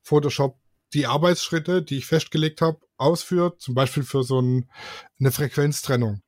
Photoshop 0.02 0.58
die 0.94 1.06
Arbeitsschritte, 1.06 1.82
die 1.84 1.98
ich 1.98 2.06
festgelegt 2.06 2.62
habe, 2.62 2.80
ausführt, 3.00 3.62
zum 3.62 3.76
Beispiel 3.76 4.04
für 4.04 4.24
so 4.24 4.42
ein, 4.42 4.70
eine 5.20 5.32
Frequenztrennung. 5.32 6.22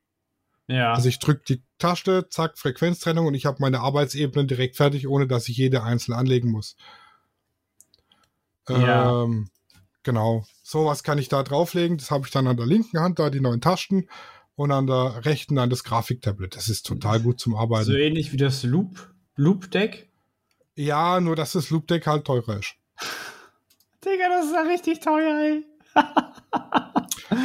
Ja. 0.68 0.94
Also 0.94 1.10
ich 1.10 1.20
drücke 1.20 1.44
die 1.48 1.64
Taste, 1.78 2.30
zack, 2.30 2.58
Frequenztrennung 2.58 3.28
und 3.28 3.34
ich 3.34 3.46
habe 3.46 3.58
meine 3.60 3.82
Arbeitsebenen 3.82 4.48
direkt 4.48 4.78
fertig, 4.78 5.08
ohne 5.08 5.28
dass 5.28 5.50
ich 5.50 5.58
jede 5.58 5.84
einzeln 5.84 6.14
anlegen 6.14 6.50
muss. 6.50 6.76
Ja. 8.70 9.24
Ähm, 9.24 9.50
genau. 10.04 10.46
Sowas 10.64 11.04
kann 11.04 11.18
ich 11.18 11.28
da 11.28 11.44
drauflegen. 11.44 11.98
Das 11.98 12.12
habe 12.12 12.26
ich 12.26 12.32
dann 12.32 12.48
an 12.48 12.58
der 12.58 12.66
linken 12.66 13.00
Hand, 13.00 13.20
da 13.20 13.30
die 13.30 13.42
neuen 13.42 13.60
Tasten 13.60 14.08
und 14.56 14.72
an 14.72 14.88
der 14.88 15.26
rechten 15.26 15.56
dann 15.56 15.70
das 15.70 15.84
Grafiktablet. 15.84 16.56
Das 16.56 16.70
ist 16.70 16.86
total 16.86 17.20
gut 17.20 17.40
zum 17.40 17.56
Arbeiten. 17.56 17.86
so 17.86 17.94
ähnlich 17.94 18.32
wie 18.32 18.38
das 18.38 18.64
Loop, 18.64 19.12
Loop 19.36 19.72
Deck. 19.72 20.10
ja, 20.76 21.20
nur 21.20 21.36
dass 21.36 21.54
das 21.54 21.70
Loop 21.70 21.88
Deck 21.88 22.08
halt 22.08 22.26
teurer 22.26 22.60
ist. 22.60 22.76
Digga, 24.06 24.30
das 24.30 24.46
ist 24.46 24.54
ja 24.54 24.62
richtig 24.62 25.00
teuer, 25.00 25.40
ey. 25.40 25.66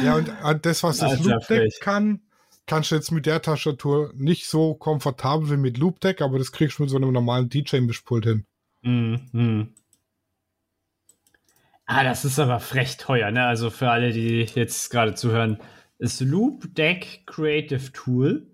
Ja, 0.03 0.15
und 0.15 0.31
das, 0.65 0.83
was 0.83 0.97
das 0.97 1.11
Alter, 1.11 1.23
Loop 1.23 1.47
Deck 1.47 1.61
frech. 1.61 1.79
kann, 1.79 2.21
kannst 2.65 2.91
du 2.91 2.95
jetzt 2.95 3.11
mit 3.11 3.25
der 3.25 3.41
Tastatur 3.41 4.11
nicht 4.15 4.47
so 4.47 4.73
komfortabel 4.75 5.51
wie 5.51 5.57
mit 5.57 5.77
Loop 5.77 5.99
Deck, 5.99 6.21
aber 6.21 6.37
das 6.37 6.51
kriegst 6.51 6.79
du 6.79 6.83
mit 6.83 6.89
so 6.89 6.97
einem 6.97 7.11
normalen 7.13 7.49
DJ-Mischpult 7.49 8.25
hin. 8.25 8.45
Hm, 8.83 9.29
hm. 9.31 9.73
Ah, 11.85 12.03
das 12.03 12.25
ist 12.25 12.37
aber 12.37 12.59
frech 12.59 12.97
teuer, 12.97 13.31
ne? 13.31 13.45
Also 13.45 13.69
für 13.69 13.89
alle, 13.89 14.11
die 14.11 14.41
jetzt 14.55 14.89
gerade 14.89 15.15
zuhören, 15.15 15.57
ist 15.99 16.19
Loop 16.19 16.75
Deck 16.75 17.23
Creative 17.25 17.93
Tool. 17.93 18.45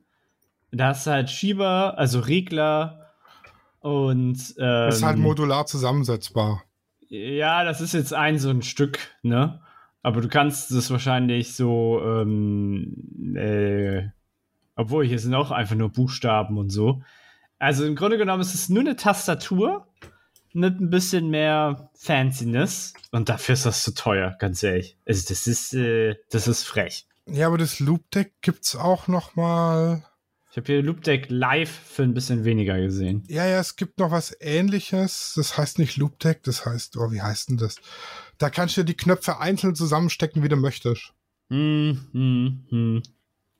Da 0.72 0.89
hast 0.89 1.08
du 1.08 1.12
halt 1.12 1.30
Schieber, 1.32 1.98
also 1.98 2.19
Regler 2.19 3.12
und 3.80 4.56
ähm, 4.60 4.89
ist 4.89 5.04
halt 5.04 5.17
modular 5.17 5.65
zusammensetzbar. 5.65 6.63
Ja, 7.10 7.63
das 7.63 7.82
ist 7.82 7.93
jetzt 7.93 8.13
ein 8.13 8.39
so 8.39 8.50
ein 8.50 8.62
Stück, 8.62 9.00
ne? 9.24 9.62
Aber 10.03 10.21
du 10.21 10.27
kannst 10.27 10.69
es 10.71 10.91
wahrscheinlich 10.91 11.55
so, 11.55 12.01
ähm, 12.03 13.35
äh, 13.35 14.09
obwohl 14.75 15.05
hier 15.05 15.17
sind 15.17 15.33
auch 15.33 15.51
einfach 15.51 15.75
nur 15.75 15.89
Buchstaben 15.89 16.57
und 16.57 16.69
so. 16.69 17.01
Also 17.57 17.85
im 17.85 17.95
Grunde 17.95 18.17
genommen 18.17 18.41
ist 18.41 18.53
es 18.53 18.67
nur 18.67 18.81
eine 18.81 18.97
Tastatur 18.97 19.87
mit 20.53 20.79
ein 20.79 20.89
bisschen 20.89 21.29
mehr 21.29 21.89
Fanciness 21.95 22.93
und 23.11 23.29
dafür 23.29 23.53
ist 23.53 23.65
das 23.65 23.83
zu 23.83 23.93
teuer, 23.93 24.35
ganz 24.39 24.61
ehrlich. 24.61 24.97
Also 25.07 25.25
das 25.29 25.47
ist, 25.47 25.73
äh, 25.73 26.15
das 26.29 26.47
ist 26.47 26.63
frech. 26.63 27.07
Ja, 27.25 27.47
aber 27.47 27.57
das 27.57 27.79
Loop 27.79 28.11
Deck 28.11 28.33
gibt's 28.41 28.75
auch 28.75 29.07
noch 29.07 29.35
mal. 29.35 30.03
Ich 30.51 30.57
habe 30.57 30.67
hier 30.67 30.83
Loop 30.83 31.01
Deck 31.01 31.27
live 31.29 31.71
für 31.71 32.03
ein 32.03 32.13
bisschen 32.13 32.43
weniger 32.43 32.79
gesehen. 32.79 33.23
Ja, 33.27 33.47
ja, 33.47 33.59
es 33.59 33.75
gibt 33.75 33.97
noch 33.97 34.11
was 34.11 34.35
ähnliches. 34.39 35.33
Das 35.35 35.57
heißt 35.57 35.79
nicht 35.79 35.97
Loop 35.97 36.19
Deck, 36.19 36.43
das 36.43 36.65
heißt, 36.65 36.97
oh, 36.97 37.11
wie 37.11 37.21
heißt 37.21 37.49
denn 37.49 37.57
das? 37.57 37.77
Da 38.38 38.50
kannst 38.50 38.78
du 38.78 38.84
die 38.84 38.98
Knöpfe 38.98 39.39
einzeln 39.39 39.76
zusammenstecken, 39.76 40.43
wie 40.43 40.50
du 40.50 40.56
möchtest. 40.56 41.13
Hm, 41.50 42.00
hm, 42.12 42.65
hm. 42.69 43.04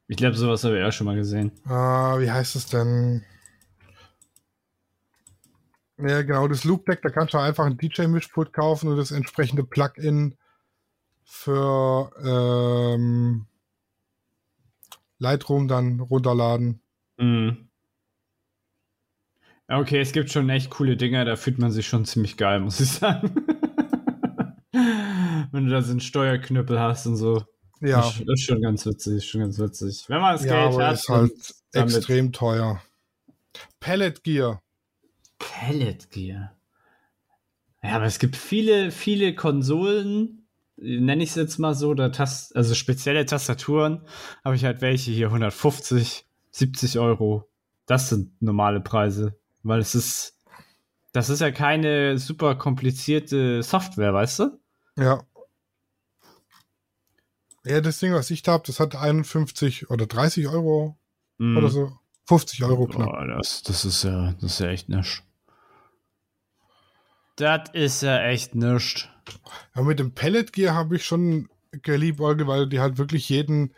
Ich 0.08 0.18
glaube, 0.18 0.36
sowas 0.36 0.64
habe 0.64 0.80
ich 0.80 0.86
auch 0.86 0.92
schon 0.92 1.06
mal 1.06 1.16
gesehen. 1.16 1.52
Ah, 1.66 2.20
wie 2.20 2.30
heißt 2.30 2.56
es 2.56 2.66
denn? 2.66 3.24
Ja, 5.98 6.22
genau, 6.24 6.48
das 6.48 6.64
Loop 6.64 6.86
Deck, 6.86 7.02
da 7.02 7.10
kannst 7.10 7.34
du 7.34 7.38
einfach 7.38 7.66
ein 7.66 7.78
DJ-Mischpult 7.78 8.52
kaufen 8.52 8.90
und 8.90 8.98
das 8.98 9.12
entsprechende 9.12 9.64
Plugin 9.64 10.36
für 11.24 12.12
ähm, 12.24 13.46
Lightroom 15.20 15.68
dann 15.68 16.00
runterladen. 16.00 16.82
Mhm. 17.18 17.70
Okay, 19.68 20.02
es 20.02 20.12
gibt 20.12 20.30
schon 20.30 20.50
echt 20.50 20.70
coole 20.72 20.98
Dinger, 20.98 21.26
da 21.26 21.36
fühlt 21.36 21.58
man 21.58 21.72
sich 21.72 21.88
schon 21.88 22.06
ziemlich 22.06 22.38
geil, 22.38 22.60
muss 22.60 22.80
ich 22.80 22.90
sagen. 22.90 23.34
Wenn 25.52 25.66
du 25.66 25.72
da 25.72 25.82
so 25.82 25.92
einen 25.92 26.00
Steuerknüppel 26.00 26.80
hast 26.80 27.06
und 27.06 27.16
so. 27.16 27.44
Ja, 27.80 28.02
Das 28.02 28.20
ist 28.20 28.42
schon 28.46 28.62
ganz 28.62 28.86
witzig, 28.86 29.26
schon 29.30 29.42
ganz 29.42 29.60
witzig. 29.60 30.06
Wenn 30.08 30.22
man 30.22 30.34
das 30.36 30.46
ja 30.46 30.54
Geld 30.64 30.74
aber 30.74 30.88
hat. 30.88 30.94
ist 30.94 31.10
halt 31.10 31.32
damit- 31.74 31.96
extrem 31.96 32.32
teuer. 32.32 32.82
Pellet 33.80 34.24
Gear. 34.24 34.62
Pellet 35.38 36.10
Gear. 36.10 36.56
Ja, 37.84 37.98
aber 37.98 38.06
es 38.06 38.18
gibt 38.20 38.36
viele, 38.38 38.92
viele 38.92 39.36
Konsolen, 39.36 40.48
nenne 40.78 41.22
ich 41.24 41.30
es 41.32 41.36
jetzt 41.36 41.60
mal 41.60 41.76
so, 41.76 41.94
da 41.94 42.10
Tast 42.10 42.56
also 42.56 42.74
spezielle 42.74 43.26
Tastaturen, 43.26 44.02
habe 44.44 44.56
ich 44.56 44.64
halt 44.64 44.82
welche 44.82 45.12
hier 45.12 45.28
150, 45.28 46.26
70 46.52 46.98
Euro. 47.00 47.50
Das 47.86 48.08
sind 48.10 48.42
normale 48.42 48.80
Preise, 48.80 49.38
weil 49.64 49.82
es 49.82 49.94
ist, 49.94 50.40
das 51.12 51.30
ist 51.30 51.42
ja 51.42 51.52
keine 51.52 52.18
super 52.18 52.56
komplizierte 52.56 53.62
Software, 53.62 54.14
weißt 54.14 54.40
du? 54.40 54.60
Ja. 54.98 55.24
Ja, 57.66 57.80
das 57.82 58.00
Ding, 58.00 58.14
was 58.14 58.30
ich 58.30 58.42
da 58.44 58.54
habe, 58.54 58.64
das 58.68 58.80
hat 58.80 58.96
51 58.96 59.90
oder 59.90 60.06
30 60.06 60.48
Euro 60.48 60.98
Mm. 61.38 61.58
oder 61.58 61.70
so. 61.70 61.98
50 62.28 62.64
Euro 62.64 62.88
knapp. 62.88 63.10
Boah, 63.10 63.26
das, 63.28 63.64
das 63.64 63.86
ist 63.86 64.04
ja, 64.04 64.34
das 64.34 64.54
ist 64.54 64.60
ja 64.60 64.68
echt 64.70 64.88
nisch. 64.90 65.24
Das 67.36 67.70
ist 67.74 68.02
ja 68.04 68.22
echt 68.24 68.54
nichts. 68.56 69.08
Ja, 69.76 69.82
mit 69.82 70.00
dem 70.00 70.14
Pellet 70.14 70.54
Gear 70.54 70.76
habe 70.76 70.96
ich 70.98 71.06
schon 71.06 71.50
geliebäugelt, 71.72 72.48
weil 72.48 72.70
die 72.70 72.80
halt 72.80 72.98
wirklich 72.98 73.30
jeden 73.30 73.74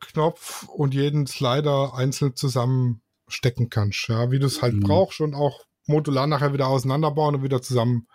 Knopf 0.00 0.64
und 0.68 0.92
jeden 0.94 1.26
Slider 1.26 1.94
einzeln 1.94 2.34
zusammenstecken 2.34 3.70
kannst. 3.70 4.08
Ja, 4.08 4.30
wie 4.30 4.38
du 4.38 4.46
es 4.46 4.60
halt 4.62 4.74
Mhm. 4.74 4.80
brauchst 4.80 5.20
und 5.20 5.34
auch 5.34 5.64
modular 5.86 6.26
nachher 6.26 6.52
wieder 6.52 6.66
auseinanderbauen 6.68 7.36
und 7.36 7.42
wieder 7.42 7.62
zusammen 7.62 8.08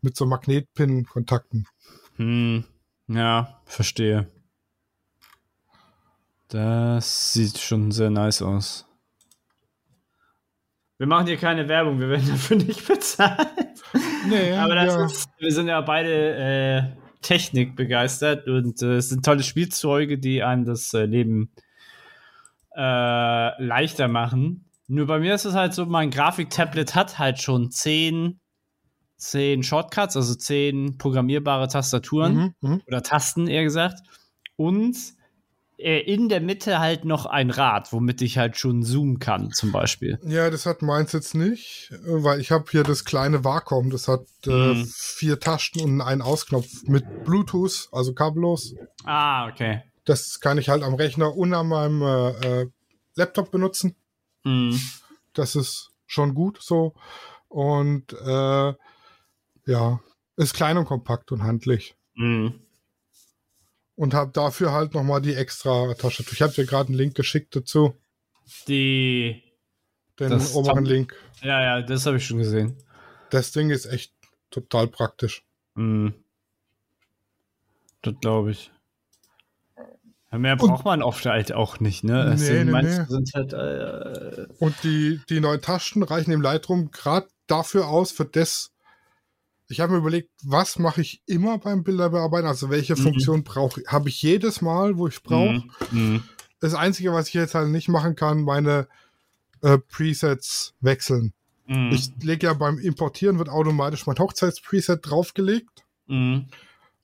mit 0.00 0.16
so 0.16 0.26
Magnetpin-Kontakten. 0.26 1.66
Hm, 2.16 2.64
ja, 3.08 3.60
verstehe. 3.64 4.28
Das 6.48 7.32
sieht 7.32 7.58
schon 7.58 7.90
sehr 7.90 8.10
nice 8.10 8.42
aus. 8.42 8.86
Wir 10.98 11.06
machen 11.06 11.26
hier 11.26 11.36
keine 11.36 11.68
Werbung, 11.68 12.00
wir 12.00 12.08
werden 12.08 12.28
dafür 12.28 12.56
nicht 12.64 12.86
bezahlt. 12.86 13.48
Nee, 14.28 14.52
Aber 14.52 14.74
das 14.74 14.94
ja. 14.94 15.04
ist, 15.06 15.28
wir 15.38 15.52
sind 15.52 15.68
ja 15.68 15.80
beide 15.80 16.36
äh, 16.36 16.82
Technik 17.20 17.76
begeistert 17.76 18.46
und 18.48 18.80
äh, 18.82 18.96
es 18.96 19.10
sind 19.10 19.24
tolle 19.24 19.42
Spielzeuge, 19.42 20.18
die 20.18 20.42
einem 20.42 20.64
das 20.64 20.94
äh, 20.94 21.04
Leben 21.04 21.50
äh, 22.74 23.62
leichter 23.62 24.08
machen. 24.08 24.64
Nur 24.88 25.06
bei 25.06 25.18
mir 25.18 25.34
ist 25.34 25.44
es 25.44 25.54
halt 25.54 25.74
so, 25.74 25.84
mein 25.86 26.10
Grafiktablet 26.10 26.94
hat 26.94 27.18
halt 27.18 27.40
schon 27.40 27.70
10, 27.70 28.40
10 29.16 29.62
Shortcuts, 29.62 30.16
also 30.16 30.34
10 30.34 30.98
programmierbare 30.98 31.68
Tastaturen 31.68 32.34
Mhm, 32.34 32.54
mhm. 32.60 32.82
oder 32.86 33.02
Tasten 33.02 33.46
eher 33.48 33.62
gesagt. 33.64 34.00
Und 34.56 34.96
äh, 35.78 36.00
in 36.00 36.28
der 36.30 36.40
Mitte 36.40 36.78
halt 36.78 37.04
noch 37.04 37.26
ein 37.26 37.50
Rad, 37.50 37.92
womit 37.92 38.22
ich 38.22 38.38
halt 38.38 38.56
schon 38.56 38.82
zoomen 38.82 39.18
kann, 39.18 39.52
zum 39.52 39.72
Beispiel. 39.72 40.18
Ja, 40.24 40.48
das 40.48 40.64
hat 40.64 40.80
meins 40.80 41.12
jetzt 41.12 41.34
nicht, 41.34 41.90
äh, 41.92 41.98
weil 42.24 42.40
ich 42.40 42.50
habe 42.50 42.64
hier 42.70 42.82
das 42.82 43.04
kleine 43.04 43.44
Vakuum, 43.44 43.90
das 43.90 44.08
hat 44.08 44.24
äh, 44.46 44.50
Mhm. 44.50 44.86
vier 44.94 45.38
Tasten 45.40 45.80
und 45.80 46.00
einen 46.00 46.22
Ausknopf 46.22 46.84
mit 46.84 47.04
Bluetooth, 47.24 47.88
also 47.92 48.14
kabellos. 48.14 48.74
Ah, 49.04 49.48
okay. 49.48 49.82
Das 50.06 50.40
kann 50.40 50.56
ich 50.56 50.68
halt 50.68 50.82
am 50.82 50.94
Rechner 50.94 51.36
und 51.36 51.52
an 51.52 51.68
meinem 51.68 52.00
äh, 52.02 52.60
äh, 52.62 52.66
Laptop 53.16 53.50
benutzen. 53.50 53.96
Hm. 54.44 54.78
Das 55.34 55.56
ist 55.56 55.90
schon 56.06 56.32
gut 56.34 56.58
so. 56.62 56.94
Und 57.48 58.12
äh, 58.12 58.72
ja, 59.66 60.00
ist 60.36 60.54
klein 60.54 60.78
und 60.78 60.86
kompakt 60.86 61.32
und 61.32 61.42
handlich. 61.42 61.96
Hm. 62.14 62.60
Und 63.94 64.14
habe 64.14 64.30
dafür 64.32 64.72
halt 64.72 64.94
nochmal 64.94 65.22
die 65.22 65.34
extra 65.34 65.94
Tastatur. 65.94 66.32
Ich 66.32 66.42
habe 66.42 66.52
dir 66.52 66.66
gerade 66.66 66.88
einen 66.88 66.98
Link 66.98 67.14
geschickt 67.14 67.56
dazu. 67.56 67.94
Die. 68.68 69.42
Den 70.18 70.30
Das 70.30 70.54
oberen 70.54 70.84
Link. 70.84 71.14
Ja, 71.42 71.62
ja, 71.62 71.82
das 71.82 72.06
habe 72.06 72.16
ich 72.16 72.26
schon 72.26 72.38
gesehen. 72.38 72.76
Das 73.30 73.52
Ding 73.52 73.70
ist 73.70 73.86
echt 73.86 74.12
total 74.50 74.86
praktisch. 74.86 75.44
Hm. 75.74 76.14
Das 78.02 78.14
glaube 78.20 78.52
ich. 78.52 78.70
Mehr 80.32 80.56
braucht 80.56 80.84
man 80.84 81.02
oft 81.02 81.24
halt 81.24 81.52
auch 81.52 81.80
nicht, 81.80 82.04
ne? 82.04 82.30
Nee, 82.30 82.36
sind, 82.36 82.70
nee, 82.70 82.82
nee. 82.82 83.04
sind 83.08 83.32
halt. 83.34 83.52
Äh, 83.52 84.46
Und 84.58 84.74
die, 84.82 85.20
die 85.28 85.40
neuen 85.40 85.62
Tasten 85.62 86.02
reichen 86.02 86.32
im 86.32 86.42
Lightroom 86.42 86.90
gerade 86.90 87.28
dafür 87.46 87.88
aus, 87.88 88.12
für 88.12 88.24
das. 88.24 88.72
Ich 89.68 89.80
habe 89.80 89.92
mir 89.92 89.98
überlegt, 89.98 90.30
was 90.44 90.78
mache 90.78 91.00
ich 91.00 91.22
immer 91.26 91.58
beim 91.58 91.82
Bilderbearbeiten? 91.82 92.46
Also 92.46 92.70
welche 92.70 92.94
Mhm. 92.94 93.00
Funktion 93.00 93.44
brauche 93.44 93.80
ich? 93.80 93.88
Habe 93.88 94.08
ich 94.08 94.22
jedes 94.22 94.60
Mal, 94.60 94.96
wo 94.96 95.08
ich 95.08 95.22
brauche? 95.22 95.54
hm, 95.54 95.70
hm. 95.90 96.22
Das 96.60 96.74
Einzige, 96.74 97.12
was 97.12 97.28
ich 97.28 97.34
jetzt 97.34 97.54
halt 97.54 97.68
nicht 97.68 97.88
machen 97.88 98.14
kann, 98.16 98.42
meine 98.42 98.88
äh, 99.62 99.78
Presets 99.78 100.74
wechseln. 100.80 101.32
Hm. 101.66 101.90
Ich 101.92 102.10
lege 102.22 102.46
ja 102.46 102.54
beim 102.54 102.78
Importieren, 102.78 103.38
wird 103.38 103.48
automatisch 103.48 104.06
mein 104.06 104.18
Hochzeitspreset 104.18 105.00
draufgelegt. 105.02 105.84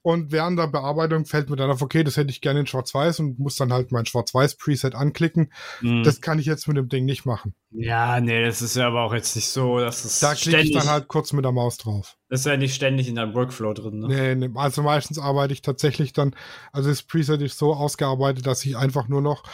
Und 0.04 0.32
während 0.32 0.58
der 0.58 0.66
Bearbeitung 0.66 1.26
fällt 1.26 1.48
mir 1.48 1.54
dann 1.54 1.70
auf, 1.70 1.80
okay, 1.80 2.02
das 2.02 2.16
hätte 2.16 2.30
ich 2.30 2.40
gerne 2.40 2.58
in 2.60 2.66
Schwarz-Weiß 2.66 3.20
und 3.20 3.38
muss 3.38 3.54
dann 3.54 3.72
halt 3.72 3.92
mein 3.92 4.04
Schwarz-Weiß-Preset 4.04 4.96
anklicken. 4.96 5.52
Hm. 5.78 6.02
Das 6.02 6.20
kann 6.20 6.40
ich 6.40 6.46
jetzt 6.46 6.66
mit 6.66 6.76
dem 6.76 6.88
Ding 6.88 7.04
nicht 7.04 7.24
machen. 7.24 7.54
ja, 7.70 8.20
nee, 8.20 8.44
das 8.44 8.62
ist 8.62 8.74
ja 8.74 8.88
aber 8.88 9.02
auch 9.02 9.14
jetzt 9.14 9.36
nicht 9.36 9.46
so, 9.48 9.78
dass 9.78 10.04
es 10.04 10.18
Da 10.18 10.34
klicke 10.34 10.60
ich 10.60 10.72
dann 10.72 10.88
halt 10.88 11.06
kurz 11.06 11.32
mit 11.32 11.44
der 11.44 11.52
Maus 11.52 11.76
drauf. 11.78 12.16
das 12.28 12.40
ist 12.40 12.46
ja 12.46 12.56
nicht 12.56 12.74
ständig 12.74 13.06
in 13.08 13.14
deinem 13.14 13.32
Workflow 13.34 13.72
drin, 13.74 14.00
ne? 14.00 14.08
Nee, 14.08 14.34
nee, 14.48 14.50
also 14.56 14.82
meistens 14.82 15.20
arbeite 15.20 15.52
ich 15.52 15.62
tatsächlich 15.62 16.12
dann, 16.12 16.34
also 16.72 16.88
das 16.88 17.04
Preset 17.04 17.40
ist 17.40 17.56
so 17.58 17.72
ausgearbeitet, 17.72 18.44
dass 18.46 18.64
ich 18.64 18.76
einfach 18.76 19.06
nur 19.06 19.22
noch 19.22 19.44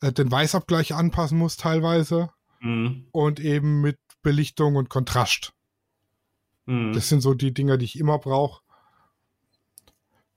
äh, 0.00 0.10
den 0.12 0.32
Weißabgleich 0.32 0.94
anpassen 0.94 1.38
muss 1.38 1.56
teilweise 1.56 2.30
Hm. 2.60 3.06
und 3.12 3.38
eben 3.40 3.80
mit 3.80 3.98
Belichtung 4.22 4.74
und 4.76 4.88
Kontrast. 4.88 5.52
Hm. 6.66 6.92
Das 6.92 7.08
sind 7.08 7.20
so 7.20 7.34
die 7.34 7.52
Dinger, 7.54 7.76
die 7.76 7.84
ich 7.84 7.98
immer 7.98 8.18
brauche. 8.18 8.62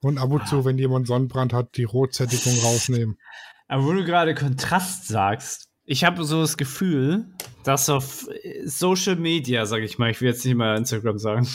Und 0.05 0.19
ab 0.19 0.29
und 0.29 0.47
zu, 0.47 0.63
wenn 0.65 0.77
jemand 0.77 1.07
Sonnenbrand 1.07 1.51
hat, 1.51 1.77
die 1.77 1.83
Rotsättigung 1.83 2.53
rausnehmen. 2.59 3.17
Aber 3.67 3.85
wo 3.85 3.91
du 3.91 4.05
gerade 4.05 4.35
Kontrast 4.35 5.07
sagst, 5.07 5.67
ich 5.83 6.03
habe 6.03 6.23
so 6.25 6.41
das 6.41 6.57
Gefühl, 6.57 7.25
dass 7.63 7.89
auf 7.89 8.27
äh, 8.29 8.67
Social 8.67 9.15
Media, 9.15 9.65
sag 9.65 9.81
ich 9.81 9.97
mal, 9.97 10.11
ich 10.11 10.21
will 10.21 10.27
jetzt 10.29 10.45
nicht 10.45 10.53
mal 10.53 10.77
Instagram 10.77 11.17
sagen, 11.17 11.47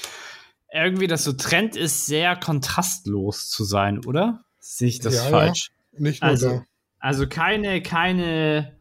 irgendwie 0.72 1.08
das 1.08 1.24
so 1.24 1.34
Trend 1.34 1.76
ist, 1.76 2.06
sehr 2.06 2.36
kontrastlos 2.36 3.50
zu 3.50 3.64
sein, 3.64 4.02
oder? 4.06 4.46
Sehe 4.60 4.88
ich 4.88 5.00
das 5.00 5.16
Ja, 5.16 5.24
ja. 5.24 5.28
falsch? 5.28 5.70
Nicht 5.92 6.22
nur 6.22 6.30
Also, 6.30 6.48
da. 6.48 6.64
also 7.00 7.26
keine, 7.26 7.82
keine 7.82 8.78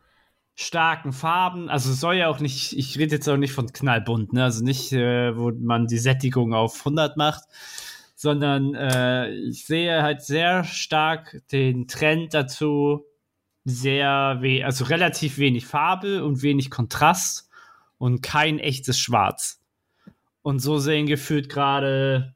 starken 0.55 1.11
Farben. 1.11 1.67
Also 1.67 1.91
es 1.91 1.99
soll 1.99 2.15
ja 2.15 2.29
auch 2.29 2.39
nicht, 2.39 2.71
ich 2.71 2.97
rede 2.97 3.15
jetzt 3.15 3.27
auch 3.27 3.35
nicht 3.35 3.51
von 3.51 3.73
knallbunt, 3.73 4.31
ne? 4.31 4.45
Also 4.45 4.63
nicht, 4.63 4.93
äh, 4.93 5.35
wo 5.35 5.51
man 5.51 5.87
die 5.87 5.97
Sättigung 5.97 6.53
auf 6.53 6.79
100 6.79 7.17
macht, 7.17 7.43
sondern 8.23 8.73
äh, 8.73 9.29
ich 9.31 9.65
sehe 9.65 10.01
halt 10.01 10.21
sehr 10.21 10.63
stark 10.63 11.41
den 11.51 11.89
Trend 11.89 12.33
dazu, 12.33 13.03
sehr, 13.65 14.37
we 14.39 14.65
also 14.65 14.85
relativ 14.85 15.37
wenig 15.37 15.65
Farbe 15.65 16.23
und 16.23 16.41
wenig 16.41 16.71
Kontrast 16.71 17.49
und 17.97 18.21
kein 18.21 18.59
echtes 18.59 18.97
Schwarz. 18.97 19.59
Und 20.41 20.59
so 20.59 20.77
sehen 20.77 21.05
gefühlt 21.05 21.49
gerade 21.49 22.33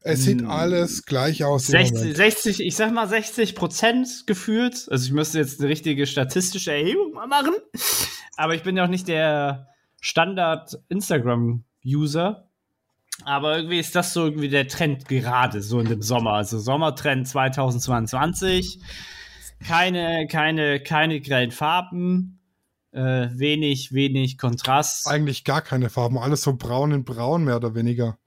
Es 0.00 0.24
sieht 0.24 0.40
hm. 0.40 0.48
alles 0.48 1.04
gleich 1.04 1.44
aus. 1.44 1.68
im 1.68 1.72
60, 1.72 1.98
Moment. 1.98 2.16
60, 2.16 2.60
ich 2.60 2.74
sag 2.74 2.90
mal 2.90 3.06
60 3.06 3.54
Prozent 3.54 4.26
gefühlt. 4.26 4.88
Also 4.90 5.04
ich 5.04 5.12
müsste 5.12 5.40
jetzt 5.40 5.60
eine 5.60 5.68
richtige 5.68 6.06
statistische 6.06 6.72
Erhebung 6.72 7.12
mal 7.12 7.26
machen. 7.26 7.52
Aber 8.38 8.54
ich 8.54 8.62
bin 8.62 8.78
ja 8.78 8.84
auch 8.84 8.88
nicht 8.88 9.08
der 9.08 9.68
Standard-Instagram-User. 10.00 12.48
Aber 13.24 13.56
irgendwie 13.56 13.78
ist 13.78 13.94
das 13.94 14.12
so 14.12 14.24
irgendwie 14.24 14.48
der 14.48 14.68
Trend 14.68 15.08
gerade, 15.08 15.62
so 15.62 15.80
in 15.80 15.86
dem 15.88 16.02
Sommer. 16.02 16.32
Also 16.34 16.58
Sommertrend 16.58 17.26
2022. 17.28 18.80
Keine, 19.66 20.26
keine, 20.28 20.80
keine 20.80 21.20
grellen 21.20 21.50
Farben. 21.52 22.40
Äh, 22.92 23.28
wenig, 23.32 23.92
wenig 23.92 24.38
Kontrast. 24.38 25.08
Eigentlich 25.08 25.42
gar 25.44 25.62
keine 25.62 25.90
Farben, 25.90 26.16
alles 26.16 26.42
so 26.42 26.54
braun 26.54 26.92
in 26.92 27.04
braun, 27.04 27.42
mehr 27.44 27.56
oder 27.56 27.74
weniger. 27.74 28.18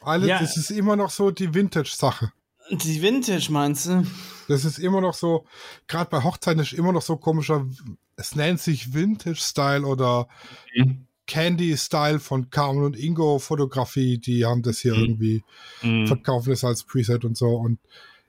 Alles, 0.00 0.28
Ja. 0.28 0.40
es 0.40 0.56
ist 0.56 0.70
immer 0.70 0.94
noch 0.94 1.10
so 1.10 1.32
die 1.32 1.54
Vintage-Sache. 1.54 2.30
Die 2.70 3.02
Vintage 3.02 3.50
meinst 3.50 3.86
du? 3.86 4.06
Das 4.46 4.64
ist 4.64 4.78
immer 4.78 5.00
noch 5.00 5.14
so, 5.14 5.44
gerade 5.88 6.08
bei 6.08 6.22
Hochzeiten 6.22 6.60
ist 6.62 6.72
immer 6.72 6.92
noch 6.92 7.02
so 7.02 7.16
komischer, 7.16 7.66
es 8.14 8.36
nennt 8.36 8.60
sich 8.60 8.94
Vintage-Style 8.94 9.84
oder 9.84 10.28
Mhm. 10.76 11.07
Candy-Style 11.28 12.18
von 12.18 12.50
Carmen 12.50 12.82
und 12.82 12.98
Ingo 12.98 13.38
Fotografie, 13.38 14.18
die 14.18 14.44
haben 14.44 14.62
das 14.62 14.80
hier 14.80 14.94
Mhm. 14.96 15.00
irgendwie, 15.04 15.42
Mhm. 15.82 16.06
verkaufen 16.08 16.52
es 16.52 16.64
als 16.64 16.82
Preset 16.82 17.24
und 17.24 17.36
so 17.36 17.50
und 17.50 17.78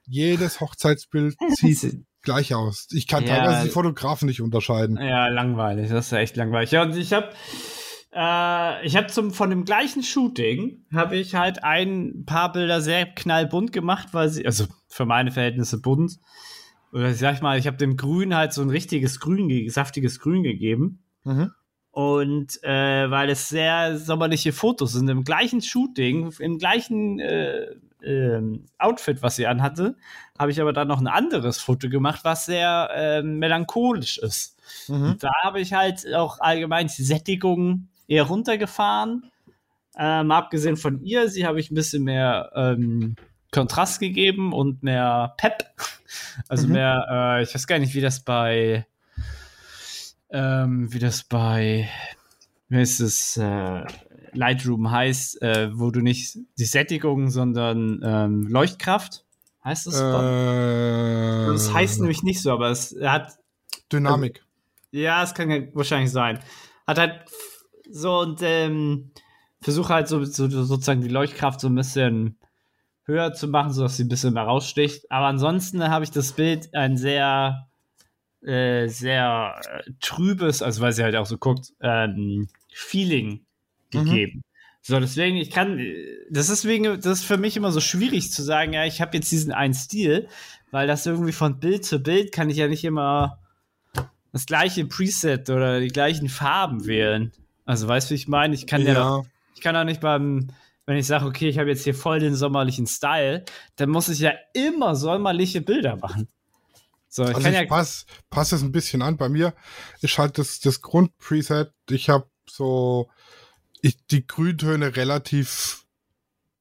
jedes 0.05 0.59
Hochzeitsbild 0.61 1.35
sieht 1.49 2.03
gleich 2.21 2.53
aus. 2.53 2.87
Ich 2.91 3.07
kann 3.07 3.25
Ja. 3.25 3.37
teilweise 3.37 3.63
die 3.65 3.71
Fotografen 3.71 4.27
nicht 4.27 4.41
unterscheiden. 4.41 4.97
Ja, 4.97 5.27
langweilig. 5.29 5.89
Das 5.89 6.05
ist 6.07 6.11
ja 6.11 6.19
echt 6.19 6.35
langweilig. 6.35 6.71
Ja, 6.71 6.83
und 6.83 6.95
ich 6.95 7.13
habe 7.13 7.29
äh, 8.11 8.85
ich 8.85 8.95
habe 8.95 9.07
zum 9.07 9.31
von 9.31 9.49
dem 9.51 9.65
gleichen 9.65 10.01
Shooting 10.03 10.83
habe 10.93 11.15
ich 11.17 11.35
halt 11.35 11.63
ein 11.63 12.23
paar 12.25 12.51
Bilder 12.51 12.81
sehr 12.81 13.05
knallbunt 13.05 13.71
gemacht, 13.71 14.09
weil 14.13 14.29
sie 14.29 14.45
also 14.45 14.65
für 14.87 15.05
meine 15.05 15.31
Verhältnisse 15.31 15.79
bunt. 15.79 16.17
Oder 16.91 17.13
sag 17.13 17.35
ich 17.35 17.41
mal, 17.41 17.59
ich 17.59 17.67
habe 17.67 17.77
dem 17.77 17.97
Grün 17.97 18.35
halt 18.35 18.51
so 18.51 18.63
ein 18.63 18.71
richtiges 18.71 19.19
Grün, 19.19 19.47
ge- 19.47 19.69
saftiges 19.69 20.19
Grün 20.19 20.41
gegeben. 20.41 21.03
Mhm. 21.23 21.51
Und 21.99 22.63
äh, 22.63 23.11
weil 23.11 23.29
es 23.29 23.49
sehr 23.49 23.97
sommerliche 23.97 24.53
Fotos 24.53 24.93
sind, 24.93 25.09
im 25.09 25.25
gleichen 25.25 25.61
Shooting, 25.61 26.31
im 26.39 26.57
gleichen 26.57 27.19
äh, 27.19 27.75
ähm, 28.01 28.63
Outfit, 28.77 29.21
was 29.21 29.35
sie 29.35 29.47
anhatte, 29.47 29.97
habe 30.37 30.49
ich 30.49 30.61
aber 30.61 30.71
dann 30.71 30.87
noch 30.87 31.01
ein 31.01 31.07
anderes 31.07 31.59
Foto 31.59 31.89
gemacht, 31.89 32.21
was 32.23 32.45
sehr 32.45 32.89
ähm, 32.95 33.39
melancholisch 33.39 34.17
ist. 34.17 34.57
Mhm. 34.87 35.17
Da 35.19 35.29
habe 35.43 35.59
ich 35.59 35.73
halt 35.73 36.05
auch 36.13 36.39
allgemein 36.39 36.87
die 36.87 37.03
Sättigung 37.03 37.89
eher 38.07 38.23
runtergefahren. 38.23 39.29
Ähm, 39.97 40.31
abgesehen 40.31 40.77
von 40.77 41.03
ihr, 41.03 41.27
sie 41.27 41.45
habe 41.45 41.59
ich 41.59 41.69
ein 41.69 41.75
bisschen 41.75 42.05
mehr 42.05 42.49
ähm, 42.55 43.17
Kontrast 43.51 43.99
gegeben 43.99 44.53
und 44.53 44.83
mehr 44.83 45.33
Pep. 45.35 45.65
Also 46.47 46.65
Mhm. 46.65 46.73
mehr, 46.73 47.05
äh, 47.11 47.43
ich 47.43 47.53
weiß 47.53 47.67
gar 47.67 47.77
nicht, 47.77 47.93
wie 47.93 48.01
das 48.01 48.21
bei, 48.21 48.87
ähm, 50.31 50.91
wie 50.93 50.99
das 50.99 51.23
bei, 51.23 51.89
wie 52.67 52.77
heißt 52.77 53.01
es, 53.01 53.37
äh, 53.37 53.83
Lightroom 54.33 54.91
heißt, 54.91 55.41
äh, 55.41 55.69
wo 55.73 55.91
du 55.91 56.01
nicht 56.01 56.37
die 56.57 56.65
Sättigung, 56.65 57.29
sondern 57.29 58.01
ähm, 58.03 58.47
Leuchtkraft. 58.47 59.25
Heißt 59.63 59.87
das? 59.87 59.99
Äh, 59.99 61.51
das 61.51 61.73
heißt 61.73 61.99
nämlich 61.99 62.23
nicht 62.23 62.41
so, 62.41 62.51
aber 62.51 62.69
es 62.69 62.95
hat 63.01 63.37
Dynamik. 63.91 64.43
ja, 64.91 65.23
es 65.23 65.33
kann 65.33 65.69
wahrscheinlich 65.73 66.11
sein. 66.11 66.39
Hat 66.87 66.97
halt 66.97 67.25
so 67.89 68.19
und 68.19 68.39
ähm, 68.43 69.11
versuche 69.61 69.93
halt 69.93 70.07
so, 70.07 70.23
so 70.23 70.47
sozusagen 70.47 71.01
die 71.01 71.07
Leuchtkraft 71.07 71.59
so 71.59 71.67
ein 71.67 71.75
bisschen 71.75 72.37
höher 73.03 73.33
zu 73.33 73.47
machen, 73.47 73.73
sodass 73.73 73.97
sie 73.97 74.03
ein 74.03 74.09
bisschen 74.09 74.33
mehr 74.33 74.43
raussticht. 74.43 75.11
Aber 75.11 75.25
ansonsten 75.25 75.83
habe 75.83 76.03
ich 76.03 76.11
das 76.11 76.31
Bild 76.33 76.73
ein 76.73 76.95
sehr, 76.95 77.68
äh, 78.43 78.87
sehr 78.87 79.59
äh, 79.65 79.91
trübes, 79.99 80.61
also 80.61 80.81
weil 80.81 80.93
sie 80.93 81.03
halt 81.03 81.15
auch 81.15 81.25
so 81.25 81.37
guckt, 81.37 81.73
ähm, 81.81 82.47
Feeling 82.73 83.45
Mhm. 83.93 84.05
gegeben. 84.05 84.43
So, 84.81 84.99
deswegen, 84.99 85.35
ich 85.37 85.51
kann, 85.51 85.79
das 86.29 86.49
ist 86.49 86.65
wegen, 86.65 87.01
das 87.01 87.19
ist 87.19 87.25
für 87.25 87.37
mich 87.37 87.57
immer 87.57 87.71
so 87.71 87.81
schwierig 87.81 88.31
zu 88.31 88.41
sagen, 88.41 88.73
ja, 88.73 88.85
ich 88.85 89.01
habe 89.01 89.17
jetzt 89.17 89.31
diesen 89.31 89.51
einen 89.51 89.73
Stil, 89.73 90.27
weil 90.71 90.87
das 90.87 91.05
irgendwie 91.05 91.33
von 91.33 91.59
Bild 91.59 91.85
zu 91.85 91.99
Bild 91.99 92.31
kann 92.31 92.49
ich 92.49 92.57
ja 92.57 92.67
nicht 92.67 92.85
immer 92.85 93.39
das 94.31 94.45
gleiche 94.45 94.85
Preset 94.85 95.49
oder 95.49 95.79
die 95.79 95.89
gleichen 95.89 96.29
Farben 96.29 96.85
wählen. 96.85 97.31
Also 97.65 97.87
weißt 97.87 98.09
du, 98.09 98.11
wie 98.13 98.19
ich 98.19 98.27
meine? 98.27 98.55
Ich 98.55 98.67
kann 98.67 98.83
ja, 98.83 98.93
ja. 98.93 99.21
ich 99.53 99.61
kann 99.61 99.75
auch 99.75 99.83
nicht 99.83 100.01
beim, 100.01 100.47
wenn 100.85 100.97
ich 100.97 101.07
sage, 101.07 101.25
okay, 101.25 101.49
ich 101.49 101.59
habe 101.59 101.69
jetzt 101.69 101.83
hier 101.83 101.95
voll 101.95 102.19
den 102.19 102.35
sommerlichen 102.35 102.87
Style, 102.87 103.43
dann 103.75 103.89
muss 103.89 104.07
ich 104.09 104.19
ja 104.19 104.31
immer 104.53 104.95
sommerliche 104.95 105.61
Bilder 105.61 105.97
machen. 105.97 106.27
So, 107.09 107.23
ich 107.23 107.29
Also 107.29 107.41
kann 107.41 107.53
ich 107.53 107.59
ja, 107.59 107.65
passe 107.65 108.05
pass 108.29 108.51
es 108.51 108.61
ein 108.61 108.71
bisschen 108.71 109.01
an. 109.01 109.17
Bei 109.17 109.29
mir 109.29 109.53
ist 110.01 110.17
halt 110.17 110.37
das, 110.37 110.59
das 110.59 110.81
Grundpreset, 110.81 111.73
ich 111.89 112.09
habe 112.09 112.29
so 112.47 113.09
ich, 113.81 114.05
die 114.07 114.25
Grüntöne 114.25 114.95
relativ 114.95 115.85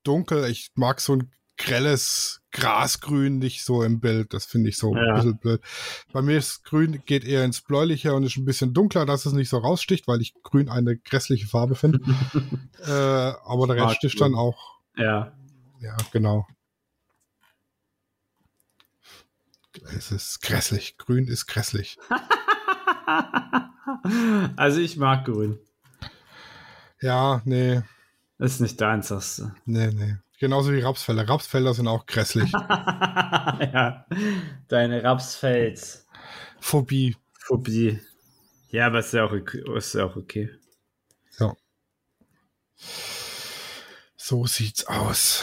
dunkel. 0.05 0.45
Ich 0.51 0.71
mag 0.75 1.01
so 1.01 1.15
ein 1.15 1.31
grelles 1.59 2.41
Grasgrün 2.53 3.39
nicht 3.39 3.65
so 3.65 3.83
im 3.83 4.01
Bild. 4.01 4.33
Das 4.33 4.47
finde 4.47 4.71
ich 4.71 4.79
so 4.79 4.95
Ja. 4.95 5.03
ein 5.03 5.15
bisschen 5.17 5.39
blöd. 5.39 5.61
Bei 6.13 6.23
mir 6.23 6.39
ist 6.39 6.65
Grün 6.65 7.03
geht 7.05 7.25
eher 7.25 7.45
ins 7.45 7.61
Bläuliche 7.61 8.15
und 8.15 8.23
ist 8.23 8.37
ein 8.37 8.45
bisschen 8.45 8.73
dunkler, 8.73 9.05
dass 9.05 9.27
es 9.27 9.33
nicht 9.33 9.49
so 9.49 9.59
raussticht, 9.59 10.09
weil 10.09 10.23
ich 10.23 10.33
Grün 10.43 10.69
eine 10.69 10.97
grässliche 10.97 11.47
Farbe 11.47 11.75
finde. 11.75 11.99
äh, 12.87 12.91
aber 12.91 13.67
der 13.67 13.85
Rest 13.89 14.05
ist 14.05 14.21
dann 14.21 14.35
auch, 14.35 14.79
ja. 14.97 15.33
ja, 15.81 15.97
genau. 16.13 16.47
Es 19.97 20.11
ist 20.11 20.43
grässlich. 20.43 20.99
Grün 20.99 21.29
ist 21.29 21.47
grässlich. 21.47 21.99
also 24.57 24.81
ich 24.81 24.97
mag 24.97 25.25
grün. 25.25 25.59
Ja, 27.01 27.43
nee, 27.45 27.83
Ist 28.39 28.61
nicht 28.61 28.81
deins, 28.81 29.09
sagst 29.09 29.39
du. 29.39 29.53
nee, 29.67 29.91
nee. 29.93 30.17
Genauso 30.41 30.73
wie 30.73 30.81
Rapsfelder. 30.81 31.29
Rapsfelder 31.29 31.75
sind 31.75 31.89
auch 31.89 32.07
grässlich. 32.07 32.51
ja, 32.53 34.07
deine 34.69 35.03
Rapsfels. 35.03 36.07
Phobie. 36.61 37.17
Phobie. 37.41 38.01
Ja, 38.71 38.87
aber 38.87 39.01
ist 39.01 39.13
ja 39.13 39.25
auch. 39.25 39.33
Ist 39.33 39.95
ja 39.95 40.05
auch 40.05 40.17
okay. 40.17 40.51
So 44.29 44.47
sieht's 44.47 44.87
aus. 44.87 45.43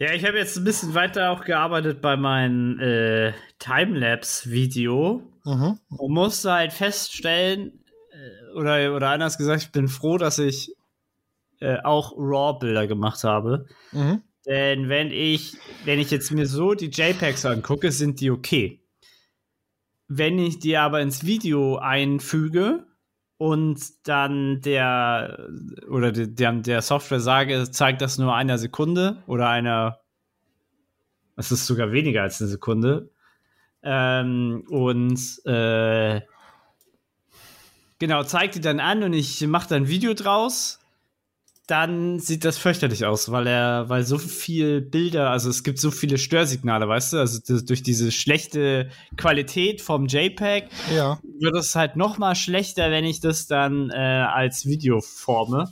Ja, 0.00 0.14
ich 0.14 0.24
habe 0.24 0.38
jetzt 0.38 0.56
ein 0.56 0.64
bisschen 0.64 0.94
weiter 0.94 1.30
auch 1.30 1.44
gearbeitet 1.44 2.00
bei 2.00 2.16
meinem 2.16 2.80
äh, 2.80 3.32
Timelapse-Video 3.58 5.22
Mhm. 5.44 5.78
und 5.88 6.12
musste 6.12 6.52
halt 6.52 6.72
feststellen, 6.72 7.84
äh, 8.12 8.58
oder, 8.58 8.94
oder 8.94 9.10
anders 9.10 9.38
gesagt, 9.38 9.62
ich 9.62 9.72
bin 9.72 9.88
froh, 9.88 10.18
dass 10.18 10.38
ich 10.38 10.74
äh, 11.60 11.78
auch 11.82 12.12
RAW-Bilder 12.16 12.86
gemacht 12.86 13.24
habe. 13.24 13.66
Mhm. 13.92 14.22
Denn 14.46 14.88
wenn 14.88 15.10
ich, 15.10 15.56
wenn 15.84 15.98
ich 15.98 16.10
jetzt 16.10 16.30
mir 16.30 16.46
so 16.46 16.74
die 16.74 16.90
JPEGs 16.90 17.44
angucke, 17.44 17.92
sind 17.92 18.20
die 18.20 18.30
okay. 18.30 18.80
Wenn 20.08 20.38
ich 20.38 20.58
die 20.58 20.76
aber 20.76 21.00
ins 21.00 21.24
Video 21.26 21.76
einfüge 21.76 22.86
und 23.40 24.06
dann 24.06 24.60
der 24.60 25.48
oder 25.88 26.12
der, 26.12 26.52
der, 26.52 26.82
Software 26.82 27.20
sage, 27.20 27.70
zeigt 27.70 28.02
das 28.02 28.18
nur 28.18 28.34
einer 28.34 28.58
Sekunde 28.58 29.22
oder 29.26 29.48
einer, 29.48 29.98
es 31.36 31.50
ist 31.50 31.64
sogar 31.64 31.90
weniger 31.90 32.20
als 32.20 32.38
eine 32.42 32.50
Sekunde. 32.50 33.08
Ähm, 33.82 34.62
und 34.68 35.18
äh, 35.46 36.20
genau, 37.98 38.22
zeigt 38.24 38.56
die 38.56 38.60
dann 38.60 38.78
an 38.78 39.04
und 39.04 39.14
ich 39.14 39.40
mache 39.46 39.70
dann 39.70 39.84
ein 39.84 39.88
Video 39.88 40.12
draus 40.12 40.79
dann 41.70 42.18
sieht 42.18 42.44
das 42.44 42.58
fürchterlich 42.58 43.04
aus, 43.04 43.30
weil 43.30 43.46
er, 43.46 43.88
weil 43.88 44.04
so 44.04 44.18
viel 44.18 44.80
Bilder, 44.80 45.30
also 45.30 45.48
es 45.50 45.62
gibt 45.62 45.78
so 45.78 45.90
viele 45.90 46.18
Störsignale, 46.18 46.88
weißt 46.88 47.12
du, 47.12 47.18
also 47.18 47.38
das, 47.46 47.64
durch 47.64 47.82
diese 47.82 48.10
schlechte 48.10 48.90
Qualität 49.16 49.80
vom 49.80 50.06
JPEG 50.06 50.68
Ja. 50.94 51.20
wird 51.38 51.56
es 51.56 51.74
halt 51.76 51.96
noch 51.96 52.18
mal 52.18 52.34
schlechter, 52.34 52.90
wenn 52.90 53.04
ich 53.04 53.20
das 53.20 53.46
dann 53.46 53.90
äh, 53.90 53.94
als 53.94 54.66
Video 54.66 55.00
forme. 55.00 55.70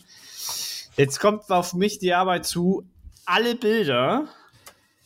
Jetzt 0.97 1.21
kommt 1.21 1.51
auf 1.51 1.75
mich 1.75 1.99
die 1.99 2.15
Arbeit 2.15 2.47
zu, 2.47 2.85
alle 3.25 3.55
Bilder 3.57 4.29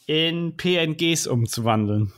in 0.06 0.56
PNGs 0.56 1.26
umzuwandeln. 1.26 2.12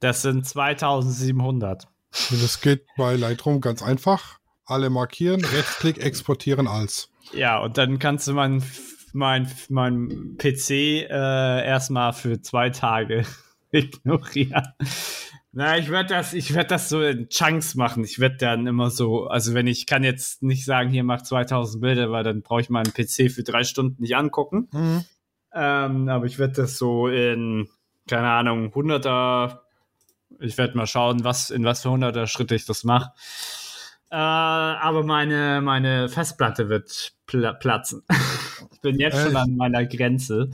Das 0.00 0.22
sind 0.22 0.46
2700. 0.46 1.86
Das 2.30 2.60
geht 2.60 2.86
bei 2.96 3.16
Lightroom 3.16 3.60
ganz 3.60 3.82
einfach. 3.82 4.38
Alle 4.68 4.90
markieren, 4.90 5.42
Rechtsklick, 5.42 5.96
exportieren 5.96 6.66
als. 6.68 7.10
Ja, 7.32 7.58
und 7.58 7.78
dann 7.78 7.98
kannst 7.98 8.28
du 8.28 8.34
mein, 8.34 8.62
mein, 9.14 9.50
mein 9.70 10.36
PC 10.36 10.70
äh, 10.70 11.06
erstmal 11.08 12.12
für 12.12 12.42
zwei 12.42 12.68
Tage 12.68 13.24
ignorieren. 13.72 14.68
Na, 15.52 15.78
ich 15.78 15.88
werde 15.88 16.10
das, 16.10 16.34
ich 16.34 16.52
werde 16.54 16.68
das 16.68 16.90
so 16.90 17.02
in 17.02 17.30
Chunks 17.30 17.76
machen. 17.76 18.04
Ich 18.04 18.18
werde 18.18 18.36
dann 18.36 18.66
immer 18.66 18.90
so, 18.90 19.26
also 19.26 19.54
wenn 19.54 19.66
ich 19.66 19.86
kann 19.86 20.04
jetzt 20.04 20.42
nicht 20.42 20.66
sagen, 20.66 20.90
hier 20.90 21.02
mach 21.02 21.22
2000 21.22 21.80
Bilder, 21.80 22.10
weil 22.10 22.22
dann 22.22 22.42
brauche 22.42 22.60
ich 22.60 22.68
meinen 22.68 22.92
PC 22.92 23.32
für 23.32 23.44
drei 23.44 23.64
Stunden 23.64 24.02
nicht 24.02 24.16
angucken. 24.16 24.68
Mhm. 24.70 25.04
Ähm, 25.54 26.08
aber 26.10 26.26
ich 26.26 26.38
werde 26.38 26.52
das 26.52 26.76
so 26.76 27.08
in, 27.08 27.68
keine 28.06 28.28
Ahnung, 28.28 28.70
hunderter, 28.74 29.62
ich 30.38 30.58
werde 30.58 30.76
mal 30.76 30.86
schauen, 30.86 31.24
was, 31.24 31.48
in 31.48 31.64
was 31.64 31.80
für 31.80 31.90
hunderter 31.90 32.26
Schritte 32.26 32.54
ich 32.54 32.66
das 32.66 32.84
mache. 32.84 33.12
Äh, 34.10 34.16
aber 34.16 35.04
meine, 35.04 35.60
meine 35.62 36.08
Festplatte 36.08 36.68
wird 36.68 37.12
pla 37.26 37.52
platzen. 37.52 38.02
ich 38.72 38.80
bin 38.80 38.98
jetzt 38.98 39.18
schon 39.18 39.28
Echt? 39.28 39.36
an 39.36 39.56
meiner 39.56 39.84
Grenze. 39.86 40.50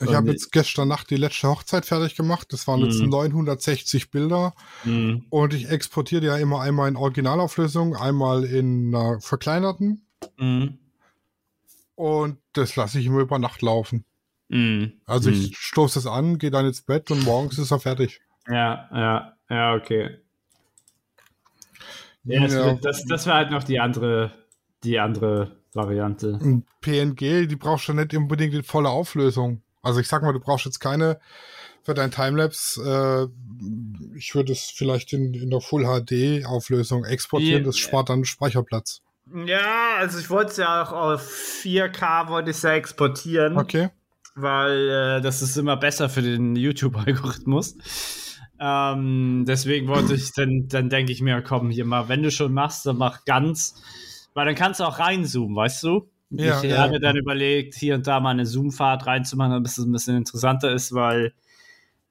Ich 0.00 0.14
habe 0.14 0.30
jetzt 0.30 0.52
gestern 0.52 0.88
Nacht 0.88 1.10
die 1.10 1.16
letzte 1.16 1.48
Hochzeit 1.48 1.86
fertig 1.86 2.16
gemacht. 2.16 2.52
Das 2.52 2.68
waren 2.68 2.80
jetzt 2.84 3.00
Mhm. 3.00 3.08
960 3.08 4.10
Bilder. 4.10 4.52
Hm. 4.82 5.24
Und 5.30 5.54
ich 5.54 5.70
exportiere 5.70 6.20
die 6.20 6.26
ja 6.26 6.36
immer 6.36 6.60
einmal 6.60 6.88
in 6.88 6.96
Originalauflösung, 6.96 7.96
einmal 7.96 8.44
in 8.44 8.94
einer 8.94 9.20
verkleinerten. 9.20 10.06
Hm. 10.36 10.78
Und 11.94 12.38
das 12.52 12.76
lasse 12.76 13.00
ich 13.00 13.06
immer 13.06 13.20
über 13.20 13.38
Nacht 13.38 13.62
laufen. 13.62 14.04
Mm. 14.48 14.84
Also 15.06 15.30
mm. 15.30 15.32
ich 15.32 15.56
stoße 15.56 15.98
es 15.98 16.06
an, 16.06 16.38
gehe 16.38 16.50
dann 16.50 16.66
ins 16.66 16.82
Bett 16.82 17.10
und 17.10 17.24
morgens 17.24 17.58
ist 17.58 17.70
er 17.70 17.80
fertig. 17.80 18.20
Ja, 18.46 18.88
ja, 18.92 19.32
ja, 19.48 19.74
okay. 19.74 20.18
Ja, 22.26 22.42
das, 22.42 22.52
Ja. 22.54 22.74
das, 22.74 23.04
das 23.06 23.26
war 23.26 23.34
halt 23.36 23.50
noch 23.50 23.64
die 23.64 23.80
andere, 23.80 24.32
die 24.84 24.98
andere 24.98 25.52
Variante. 25.72 26.38
Ein 26.42 26.64
PNG, 26.80 27.46
die 27.48 27.56
brauchst 27.56 27.88
du 27.88 27.92
nicht 27.92 28.14
unbedingt 28.14 28.54
in 28.54 28.62
voller 28.62 28.90
Auflösung. 28.90 29.62
Also 29.82 30.00
ich 30.00 30.08
sag 30.08 30.22
mal, 30.22 30.32
du 30.32 30.40
brauchst 30.40 30.64
jetzt 30.64 30.80
keine 30.80 31.18
für 31.82 31.94
dein 31.94 32.10
Timelapse, 32.10 33.30
äh, 33.30 34.16
ich 34.18 34.34
würde 34.34 34.50
es 34.52 34.72
vielleicht 34.74 35.12
in, 35.12 35.32
in 35.34 35.50
der 35.50 35.60
Full 35.60 35.84
HD 35.84 36.44
Auflösung 36.44 37.04
exportieren, 37.04 37.62
das 37.62 37.78
spart 37.78 38.08
dann 38.08 38.24
Speicherplatz. 38.24 39.02
Ja, 39.46 39.94
also 39.98 40.18
ich 40.18 40.28
wollte 40.28 40.50
es 40.50 40.56
ja 40.56 40.82
auch 40.82 40.90
auf 40.92 41.22
4K 41.62 42.28
wollte 42.28 42.50
ich 42.50 42.60
ja 42.62 42.72
exportieren, 42.72 43.56
Okay. 43.56 43.90
weil 44.34 44.88
äh, 44.88 45.20
das 45.20 45.42
ist 45.42 45.56
immer 45.56 45.76
besser 45.76 46.08
für 46.08 46.22
den 46.22 46.56
YouTube-Algorithmus. 46.56 47.76
Ähm, 48.58 49.44
deswegen 49.46 49.88
wollte 49.88 50.14
ich, 50.14 50.32
dann, 50.32 50.68
dann 50.68 50.88
denke 50.88 51.12
ich 51.12 51.20
mir, 51.20 51.42
komm, 51.42 51.70
hier 51.70 51.84
mal, 51.84 52.08
wenn 52.08 52.22
du 52.22 52.30
schon 52.30 52.52
machst, 52.52 52.86
dann 52.86 52.96
mach 52.96 53.24
ganz, 53.24 53.82
weil 54.34 54.46
dann 54.46 54.54
kannst 54.54 54.80
du 54.80 54.84
auch 54.84 54.98
reinzoomen, 54.98 55.56
weißt 55.56 55.82
du? 55.82 56.08
Ja, 56.30 56.62
ich 56.62 56.70
ja, 56.70 56.78
habe 56.78 56.94
ja. 56.94 56.98
dann 56.98 57.16
überlegt, 57.16 57.74
hier 57.74 57.94
und 57.94 58.06
da 58.06 58.18
mal 58.18 58.30
eine 58.30 58.46
Zoom-Fahrt 58.46 59.06
reinzumachen, 59.06 59.52
damit 59.52 59.68
es 59.68 59.78
ein 59.78 59.92
bisschen 59.92 60.16
interessanter 60.16 60.72
ist, 60.72 60.92
weil 60.92 61.32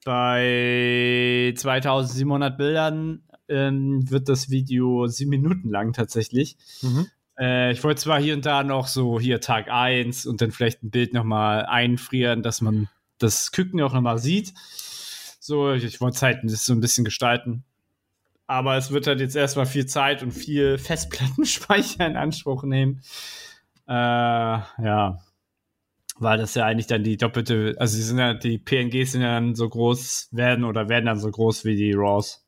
bei 0.04 1.52
2700 1.56 2.56
Bildern 2.56 3.22
ähm, 3.48 4.08
wird 4.10 4.28
das 4.28 4.50
Video 4.50 5.06
sieben 5.08 5.30
Minuten 5.30 5.68
lang 5.68 5.92
tatsächlich. 5.92 6.56
Mhm. 6.80 7.06
Äh, 7.38 7.72
ich 7.72 7.84
wollte 7.84 8.00
zwar 8.02 8.20
hier 8.20 8.34
und 8.34 8.46
da 8.46 8.62
noch 8.62 8.86
so 8.86 9.20
hier 9.20 9.40
Tag 9.40 9.68
1 9.68 10.26
und 10.26 10.40
dann 10.40 10.52
vielleicht 10.52 10.82
ein 10.82 10.90
Bild 10.90 11.12
nochmal 11.12 11.66
einfrieren, 11.66 12.42
dass 12.42 12.60
man 12.60 12.88
das 13.18 13.52
Küken 13.52 13.80
auch 13.82 13.92
nochmal 13.92 14.18
sieht. 14.18 14.54
So, 15.46 15.70
ich, 15.70 15.84
ich 15.84 16.00
wollte 16.00 16.16
es 16.16 16.22
halt 16.22 16.40
das 16.42 16.64
so 16.66 16.72
ein 16.72 16.80
bisschen 16.80 17.04
gestalten. 17.04 17.62
Aber 18.48 18.76
es 18.76 18.90
wird 18.90 19.06
halt 19.06 19.20
jetzt 19.20 19.36
erstmal 19.36 19.66
viel 19.66 19.86
Zeit 19.86 20.24
und 20.24 20.32
viel 20.32 20.76
Festplattenspeicher 20.76 22.04
in 22.06 22.16
Anspruch 22.16 22.64
nehmen. 22.64 23.02
Äh, 23.86 23.92
ja. 23.92 25.20
Weil 26.18 26.38
das 26.38 26.56
ja 26.56 26.64
eigentlich 26.64 26.88
dann 26.88 27.04
die 27.04 27.16
doppelte, 27.16 27.76
also 27.78 27.96
die 27.96 28.02
sind 28.02 28.18
ja, 28.18 28.34
die 28.34 28.58
PNGs 28.58 29.12
sind 29.12 29.20
ja 29.20 29.34
dann 29.34 29.54
so 29.54 29.68
groß, 29.68 30.30
werden 30.32 30.64
oder 30.64 30.88
werden 30.88 31.06
dann 31.06 31.20
so 31.20 31.30
groß 31.30 31.64
wie 31.64 31.76
die 31.76 31.92
RAWs. 31.92 32.44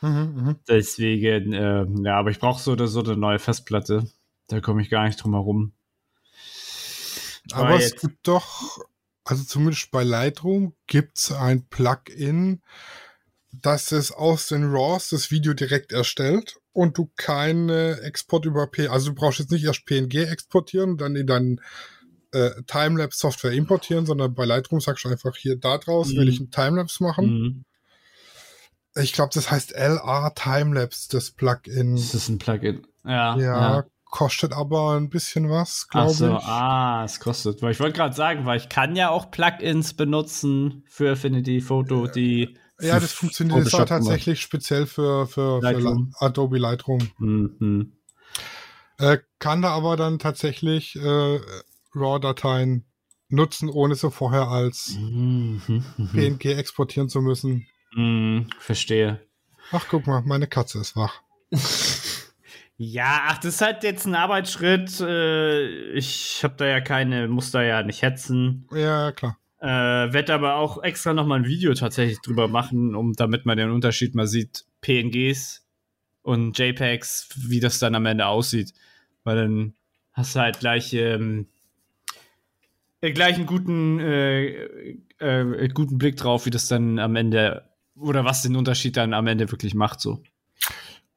Mhm, 0.00 0.08
mhm. 0.34 0.56
Deswegen, 0.68 1.52
äh, 1.52 1.86
ja, 2.02 2.16
aber 2.16 2.30
ich 2.30 2.40
brauche 2.40 2.60
so 2.60 2.72
oder 2.72 2.88
so 2.88 3.00
eine 3.00 3.16
neue 3.16 3.38
Festplatte. 3.38 4.10
Da 4.48 4.60
komme 4.60 4.82
ich 4.82 4.90
gar 4.90 5.04
nicht 5.04 5.22
drum 5.22 5.34
herum. 5.34 5.72
Aber 7.52 7.76
es 7.76 7.94
gibt 7.94 8.26
doch, 8.26 8.78
also 9.30 9.44
zumindest 9.44 9.90
bei 9.92 10.02
Lightroom 10.02 10.74
gibt 10.88 11.18
es 11.18 11.30
ein 11.30 11.66
Plugin, 11.68 12.62
das 13.52 13.92
es 13.92 14.10
aus 14.10 14.48
den 14.48 14.64
RAWs 14.72 15.10
das 15.10 15.30
Video 15.30 15.54
direkt 15.54 15.92
erstellt 15.92 16.56
und 16.72 16.98
du 16.98 17.10
keine 17.16 18.00
Export 18.00 18.44
über 18.44 18.66
P, 18.66 18.88
also 18.88 19.10
du 19.10 19.14
brauchst 19.14 19.38
jetzt 19.38 19.52
nicht 19.52 19.64
erst 19.64 19.86
PNG 19.86 20.14
exportieren 20.28 20.90
und 20.90 21.00
dann 21.00 21.14
in 21.14 21.26
deinen 21.26 21.60
äh, 22.32 22.50
Timelapse-Software 22.66 23.52
importieren, 23.52 24.06
sondern 24.06 24.34
bei 24.34 24.44
Lightroom 24.44 24.80
sagst 24.80 25.04
du 25.04 25.08
einfach 25.08 25.36
hier 25.36 25.56
da 25.56 25.78
draus, 25.78 26.10
will 26.10 26.24
Mhm. 26.24 26.30
ich 26.30 26.40
einen 26.40 26.50
Timelapse 26.50 27.02
machen. 27.02 27.26
Mhm. 27.26 27.64
Ich 28.96 29.12
glaube, 29.12 29.30
das 29.32 29.50
heißt 29.50 29.72
LR 29.72 30.32
Timelapse, 30.34 31.08
das 31.10 31.30
Plugin. 31.30 31.94
Das 31.94 32.14
ist 32.14 32.28
ein 32.28 32.38
Plugin. 32.38 32.86
Ja. 33.04 33.36
Ja, 33.38 33.84
kostet 34.10 34.52
aber 34.52 34.96
ein 34.96 35.08
bisschen 35.08 35.48
was, 35.48 35.88
glaube 35.88 36.12
so, 36.12 36.36
ich. 36.36 36.44
ah, 36.44 37.04
es 37.04 37.20
kostet. 37.20 37.62
Weil 37.62 37.72
ich 37.72 37.80
wollte 37.80 37.96
gerade 37.96 38.14
sagen, 38.14 38.44
weil 38.44 38.58
ich 38.58 38.68
kann 38.68 38.96
ja 38.96 39.10
auch 39.10 39.30
Plugins 39.30 39.94
benutzen 39.94 40.84
für 40.88 41.12
Affinity 41.12 41.60
Photo, 41.60 42.06
die. 42.06 42.56
Ja, 42.80 42.98
das 42.98 43.12
funktioniert 43.12 43.58
Photoshop 43.58 43.86
gemacht. 43.86 43.88
tatsächlich 43.88 44.40
speziell 44.40 44.86
für, 44.86 45.26
für, 45.26 45.60
für 45.60 45.62
Lightroom. 45.62 46.12
La- 46.20 46.26
Adobe 46.26 46.58
Lightroom. 46.58 47.10
Mhm. 47.18 47.92
Äh, 48.98 49.18
kann 49.38 49.62
da 49.62 49.70
aber 49.70 49.96
dann 49.96 50.18
tatsächlich 50.18 50.96
äh, 50.96 51.40
RAW-Dateien 51.94 52.86
nutzen, 53.28 53.68
ohne 53.68 53.94
sie 53.94 54.10
vorher 54.10 54.48
als. 54.48 54.96
Mhm. 54.98 55.84
PNG 56.12 56.46
exportieren 56.56 57.08
zu 57.08 57.20
müssen. 57.20 57.66
Mhm. 57.94 58.48
Verstehe. 58.58 59.20
Ach, 59.72 59.86
guck 59.88 60.06
mal, 60.06 60.22
meine 60.22 60.46
Katze 60.46 60.80
ist 60.80 60.96
wach. 60.96 61.20
Ja, 62.82 63.24
ach, 63.26 63.36
das 63.36 63.56
ist 63.56 63.60
halt 63.60 63.82
jetzt 63.84 64.06
ein 64.06 64.14
Arbeitsschritt. 64.14 65.02
Äh, 65.02 65.90
ich 65.92 66.40
habe 66.42 66.54
da 66.56 66.64
ja 66.64 66.80
keine, 66.80 67.28
muss 67.28 67.50
da 67.50 67.62
ja 67.62 67.82
nicht 67.82 68.00
hetzen. 68.00 68.66
Ja, 68.72 69.12
klar. 69.12 69.36
Äh, 69.60 69.66
werde 70.14 70.32
aber 70.32 70.54
auch 70.54 70.82
extra 70.82 71.12
nochmal 71.12 71.40
ein 71.40 71.44
Video 71.44 71.74
tatsächlich 71.74 72.22
drüber 72.22 72.48
machen, 72.48 72.94
um 72.94 73.12
damit 73.12 73.44
man 73.44 73.58
den 73.58 73.70
Unterschied 73.70 74.14
mal 74.14 74.26
sieht. 74.26 74.64
PNGs 74.80 75.66
und 76.22 76.58
JPEGs, 76.58 77.28
wie 77.50 77.60
das 77.60 77.80
dann 77.80 77.94
am 77.94 78.06
Ende 78.06 78.24
aussieht. 78.24 78.72
Weil 79.24 79.36
dann 79.36 79.74
hast 80.14 80.34
du 80.34 80.40
halt 80.40 80.60
gleich, 80.60 80.94
ähm, 80.94 81.48
äh, 83.02 83.12
gleich 83.12 83.34
einen 83.34 83.44
guten, 83.44 84.00
äh, 84.00 84.96
äh, 85.18 85.68
guten 85.68 85.98
Blick 85.98 86.16
drauf, 86.16 86.46
wie 86.46 86.50
das 86.50 86.66
dann 86.66 86.98
am 86.98 87.14
Ende 87.14 87.68
oder 87.94 88.24
was 88.24 88.40
den 88.40 88.56
Unterschied 88.56 88.96
dann 88.96 89.12
am 89.12 89.26
Ende 89.26 89.50
wirklich 89.50 89.74
macht. 89.74 90.00
So. 90.00 90.22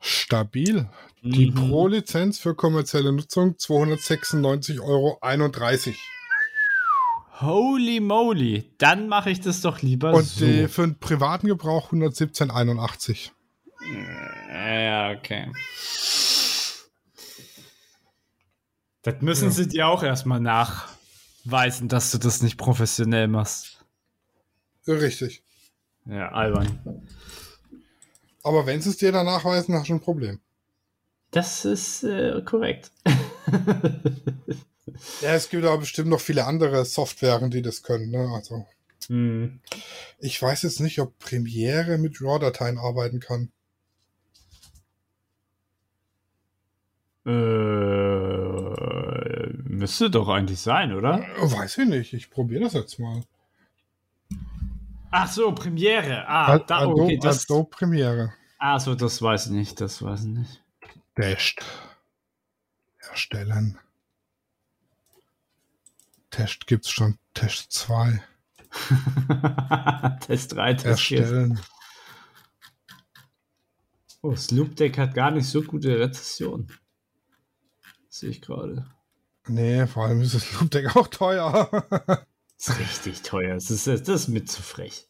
Stabil. 0.02 0.90
Die 1.26 1.52
Mhm. 1.52 1.56
Pro-Lizenz 1.56 2.38
für 2.40 2.54
kommerzielle 2.54 3.14
Nutzung 3.14 3.56
296,31 3.58 4.82
Euro. 4.82 5.18
Holy 7.40 8.00
moly, 8.02 8.74
dann 8.78 9.08
mache 9.08 9.30
ich 9.30 9.40
das 9.40 9.62
doch 9.62 9.82
lieber 9.82 10.14
Und 10.14 10.26
so. 10.26 10.46
die 10.46 10.68
für 10.68 10.82
den 10.86 11.00
privaten 11.00 11.48
Gebrauch 11.48 11.92
117,81. 11.92 13.32
Ja, 14.52 15.12
okay. 15.12 15.50
Das 19.02 19.22
müssen 19.22 19.46
Ja. 19.46 19.52
sie 19.52 19.68
dir 19.68 19.88
auch 19.88 20.04
erstmal 20.04 20.40
nachweisen, 20.42 21.88
dass 21.88 22.12
du 22.12 22.18
das 22.18 22.42
nicht 22.42 22.58
professionell 22.58 23.28
machst. 23.30 23.84
Richtig. 24.88 25.42
Ja, 26.06 26.30
albern. 26.34 26.80
Aber 28.44 28.66
wenn 28.66 28.82
sie 28.82 28.90
es 28.90 28.98
dir 28.98 29.14
dann 29.14 29.26
nachweisen, 29.26 29.74
hast 29.76 29.88
du 29.88 29.94
ein 29.94 30.02
Problem. 30.02 30.42
Das 31.34 31.66
ist 31.66 32.04
äh, 32.04 32.42
korrekt. 32.46 32.92
Ja, 35.22 35.34
es 35.34 35.50
gibt 35.50 35.66
aber 35.66 35.80
bestimmt 35.80 36.10
noch 36.10 36.20
viele 36.20 36.46
andere 36.46 36.86
Softwaren, 36.86 37.50
die 37.50 37.62
das 37.62 37.82
können. 37.84 38.12
Ne? 38.12 38.30
Also, 38.36 38.66
Hm. 39.08 39.60
ich 40.20 40.40
weiß 40.42 40.62
jetzt 40.64 40.80
nicht, 40.82 41.00
ob 41.00 41.18
Premiere 41.20 41.98
mit 41.98 42.22
RAW-Dateien 42.22 42.78
arbeiten 42.78 43.20
kann. 43.20 43.52
Äh, 47.26 47.32
müsste 49.64 50.10
doch 50.10 50.28
eigentlich 50.30 50.60
sein, 50.60 50.94
oder? 50.94 51.20
Äh, 51.38 51.42
Weiß 51.52 51.78
ich 51.78 51.88
nicht. 51.88 52.14
Ich 52.14 52.30
probiere 52.30 52.64
das 52.66 52.74
jetzt 52.74 53.00
mal. 53.00 53.24
Ach 55.12 55.32
so, 55.32 55.54
Premiere. 55.54 56.28
Ah, 56.28 56.54
Ad- 56.54 56.66
da, 56.68 56.80
Adobe, 56.80 57.04
okay, 57.04 57.18
das, 57.22 57.44
Adobe 57.50 57.70
Premiere. 57.70 58.34
ah, 58.58 58.80
so, 58.80 58.96
das 58.96 59.22
weiß 59.22 59.48
ich 59.48 59.52
nicht, 59.52 59.80
das 59.80 60.02
weiß 60.02 60.22
ich 60.22 60.28
nicht. 60.28 60.63
Test. 61.16 61.64
Erstellen. 62.98 63.78
Test 66.32 66.66
gibt's 66.66 66.90
schon. 66.90 67.20
Test 67.34 67.72
2. 67.72 68.24
Test 70.22 70.54
3, 70.54 70.74
Test 70.74 71.02
4. 71.02 71.20
Erstellen. 71.20 71.60
Oh, 74.22 74.36
Sloop 74.36 74.76
Deck 74.76 74.98
hat 74.98 75.14
gar 75.14 75.32
nicht 75.32 75.48
so 75.48 75.62
gute 75.62 76.00
Rezession. 76.00 76.72
Sehe 78.10 78.30
ich 78.30 78.42
gerade. 78.42 78.86
Nee, 79.48 79.86
vor 79.86 80.06
allem 80.06 80.22
ist 80.22 80.34
das 80.34 80.52
Loop 80.54 80.72
Deck 80.72 80.96
auch 80.96 81.08
teuer. 81.08 81.70
Ist 82.58 82.80
richtig 82.80 83.22
teuer. 83.24 83.56
Das 83.56 83.70
ist, 83.70 83.88
das 83.88 84.08
ist 84.08 84.28
mit 84.30 84.50
zu 84.50 84.62
frech. 84.62 85.10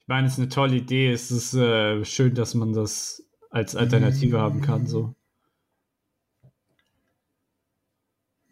Ich 0.00 0.08
meine, 0.08 0.26
es 0.26 0.32
ist 0.32 0.38
eine 0.40 0.48
tolle 0.48 0.74
Idee. 0.74 1.12
Es 1.12 1.30
ist 1.30 1.54
äh, 1.54 2.04
schön, 2.04 2.34
dass 2.34 2.54
man 2.54 2.72
das 2.72 3.22
als 3.52 3.76
Alternative 3.76 4.40
haben 4.40 4.62
kann. 4.62 4.86
So. 4.86 5.14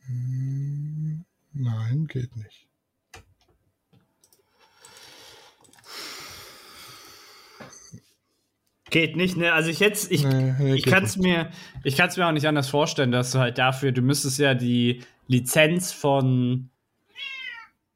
Hm, 0.06 1.24
Nein, 1.52 2.06
geht 2.06 2.36
nicht. 2.36 2.68
Geht 8.90 9.16
nicht, 9.16 9.36
ne? 9.36 9.52
Also 9.52 9.70
ich 9.70 9.78
jetzt, 9.78 10.10
ich, 10.10 10.24
Nee, 10.24 10.54
nee, 10.58 10.74
ich 10.74 10.84
kann 10.84 11.04
es 11.04 11.16
mir, 11.16 11.50
ich 11.84 11.96
kann 11.96 12.08
es 12.08 12.16
mir 12.16 12.26
auch 12.26 12.32
nicht 12.32 12.46
anders 12.46 12.68
vorstellen, 12.68 13.12
dass 13.12 13.30
du 13.30 13.38
halt 13.38 13.56
dafür, 13.56 13.92
du 13.92 14.02
müsstest 14.02 14.38
ja 14.38 14.54
die 14.54 15.02
Lizenz 15.28 15.92
von 15.92 16.70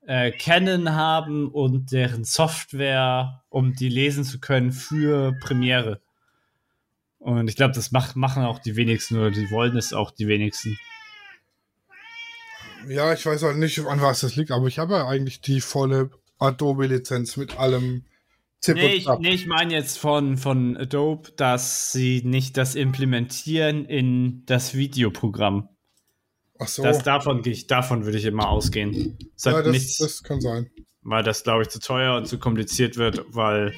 äh, 0.07 0.31
Canon 0.31 0.95
haben 0.95 1.49
und 1.49 1.91
deren 1.91 2.25
Software, 2.25 3.43
um 3.49 3.73
die 3.75 3.89
lesen 3.89 4.23
zu 4.23 4.39
können 4.39 4.71
für 4.71 5.33
Premiere. 5.41 6.01
Und 7.25 7.49
ich 7.49 7.57
glaube, 7.57 7.73
das 7.73 7.91
macht, 7.91 8.17
machen 8.17 8.45
auch 8.45 8.59
die 8.59 8.77
wenigsten 8.77 9.17
oder 9.17 9.31
die 9.31 9.51
wollen 9.51 9.75
es 9.79 9.95
auch 9.95 10.11
die 10.11 10.29
wenigsten. 10.29 10.79
Ja, 12.87 13.15
ich 13.15 13.25
weiß 13.25 13.43
halt 13.45 13.57
nicht, 13.57 13.79
an 13.79 14.03
was 14.03 14.21
das 14.21 14.37
liegt, 14.37 14.51
aber 14.51 14.67
ich 14.67 14.79
habe 14.79 14.93
ja 14.93 15.09
eigentlich 15.09 15.41
die 15.41 15.63
volle 15.63 16.11
Adobe-Lizenz 16.39 17.39
mit 17.39 17.59
allem 17.59 18.05
Zip 18.61 18.77
nee, 18.77 18.93
ich, 18.93 19.09
nee, 19.21 19.31
ich 19.31 19.47
meine 19.47 19.73
jetzt 19.73 19.99
von, 19.99 20.37
von 20.37 20.77
Adobe, 20.77 21.31
dass 21.37 21.93
sie 21.93 22.21
nicht 22.27 22.59
das 22.59 22.75
implementieren 22.75 23.87
in 23.87 24.45
das 24.45 24.75
Videoprogramm. 24.75 25.71
Ach 26.59 26.69
so. 26.69 26.83
Das, 26.83 27.03
davon, 27.03 27.43
davon 27.69 28.05
würde 28.05 28.19
ich 28.19 28.27
immer 28.27 28.51
ausgehen. 28.51 29.17
Das 29.35 29.45
ja, 29.45 29.63
das, 29.63 29.73
nichts, 29.73 29.97
das 29.97 30.23
kann 30.23 30.43
sein. 30.43 30.71
Weil 31.01 31.23
das, 31.23 31.43
glaube 31.43 31.63
ich, 31.63 31.71
zu 31.71 31.81
teuer 31.81 32.17
und 32.17 32.27
zu 32.27 32.39
kompliziert 32.39 32.99
wird, 32.99 33.25
weil 33.29 33.73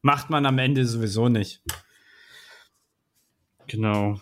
macht 0.00 0.30
man 0.30 0.46
am 0.46 0.58
Ende 0.58 0.86
sowieso 0.86 1.28
nicht. 1.28 1.62
Genau. 3.66 4.20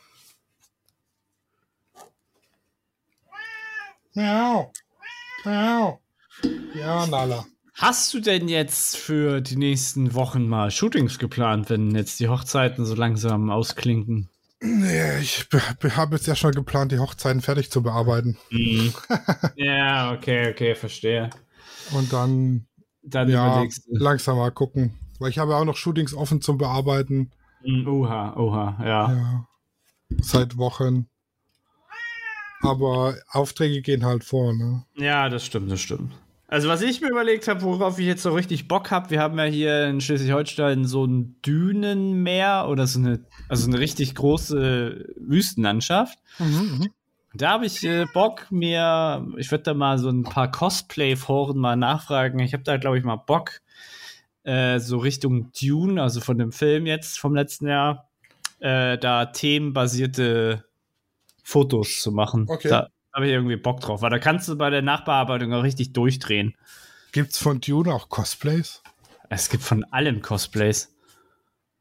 Miau. 4.14 4.72
Miau. 5.44 6.00
Ja, 6.74 7.06
Nala. 7.06 7.46
Hast 7.74 8.12
du 8.12 8.20
denn 8.20 8.48
jetzt 8.48 8.96
für 8.96 9.40
die 9.40 9.56
nächsten 9.56 10.14
Wochen 10.14 10.46
mal 10.48 10.70
Shootings 10.70 11.18
geplant, 11.18 11.70
wenn 11.70 11.94
jetzt 11.94 12.20
die 12.20 12.28
Hochzeiten 12.28 12.84
so 12.84 12.94
langsam 12.94 13.50
ausklinken? 13.50 14.28
Nee, 14.60 15.20
ich 15.20 15.46
habe 15.96 16.16
jetzt 16.16 16.26
ja 16.26 16.36
schon 16.36 16.52
geplant, 16.52 16.92
die 16.92 16.98
Hochzeiten 16.98 17.40
fertig 17.40 17.70
zu 17.70 17.82
bearbeiten. 17.82 18.36
Mhm. 18.50 18.92
ja, 19.56 20.12
okay, 20.12 20.50
okay, 20.50 20.74
verstehe. 20.74 21.30
Und 21.92 22.12
dann, 22.12 22.66
dann 23.02 23.30
ja, 23.30 23.64
langsam 23.88 24.36
mal 24.36 24.50
gucken. 24.50 24.98
Weil 25.18 25.30
ich 25.30 25.38
habe 25.38 25.56
auch 25.56 25.64
noch 25.64 25.76
Shootings 25.76 26.14
offen 26.14 26.42
zum 26.42 26.58
Bearbeiten. 26.58 27.30
Oha, 27.64 28.36
oha, 28.36 28.76
ja. 28.80 29.12
ja. 29.12 29.46
Seit 30.20 30.56
Wochen. 30.56 31.08
Aber 32.62 33.14
Aufträge 33.30 33.80
gehen 33.80 34.04
halt 34.04 34.24
vor, 34.24 34.52
ne? 34.52 34.84
Ja, 34.96 35.28
das 35.28 35.44
stimmt, 35.44 35.70
das 35.70 35.80
stimmt. 35.80 36.12
Also 36.50 36.68
was 36.68 36.82
ich 36.82 37.00
mir 37.00 37.08
überlegt 37.08 37.46
habe, 37.46 37.62
worauf 37.62 38.00
ich 38.00 38.06
jetzt 38.06 38.24
so 38.24 38.32
richtig 38.32 38.66
Bock 38.66 38.90
habe, 38.90 39.10
wir 39.10 39.20
haben 39.20 39.38
ja 39.38 39.44
hier 39.44 39.86
in 39.86 40.00
Schleswig-Holstein 40.00 40.84
so 40.84 41.04
ein 41.04 41.40
Dünenmeer 41.46 42.66
oder 42.68 42.88
so 42.88 42.98
eine, 42.98 43.24
also 43.48 43.68
eine 43.68 43.78
richtig 43.78 44.16
große 44.16 45.14
Wüstenlandschaft. 45.16 46.18
Mhm, 46.40 46.46
mhm. 46.46 46.88
da 47.34 47.50
habe 47.50 47.66
ich 47.66 47.84
äh, 47.84 48.04
Bock, 48.12 48.50
mir, 48.50 49.24
ich 49.36 49.48
würde 49.52 49.62
da 49.62 49.74
mal 49.74 49.98
so 49.98 50.10
ein 50.10 50.24
paar 50.24 50.50
Cosplay-Foren 50.50 51.56
mal 51.56 51.76
nachfragen. 51.76 52.40
Ich 52.40 52.52
habe 52.52 52.64
da, 52.64 52.78
glaube 52.78 52.98
ich, 52.98 53.04
mal 53.04 53.14
Bock, 53.14 53.60
äh, 54.44 54.78
so 54.78 54.98
Richtung 54.98 55.52
Dune, 55.52 56.00
also 56.02 56.20
von 56.20 56.38
dem 56.38 56.52
Film 56.52 56.86
jetzt 56.86 57.18
vom 57.18 57.34
letzten 57.34 57.68
Jahr, 57.68 58.08
äh, 58.60 58.98
da 58.98 59.26
themenbasierte 59.26 60.64
Fotos 61.42 62.00
zu 62.00 62.12
machen. 62.12 62.46
Okay. 62.48 62.68
Da, 62.68 62.88
habe 63.12 63.26
ich 63.26 63.32
irgendwie 63.32 63.56
Bock 63.56 63.80
drauf, 63.80 64.02
weil 64.02 64.10
da 64.10 64.18
kannst 64.18 64.48
du 64.48 64.56
bei 64.56 64.70
der 64.70 64.82
Nachbearbeitung 64.82 65.52
auch 65.52 65.62
richtig 65.62 65.92
durchdrehen. 65.92 66.54
Gibt's 67.12 67.38
von 67.38 67.60
Dune 67.60 67.92
auch 67.92 68.08
Cosplays? 68.08 68.82
Es 69.28 69.48
gibt 69.48 69.64
von 69.64 69.84
allem 69.84 70.22
Cosplays. 70.22 70.94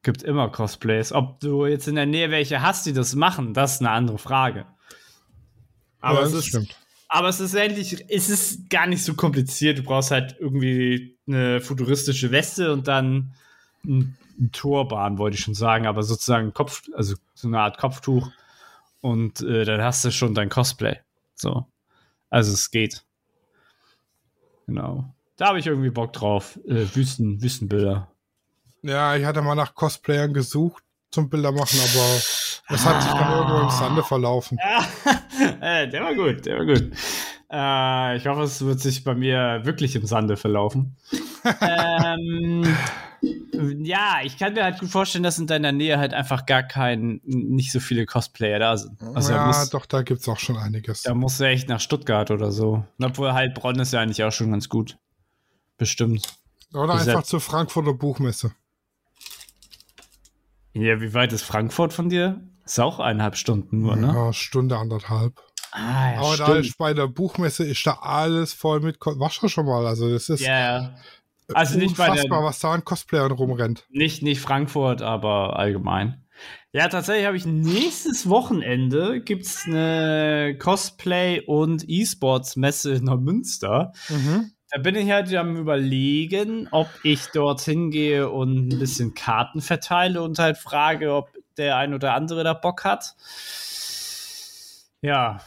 Gibt 0.02 0.24
immer 0.24 0.50
Cosplays. 0.50 1.12
Ob 1.12 1.40
du 1.40 1.66
jetzt 1.66 1.88
in 1.88 1.96
der 1.96 2.06
Nähe 2.06 2.32
welche 2.32 2.62
hast, 2.62 2.86
die 2.86 2.94
das 2.94 3.16
machen, 3.16 3.54
das 3.54 3.76
ist 3.76 3.82
eine 3.82 3.92
andere 3.92 4.18
Frage. 4.18 4.66
Aber 6.00 6.22
ja, 6.22 6.26
es 6.26 6.34
ist, 6.34 6.48
stimmt. 6.48 6.76
Aber 7.10 7.28
es 7.28 7.40
ist 7.40 7.56
endlich, 7.56 8.06
es 8.08 8.30
ist 8.30 8.70
gar 8.70 8.86
nicht 8.86 9.04
so 9.04 9.16
kompliziert. 9.16 9.80
Du 9.80 9.84
brauchst 9.84 10.12
halt 10.12 10.36
irgendwie 10.40 11.18
eine 11.28 11.60
futuristische 11.60 12.32
Weste 12.32 12.72
und 12.72 12.88
dann 12.88 13.34
ein, 13.84 14.16
ein 14.40 14.52
Turban, 14.52 15.18
wollte 15.18 15.36
ich 15.36 15.44
schon 15.44 15.56
sagen, 15.56 15.88
aber 15.88 16.04
sozusagen 16.04 16.54
Kopf, 16.54 16.84
also 16.94 17.16
so 17.34 17.48
eine 17.48 17.60
Art 17.60 17.80
Kopftuch. 17.80 18.30
Und 19.02 19.42
äh, 19.42 19.66
dann 19.66 19.82
hast 19.82 20.06
du 20.06 20.12
schon 20.12 20.36
dein 20.36 20.50
Cosplay. 20.50 21.00
So. 21.36 21.66
Also 22.30 22.54
es 22.54 22.70
geht. 22.70 23.04
Genau. 24.68 25.12
Da 25.38 25.48
habe 25.48 25.60
ich 25.60 25.66
irgendwie 25.66 25.90
Bock 25.90 26.14
drauf. 26.14 26.60
Äh, 26.68 26.86
Wüsten, 26.94 27.42
Wüstenbilder. 27.42 28.08
Ja, 28.84 29.16
ich 29.16 29.26
hatte 29.26 29.42
mal 29.42 29.56
nach 29.56 29.74
Cosplayern 29.74 30.34
gesucht 30.34 30.84
zum 31.12 31.30
Bilder 31.30 31.52
machen, 31.52 31.80
aber 31.80 32.76
es 32.76 32.86
hat 32.86 33.02
sich 33.02 33.12
dann 33.12 33.34
irgendwo 33.34 33.60
im 33.62 33.70
Sande 33.72 34.04
verlaufen. 34.04 34.60
Ja, 34.64 34.86
der 35.60 36.02
war 36.02 36.16
gut, 36.16 36.46
der 36.46 36.58
war 36.58 36.66
gut. 36.66 36.92
Äh, 37.52 38.18
ich 38.18 38.28
hoffe, 38.28 38.44
es 38.44 38.64
wird 38.64 38.80
sich 38.80 39.04
bei 39.04 39.16
mir 39.16 39.62
wirklich 39.64 39.96
im 39.96 40.06
Sande 40.06 40.38
verlaufen. 40.38 40.98
ähm, 41.62 42.64
ja, 43.80 44.20
ich 44.24 44.38
kann 44.38 44.54
mir 44.54 44.64
halt 44.64 44.80
gut 44.80 44.90
vorstellen, 44.90 45.24
dass 45.24 45.40
in 45.40 45.48
deiner 45.48 45.72
Nähe 45.72 45.98
halt 45.98 46.14
einfach 46.14 46.46
gar 46.46 46.64
kein, 46.64 47.22
nicht 47.24 47.72
so 47.72 47.80
viele 47.80 48.06
Cosplayer 48.06 48.60
da 48.60 48.78
sind. 48.78 49.02
Also 49.16 49.34
ja, 49.34 49.48
muss, 49.48 49.70
doch, 49.72 49.86
da 49.86 50.04
gibt 50.04 50.22
es 50.22 50.30
auch 50.30 50.38
schon 50.38 50.58
einiges. 50.58 51.02
Da 51.04 51.14
musst 51.14 51.40
du 51.40 51.46
echt 51.46 51.68
nach 51.70 51.80
Stuttgart 51.80 52.32
oder 52.32 52.52
so. 52.52 52.86
Obwohl 53.02 53.34
Heilbronn 53.34 53.80
ist 53.80 53.94
ja 53.94 54.00
eigentlich 54.00 54.24
auch 54.24 54.32
schon 54.32 54.52
ganz 54.52 54.70
gut. 54.70 54.98
Bestimmt. 55.78 56.28
Oder 56.74 56.94
Besetzt. 56.94 57.10
einfach 57.10 57.24
zur 57.24 57.42
Frankfurter 57.42 57.94
Buchmesse. 57.94 58.52
Ja, 60.74 61.02
wie 61.02 61.14
weit 61.14 61.34
ist 61.34 61.42
Frankfurt 61.42 61.94
von 61.94 62.10
dir? 62.10 62.42
Ist 62.64 62.80
auch 62.80 63.00
eineinhalb 63.00 63.36
Stunden 63.36 63.82
nur, 63.82 63.96
ne? 63.96 64.14
Ja, 64.14 64.34
Stunde, 64.34 64.78
anderthalb. 64.78 65.42
Ah, 65.72 66.14
ja, 66.14 66.20
Aber 66.20 66.34
stimmt. 66.34 66.50
da 66.50 66.56
ist 66.56 66.78
bei 66.78 66.94
der 66.94 67.08
Buchmesse 67.08 67.66
ist 67.66 67.86
da 67.86 67.94
alles 68.02 68.54
voll 68.54 68.80
mit. 68.80 68.98
Warst 69.00 69.42
du 69.42 69.48
schon 69.48 69.66
mal? 69.66 69.86
Also, 69.86 70.12
das 70.12 70.30
ist. 70.30 70.42
Ja, 70.42 70.60
ja. 70.60 70.96
Also 71.54 71.80
nicht 71.80 71.98
bei 71.98 72.10
der, 72.10 72.30
was 72.30 72.60
da 72.60 72.74
an 72.74 72.86
Cosplayern 72.86 73.32
rumrennt. 73.32 73.86
Nicht, 73.90 74.22
nicht 74.22 74.40
Frankfurt, 74.40 75.02
aber 75.02 75.58
allgemein. 75.58 76.24
Ja, 76.72 76.88
tatsächlich 76.88 77.26
habe 77.26 77.38
ich 77.38 77.46
nächstes 77.48 78.30
Wochenende 78.30 79.22
gibt's 79.22 79.66
eine 79.66 80.56
Cosplay- 80.60 81.42
und 81.42 81.86
E-Sports-Messe 81.88 82.94
in 82.94 83.06
Neumünster. 83.06 83.94
Mhm. 84.10 84.52
Da 84.70 84.80
bin 84.80 84.96
ich 84.96 85.10
halt 85.10 85.34
am 85.34 85.58
überlegen, 85.58 86.68
ob 86.70 86.88
ich 87.02 87.26
dorthin 87.28 87.90
gehe 87.90 88.30
und 88.30 88.72
ein 88.72 88.80
bisschen 88.80 89.16
Karten 89.16 89.62
verteile 89.62 90.22
und 90.22 90.38
halt 90.38 90.58
frage, 90.60 91.16
ob 91.16 91.30
der 91.58 91.78
ein 91.78 91.96
oder 91.96 92.14
andere 92.14 92.44
da 92.44 92.54
Bock 92.54 92.84
hat. 92.84 93.16
Ja, 95.02 95.40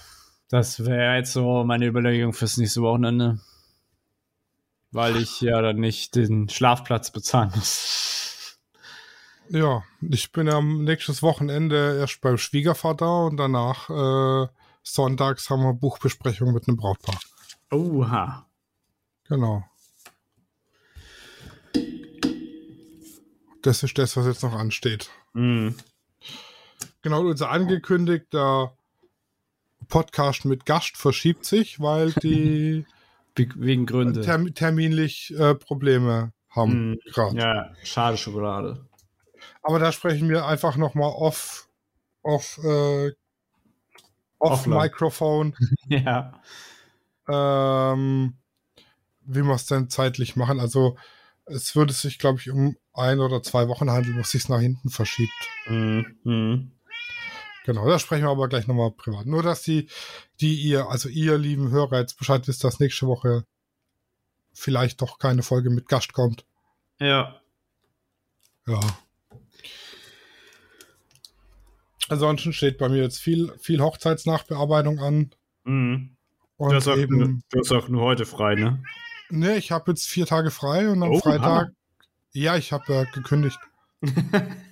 das 0.53 0.85
wäre 0.85 1.17
jetzt 1.17 1.33
so 1.33 1.65
meine 1.65 1.87
Überlegung 1.87 2.33
fürs 2.33 2.57
nächste 2.57 2.83
Wochenende 2.83 3.41
weil 4.93 5.17
ich 5.17 5.41
ja 5.41 5.61
dann 5.61 5.81
nicht 5.81 6.15
den 6.15 6.49
Schlafplatz 6.49 7.11
bezahlen 7.11 7.51
muss. 7.55 8.59
Ja, 9.49 9.83
ich 10.01 10.33
bin 10.33 10.49
am 10.49 10.85
nächstes 10.85 11.23
Wochenende 11.23 11.99
erst 11.99 12.21
beim 12.21 12.39
Schwiegervater 12.39 13.25
und 13.27 13.37
danach 13.39 13.91
äh, 13.91 14.49
sonntags 14.83 15.51
haben 15.51 15.63
wir 15.63 15.75
Buchbesprechung 15.75 16.53
mit 16.53 16.69
einem 16.69 16.77
Brautpaar. 16.77 17.19
Oha. 17.71 18.47
Genau. 19.29 19.65
Das 23.63 23.83
ist 23.83 23.97
das, 23.99 24.17
was 24.17 24.27
jetzt 24.27 24.43
noch 24.43 24.55
ansteht. 24.55 25.11
Mhm. 25.33 25.75
Genau, 27.03 27.23
unser 27.23 27.51
angekündigter 27.51 28.77
Podcast 29.93 30.47
mit 30.47 30.65
Gast 30.65 30.97
verschiebt 30.97 31.45
sich, 31.45 31.79
weil 31.79 32.13
die 32.13 32.87
Wegen 33.37 33.85
Gründe. 33.85 34.23
Term 34.23 34.55
terminlich 34.55 35.35
äh, 35.39 35.55
Probleme 35.55 36.33
haben 36.49 36.93
mm. 36.93 36.99
Ja, 37.35 37.75
schade 37.85 38.17
Schokolade. 38.17 38.89
Aber 39.63 39.79
da 39.79 39.93
sprechen 39.93 40.31
wir 40.31 40.47
einfach 40.47 40.79
nochmal 40.79 41.11
off, 41.11 41.69
off, 42.23 42.59
äh, 42.65 43.13
off 44.39 44.67
Mikrofon. 44.67 45.55
ja. 45.89 46.41
Ähm, 47.29 48.39
wie 49.21 49.43
wir 49.43 49.55
es 49.55 49.67
denn 49.67 49.91
zeitlich 49.91 50.37
machen. 50.37 50.59
Also 50.59 50.97
es 51.45 51.77
würde 51.77 51.93
sich, 51.93 52.19
glaube 52.19 52.39
ich, 52.39 52.51
um 52.51 52.77
ein 52.95 53.21
oder 53.21 53.43
zwei 53.43 53.69
Wochen 53.69 53.91
handeln, 53.91 54.17
wo 54.17 54.21
es 54.21 54.31
sich 54.31 54.49
nach 54.49 54.61
hinten 54.61 54.89
verschiebt. 54.89 55.33
Mm, 55.67 56.71
Genau, 57.65 57.87
da 57.87 57.99
sprechen 57.99 58.25
wir 58.25 58.31
aber 58.31 58.49
gleich 58.49 58.67
nochmal 58.67 58.91
privat. 58.91 59.27
Nur, 59.27 59.43
dass 59.43 59.63
die, 59.63 59.89
die 60.41 60.55
ihr, 60.55 60.89
also 60.89 61.09
ihr 61.09 61.39
lieben 61.39 61.71
Hörer 61.71 62.01
jetzt 62.01 62.19
Bescheid 62.19 62.47
wisst, 62.49 62.65
dass 62.65 62.81
nächste 62.81 63.07
Woche 63.07 63.45
vielleicht 64.53 65.01
doch 65.01 65.19
keine 65.19 65.43
Folge 65.43 65.71
mit 65.71 65.89
Gast 65.89 66.13
kommt. 66.13 66.45
Ja. 66.99 67.41
Ja. 68.67 68.81
Ansonsten 72.09 72.53
steht 72.53 72.79
bei 72.79 72.89
mir 72.89 73.03
jetzt 73.03 73.21
viel, 73.21 73.53
viel 73.59 73.81
Hochzeitsnachbearbeitung 73.81 74.99
an. 74.99 75.31
Mhm. 75.65 76.17
Und 76.57 76.71
du, 76.71 76.77
hast 76.77 76.89
auch, 76.89 76.97
eben, 76.97 77.43
du 77.51 77.59
hast 77.59 77.73
auch 77.73 77.89
nur 77.89 78.03
heute 78.03 78.27
frei, 78.27 78.55
ne? 78.55 78.83
Ne, 79.31 79.57
ich 79.57 79.73
habe 79.73 79.93
jetzt 79.93 80.07
vier 80.07 80.27
Tage 80.27 80.51
frei 80.51 80.91
und 80.91 81.03
am 81.03 81.11
oh, 81.11 81.19
Freitag. 81.19 81.69
Ah. 81.69 82.05
Ja, 82.33 82.57
ich 82.57 82.73
habe 82.73 82.93
ja 82.93 83.05
gekündigt. 83.05 83.59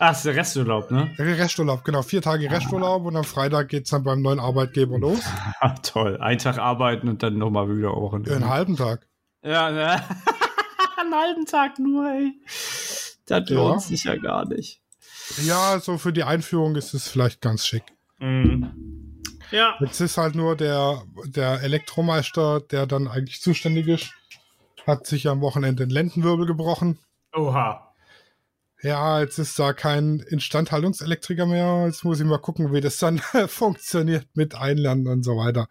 Ach, 0.00 0.12
ist 0.12 0.24
der 0.24 0.36
Resturlaub, 0.36 0.90
ne? 0.90 1.12
Resturlaub, 1.18 1.84
genau. 1.84 2.02
Vier 2.02 2.22
Tage 2.22 2.50
Resturlaub 2.50 3.04
und 3.04 3.16
am 3.16 3.24
Freitag 3.24 3.68
geht 3.68 3.84
es 3.84 3.90
dann 3.90 4.04
beim 4.04 4.22
neuen 4.22 4.38
Arbeitgeber 4.38 4.98
los. 4.98 5.20
Toll. 5.82 6.18
Ein 6.20 6.38
Tag 6.38 6.58
arbeiten 6.58 7.08
und 7.08 7.22
dann 7.22 7.36
nochmal 7.36 7.68
wieder 7.76 7.90
auch. 7.90 8.12
Einen 8.12 8.48
halben 8.48 8.76
Tag. 8.76 9.08
Ja, 9.42 9.70
ne? 9.70 10.02
einen 11.00 11.14
halben 11.14 11.46
Tag 11.46 11.78
nur, 11.78 12.08
ey. 12.08 12.32
Das 13.26 13.48
lohnt 13.50 13.82
ja. 13.82 13.88
sich 13.88 14.04
ja 14.04 14.16
gar 14.16 14.46
nicht. 14.46 14.80
Ja, 15.42 15.80
so 15.80 15.98
für 15.98 16.12
die 16.12 16.24
Einführung 16.24 16.76
ist 16.76 16.94
es 16.94 17.08
vielleicht 17.08 17.40
ganz 17.40 17.66
schick. 17.66 17.84
Mhm. 18.18 19.22
Ja. 19.50 19.76
Jetzt 19.80 20.00
ist 20.00 20.16
halt 20.16 20.34
nur 20.34 20.56
der, 20.56 21.02
der 21.26 21.62
Elektromeister, 21.62 22.60
der 22.60 22.86
dann 22.86 23.08
eigentlich 23.08 23.40
zuständig 23.40 23.88
ist, 23.88 24.12
hat 24.86 25.06
sich 25.06 25.28
am 25.28 25.40
Wochenende 25.40 25.86
den 25.86 25.90
Lendenwirbel 25.90 26.46
gebrochen. 26.46 26.98
Oha. 27.34 27.87
Ja, 28.82 29.20
jetzt 29.20 29.38
ist 29.38 29.58
da 29.58 29.72
kein 29.72 30.20
Instandhaltungselektriker 30.20 31.46
mehr. 31.46 31.84
Jetzt 31.86 32.04
muss 32.04 32.20
ich 32.20 32.26
mal 32.26 32.38
gucken, 32.38 32.72
wie 32.72 32.80
das 32.80 32.98
dann 32.98 33.18
funktioniert 33.48 34.26
mit 34.34 34.54
Einlernen 34.54 35.08
und 35.08 35.24
so 35.24 35.36
weiter. 35.36 35.68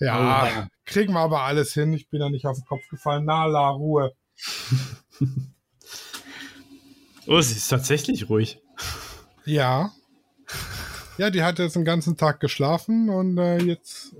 Ja, 0.00 0.18
Oha. 0.18 0.68
kriegen 0.84 1.12
wir 1.12 1.20
aber 1.20 1.42
alles 1.42 1.74
hin. 1.74 1.92
Ich 1.92 2.08
bin 2.08 2.20
ja 2.20 2.30
nicht 2.30 2.46
auf 2.46 2.56
den 2.56 2.66
Kopf 2.66 2.88
gefallen. 2.88 3.24
Na, 3.24 3.46
la, 3.46 3.70
Ruhe. 3.70 4.12
Oh, 7.26 7.40
sie 7.40 7.56
ist 7.56 7.68
tatsächlich 7.68 8.28
ruhig. 8.28 8.60
Ja. 9.44 9.92
Ja, 11.16 11.30
die 11.30 11.42
hat 11.42 11.58
jetzt 11.58 11.76
den 11.76 11.84
ganzen 11.84 12.16
Tag 12.16 12.40
geschlafen 12.40 13.08
und 13.10 13.38
äh, 13.38 13.58
jetzt 13.58 14.14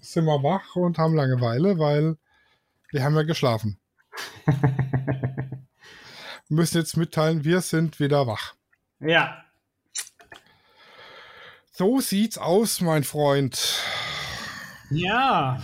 sind 0.00 0.24
wir 0.24 0.42
wach 0.42 0.76
und 0.76 0.98
haben 0.98 1.14
Langeweile, 1.14 1.78
weil 1.78 2.16
wir 2.90 3.02
haben 3.02 3.16
ja 3.16 3.22
geschlafen. 3.22 3.78
wir 6.48 6.56
müssen 6.56 6.78
jetzt 6.78 6.96
mitteilen, 6.96 7.44
wir 7.44 7.60
sind 7.60 8.00
wieder 8.00 8.26
wach. 8.26 8.54
Ja. 9.00 9.42
So 11.72 12.00
sieht's 12.00 12.38
aus, 12.38 12.80
mein 12.80 13.04
Freund. 13.04 13.80
Ja. 14.90 15.62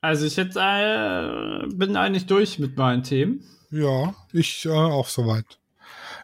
Also 0.00 0.26
ich 0.26 0.36
jetzt 0.36 0.56
äh, 0.56 1.66
bin 1.74 1.96
eigentlich 1.96 2.26
durch 2.26 2.58
mit 2.58 2.76
meinen 2.76 3.02
Themen. 3.02 3.44
Ja, 3.70 4.14
ich 4.32 4.64
äh, 4.64 4.70
auch 4.70 5.08
soweit. 5.08 5.58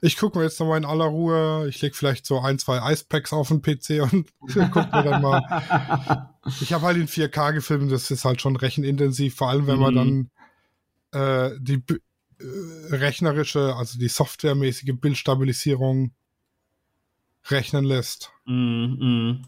Ich 0.01 0.17
gucke 0.17 0.39
mir 0.39 0.45
jetzt 0.45 0.59
nochmal 0.61 0.79
in 0.79 0.85
aller 0.85 1.07
Ruhe. 1.07 1.67
Ich 1.69 1.81
lege 1.83 1.95
vielleicht 1.95 2.25
so 2.25 2.39
ein, 2.41 2.59
zwei 2.59 2.93
Icepacks 2.93 3.33
auf 3.33 3.49
den 3.49 3.63
PC 3.63 4.01
und 4.13 4.29
gucke 4.73 4.89
mir 4.93 5.03
dann 5.03 5.23
mal. 5.23 6.33
Ich 6.63 6.73
habe 6.73 6.87
halt 6.87 6.97
in 6.97 7.09
4K 7.09 7.53
gefilmt, 7.53 7.93
das 7.93 8.11
ist 8.11 8.25
halt 8.25 8.41
schon 8.41 8.57
rechenintensiv, 8.57 9.35
vor 9.35 9.51
allem 9.51 9.67
wenn 9.67 9.79
man 9.79 9.93
Mhm. 9.95 10.31
dann 11.13 11.51
äh, 11.53 11.57
die 11.61 11.83
rechnerische, 12.41 13.75
also 13.75 13.99
die 13.99 14.09
softwaremäßige 14.09 14.95
Bildstabilisierung 14.95 16.13
rechnen 17.51 17.85
lässt. 17.85 18.31
Mm, 18.47 18.53
mm. 18.55 19.47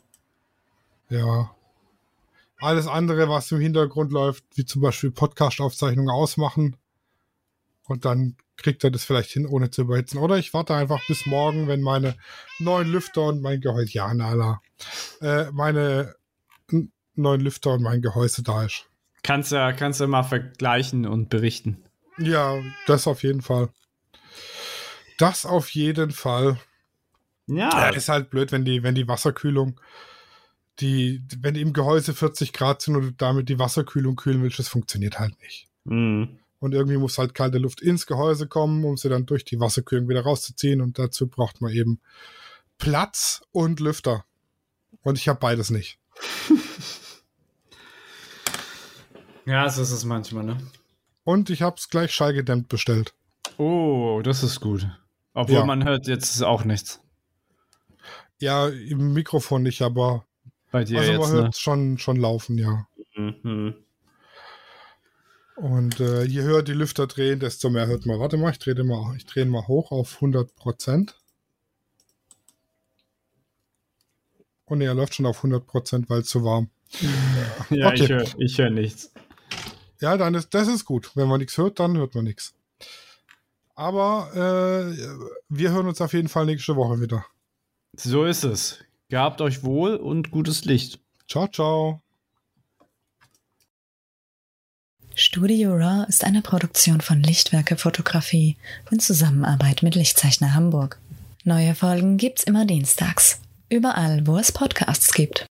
Ja. 1.10 1.54
Alles 2.58 2.86
andere, 2.86 3.28
was 3.28 3.50
im 3.52 3.60
Hintergrund 3.60 4.12
läuft, 4.12 4.44
wie 4.54 4.64
zum 4.64 4.82
Beispiel 4.82 5.10
Podcast-Aufzeichnungen 5.10 6.10
ausmachen. 6.10 6.76
Und 7.86 8.04
dann 8.04 8.36
kriegt 8.56 8.84
er 8.84 8.90
das 8.90 9.04
vielleicht 9.04 9.30
hin, 9.30 9.46
ohne 9.46 9.70
zu 9.70 9.82
überhitzen. 9.82 10.18
Oder 10.18 10.36
ich 10.36 10.52
warte 10.52 10.74
einfach 10.74 11.00
bis 11.08 11.26
morgen, 11.26 11.68
wenn 11.68 11.80
meine 11.80 12.16
neuen 12.58 12.90
Lüfter 12.90 13.22
und 13.22 13.40
mein 13.40 13.60
Gehäuse, 13.60 13.92
ja, 13.92 14.12
nala, 14.12 14.60
äh, 15.20 15.50
meine 15.52 16.14
neuen 17.14 17.40
Lüfter 17.40 17.72
und 17.74 17.82
mein 17.82 18.02
Gehäuse 18.02 18.42
da 18.42 18.64
ist. 18.64 18.86
Kannst 19.22 19.52
ja, 19.52 19.72
kannst 19.72 20.00
ja 20.00 20.06
mal 20.06 20.22
vergleichen 20.22 21.06
und 21.06 21.30
berichten. 21.30 21.82
Ja, 22.20 22.60
das 22.86 23.06
auf 23.06 23.22
jeden 23.22 23.42
Fall. 23.42 23.70
Das 25.18 25.44
auf 25.46 25.70
jeden 25.70 26.10
Fall. 26.12 26.58
Ja, 27.46 27.70
Ja. 27.70 27.88
ist 27.90 28.08
halt 28.08 28.30
blöd, 28.30 28.52
wenn 28.52 28.64
die, 28.64 28.82
wenn 28.82 28.94
die 28.94 29.08
Wasserkühlung, 29.08 29.80
die, 30.80 31.22
wenn 31.40 31.54
die 31.54 31.60
im 31.62 31.72
Gehäuse 31.72 32.14
40 32.14 32.52
Grad 32.52 32.82
sind 32.82 32.96
und 32.96 33.02
du 33.02 33.10
damit 33.12 33.48
die 33.48 33.58
Wasserkühlung 33.58 34.16
kühlen 34.16 34.42
willst, 34.42 34.58
das 34.58 34.68
funktioniert 34.68 35.18
halt 35.18 35.38
nicht. 35.40 35.68
Mm. 35.84 36.24
Und 36.58 36.72
irgendwie 36.74 36.98
muss 36.98 37.16
halt 37.18 37.34
kalte 37.34 37.58
Luft 37.58 37.80
ins 37.80 38.06
Gehäuse 38.06 38.46
kommen, 38.46 38.84
um 38.84 38.96
sie 38.98 39.08
dann 39.08 39.24
durch 39.26 39.44
die 39.44 39.58
Wasserkühlung 39.60 40.08
wieder 40.08 40.22
rauszuziehen. 40.22 40.80
Und 40.82 40.98
dazu 40.98 41.26
braucht 41.26 41.60
man 41.62 41.72
eben 41.72 42.00
Platz 42.78 43.42
und 43.50 43.80
Lüfter. 43.80 44.24
Und 45.02 45.16
ich 45.18 45.28
habe 45.28 45.40
beides 45.40 45.70
nicht. 45.70 45.98
Ja, 49.46 49.68
so 49.68 49.82
ist 49.82 49.90
es 49.90 50.04
manchmal, 50.04 50.44
ne? 50.44 50.58
Und 51.24 51.50
ich 51.50 51.62
habe 51.62 51.76
es 51.78 51.88
gleich 51.88 52.12
schallgedämmt 52.12 52.68
bestellt. 52.68 53.14
Oh, 53.58 54.20
das 54.22 54.42
ist 54.42 54.60
gut. 54.60 54.86
Obwohl 55.34 55.56
Ja. 55.56 55.64
man 55.64 55.84
hört 55.84 56.06
jetzt 56.06 56.42
auch 56.42 56.64
nichts 56.64 57.00
Ja, 58.38 58.68
im 58.68 59.12
Mikrofon 59.12 59.62
nicht, 59.62 59.82
aber 59.82 60.26
bei 60.70 60.84
dir 60.84 60.98
also 61.00 61.12
man 61.12 61.20
jetzt, 61.20 61.32
hört 61.32 61.42
ne? 61.44 61.50
es 61.52 61.58
schon, 61.60 61.98
schon 61.98 62.16
laufen, 62.16 62.56
ja. 62.58 62.86
Mhm. 63.16 63.74
Und 65.56 66.00
äh, 66.00 66.22
je 66.24 66.40
höher 66.40 66.62
die 66.62 66.72
Lüfter 66.72 67.06
drehen, 67.06 67.38
desto 67.38 67.68
mehr 67.68 67.86
hört 67.86 68.06
man. 68.06 68.18
Warte 68.18 68.38
mal, 68.38 68.50
ich 68.50 68.58
drehe 68.58 68.82
mal, 68.82 69.14
ich 69.16 69.26
drehe 69.26 69.44
mal 69.44 69.66
hoch 69.68 69.90
auf 69.90 70.14
100 70.14 70.54
Prozent. 70.56 71.18
Und 74.64 74.78
nee, 74.78 74.86
er 74.86 74.94
läuft 74.94 75.14
schon 75.16 75.26
auf 75.26 75.38
100 75.38 75.66
Prozent, 75.66 76.08
weil 76.08 76.20
es 76.20 76.28
zu 76.28 76.44
warm. 76.44 76.70
Ja, 77.68 77.88
Okay. 77.88 78.24
ich 78.38 78.56
höre 78.58 78.64
hör 78.64 78.70
nichts. 78.70 79.12
Ja, 80.00 80.16
dann 80.16 80.34
ist 80.34 80.54
das 80.54 80.68
ist 80.68 80.84
gut. 80.84 81.10
Wenn 81.14 81.28
man 81.28 81.40
nichts 81.40 81.56
hört, 81.58 81.78
dann 81.78 81.96
hört 81.96 82.14
man 82.14 82.24
nichts. 82.24 82.54
Aber 83.74 84.30
äh, 84.34 84.94
wir 85.48 85.70
hören 85.70 85.86
uns 85.86 86.00
auf 86.00 86.12
jeden 86.12 86.28
Fall 86.28 86.46
nächste 86.46 86.76
Woche 86.76 87.00
wieder. 87.00 87.24
So 87.96 88.24
ist 88.24 88.44
es. 88.44 88.78
Gehabt 89.08 89.40
euch 89.40 89.64
wohl 89.64 89.96
und 89.96 90.30
gutes 90.30 90.64
Licht. 90.64 91.00
Ciao, 91.28 91.48
ciao. 91.48 92.02
Studio 95.14 95.74
Raw 95.74 96.06
ist 96.08 96.24
eine 96.24 96.40
Produktion 96.40 97.00
von 97.00 97.22
Lichtwerke 97.22 97.76
Fotografie 97.76 98.56
in 98.90 99.00
Zusammenarbeit 99.00 99.82
mit 99.82 99.94
Lichtzeichner 99.94 100.54
Hamburg. 100.54 100.98
Neue 101.44 101.74
Folgen 101.74 102.16
gibt's 102.16 102.44
immer 102.44 102.64
dienstags. 102.64 103.40
Überall, 103.68 104.26
wo 104.26 104.38
es 104.38 104.52
Podcasts 104.52 105.12
gibt. 105.12 105.46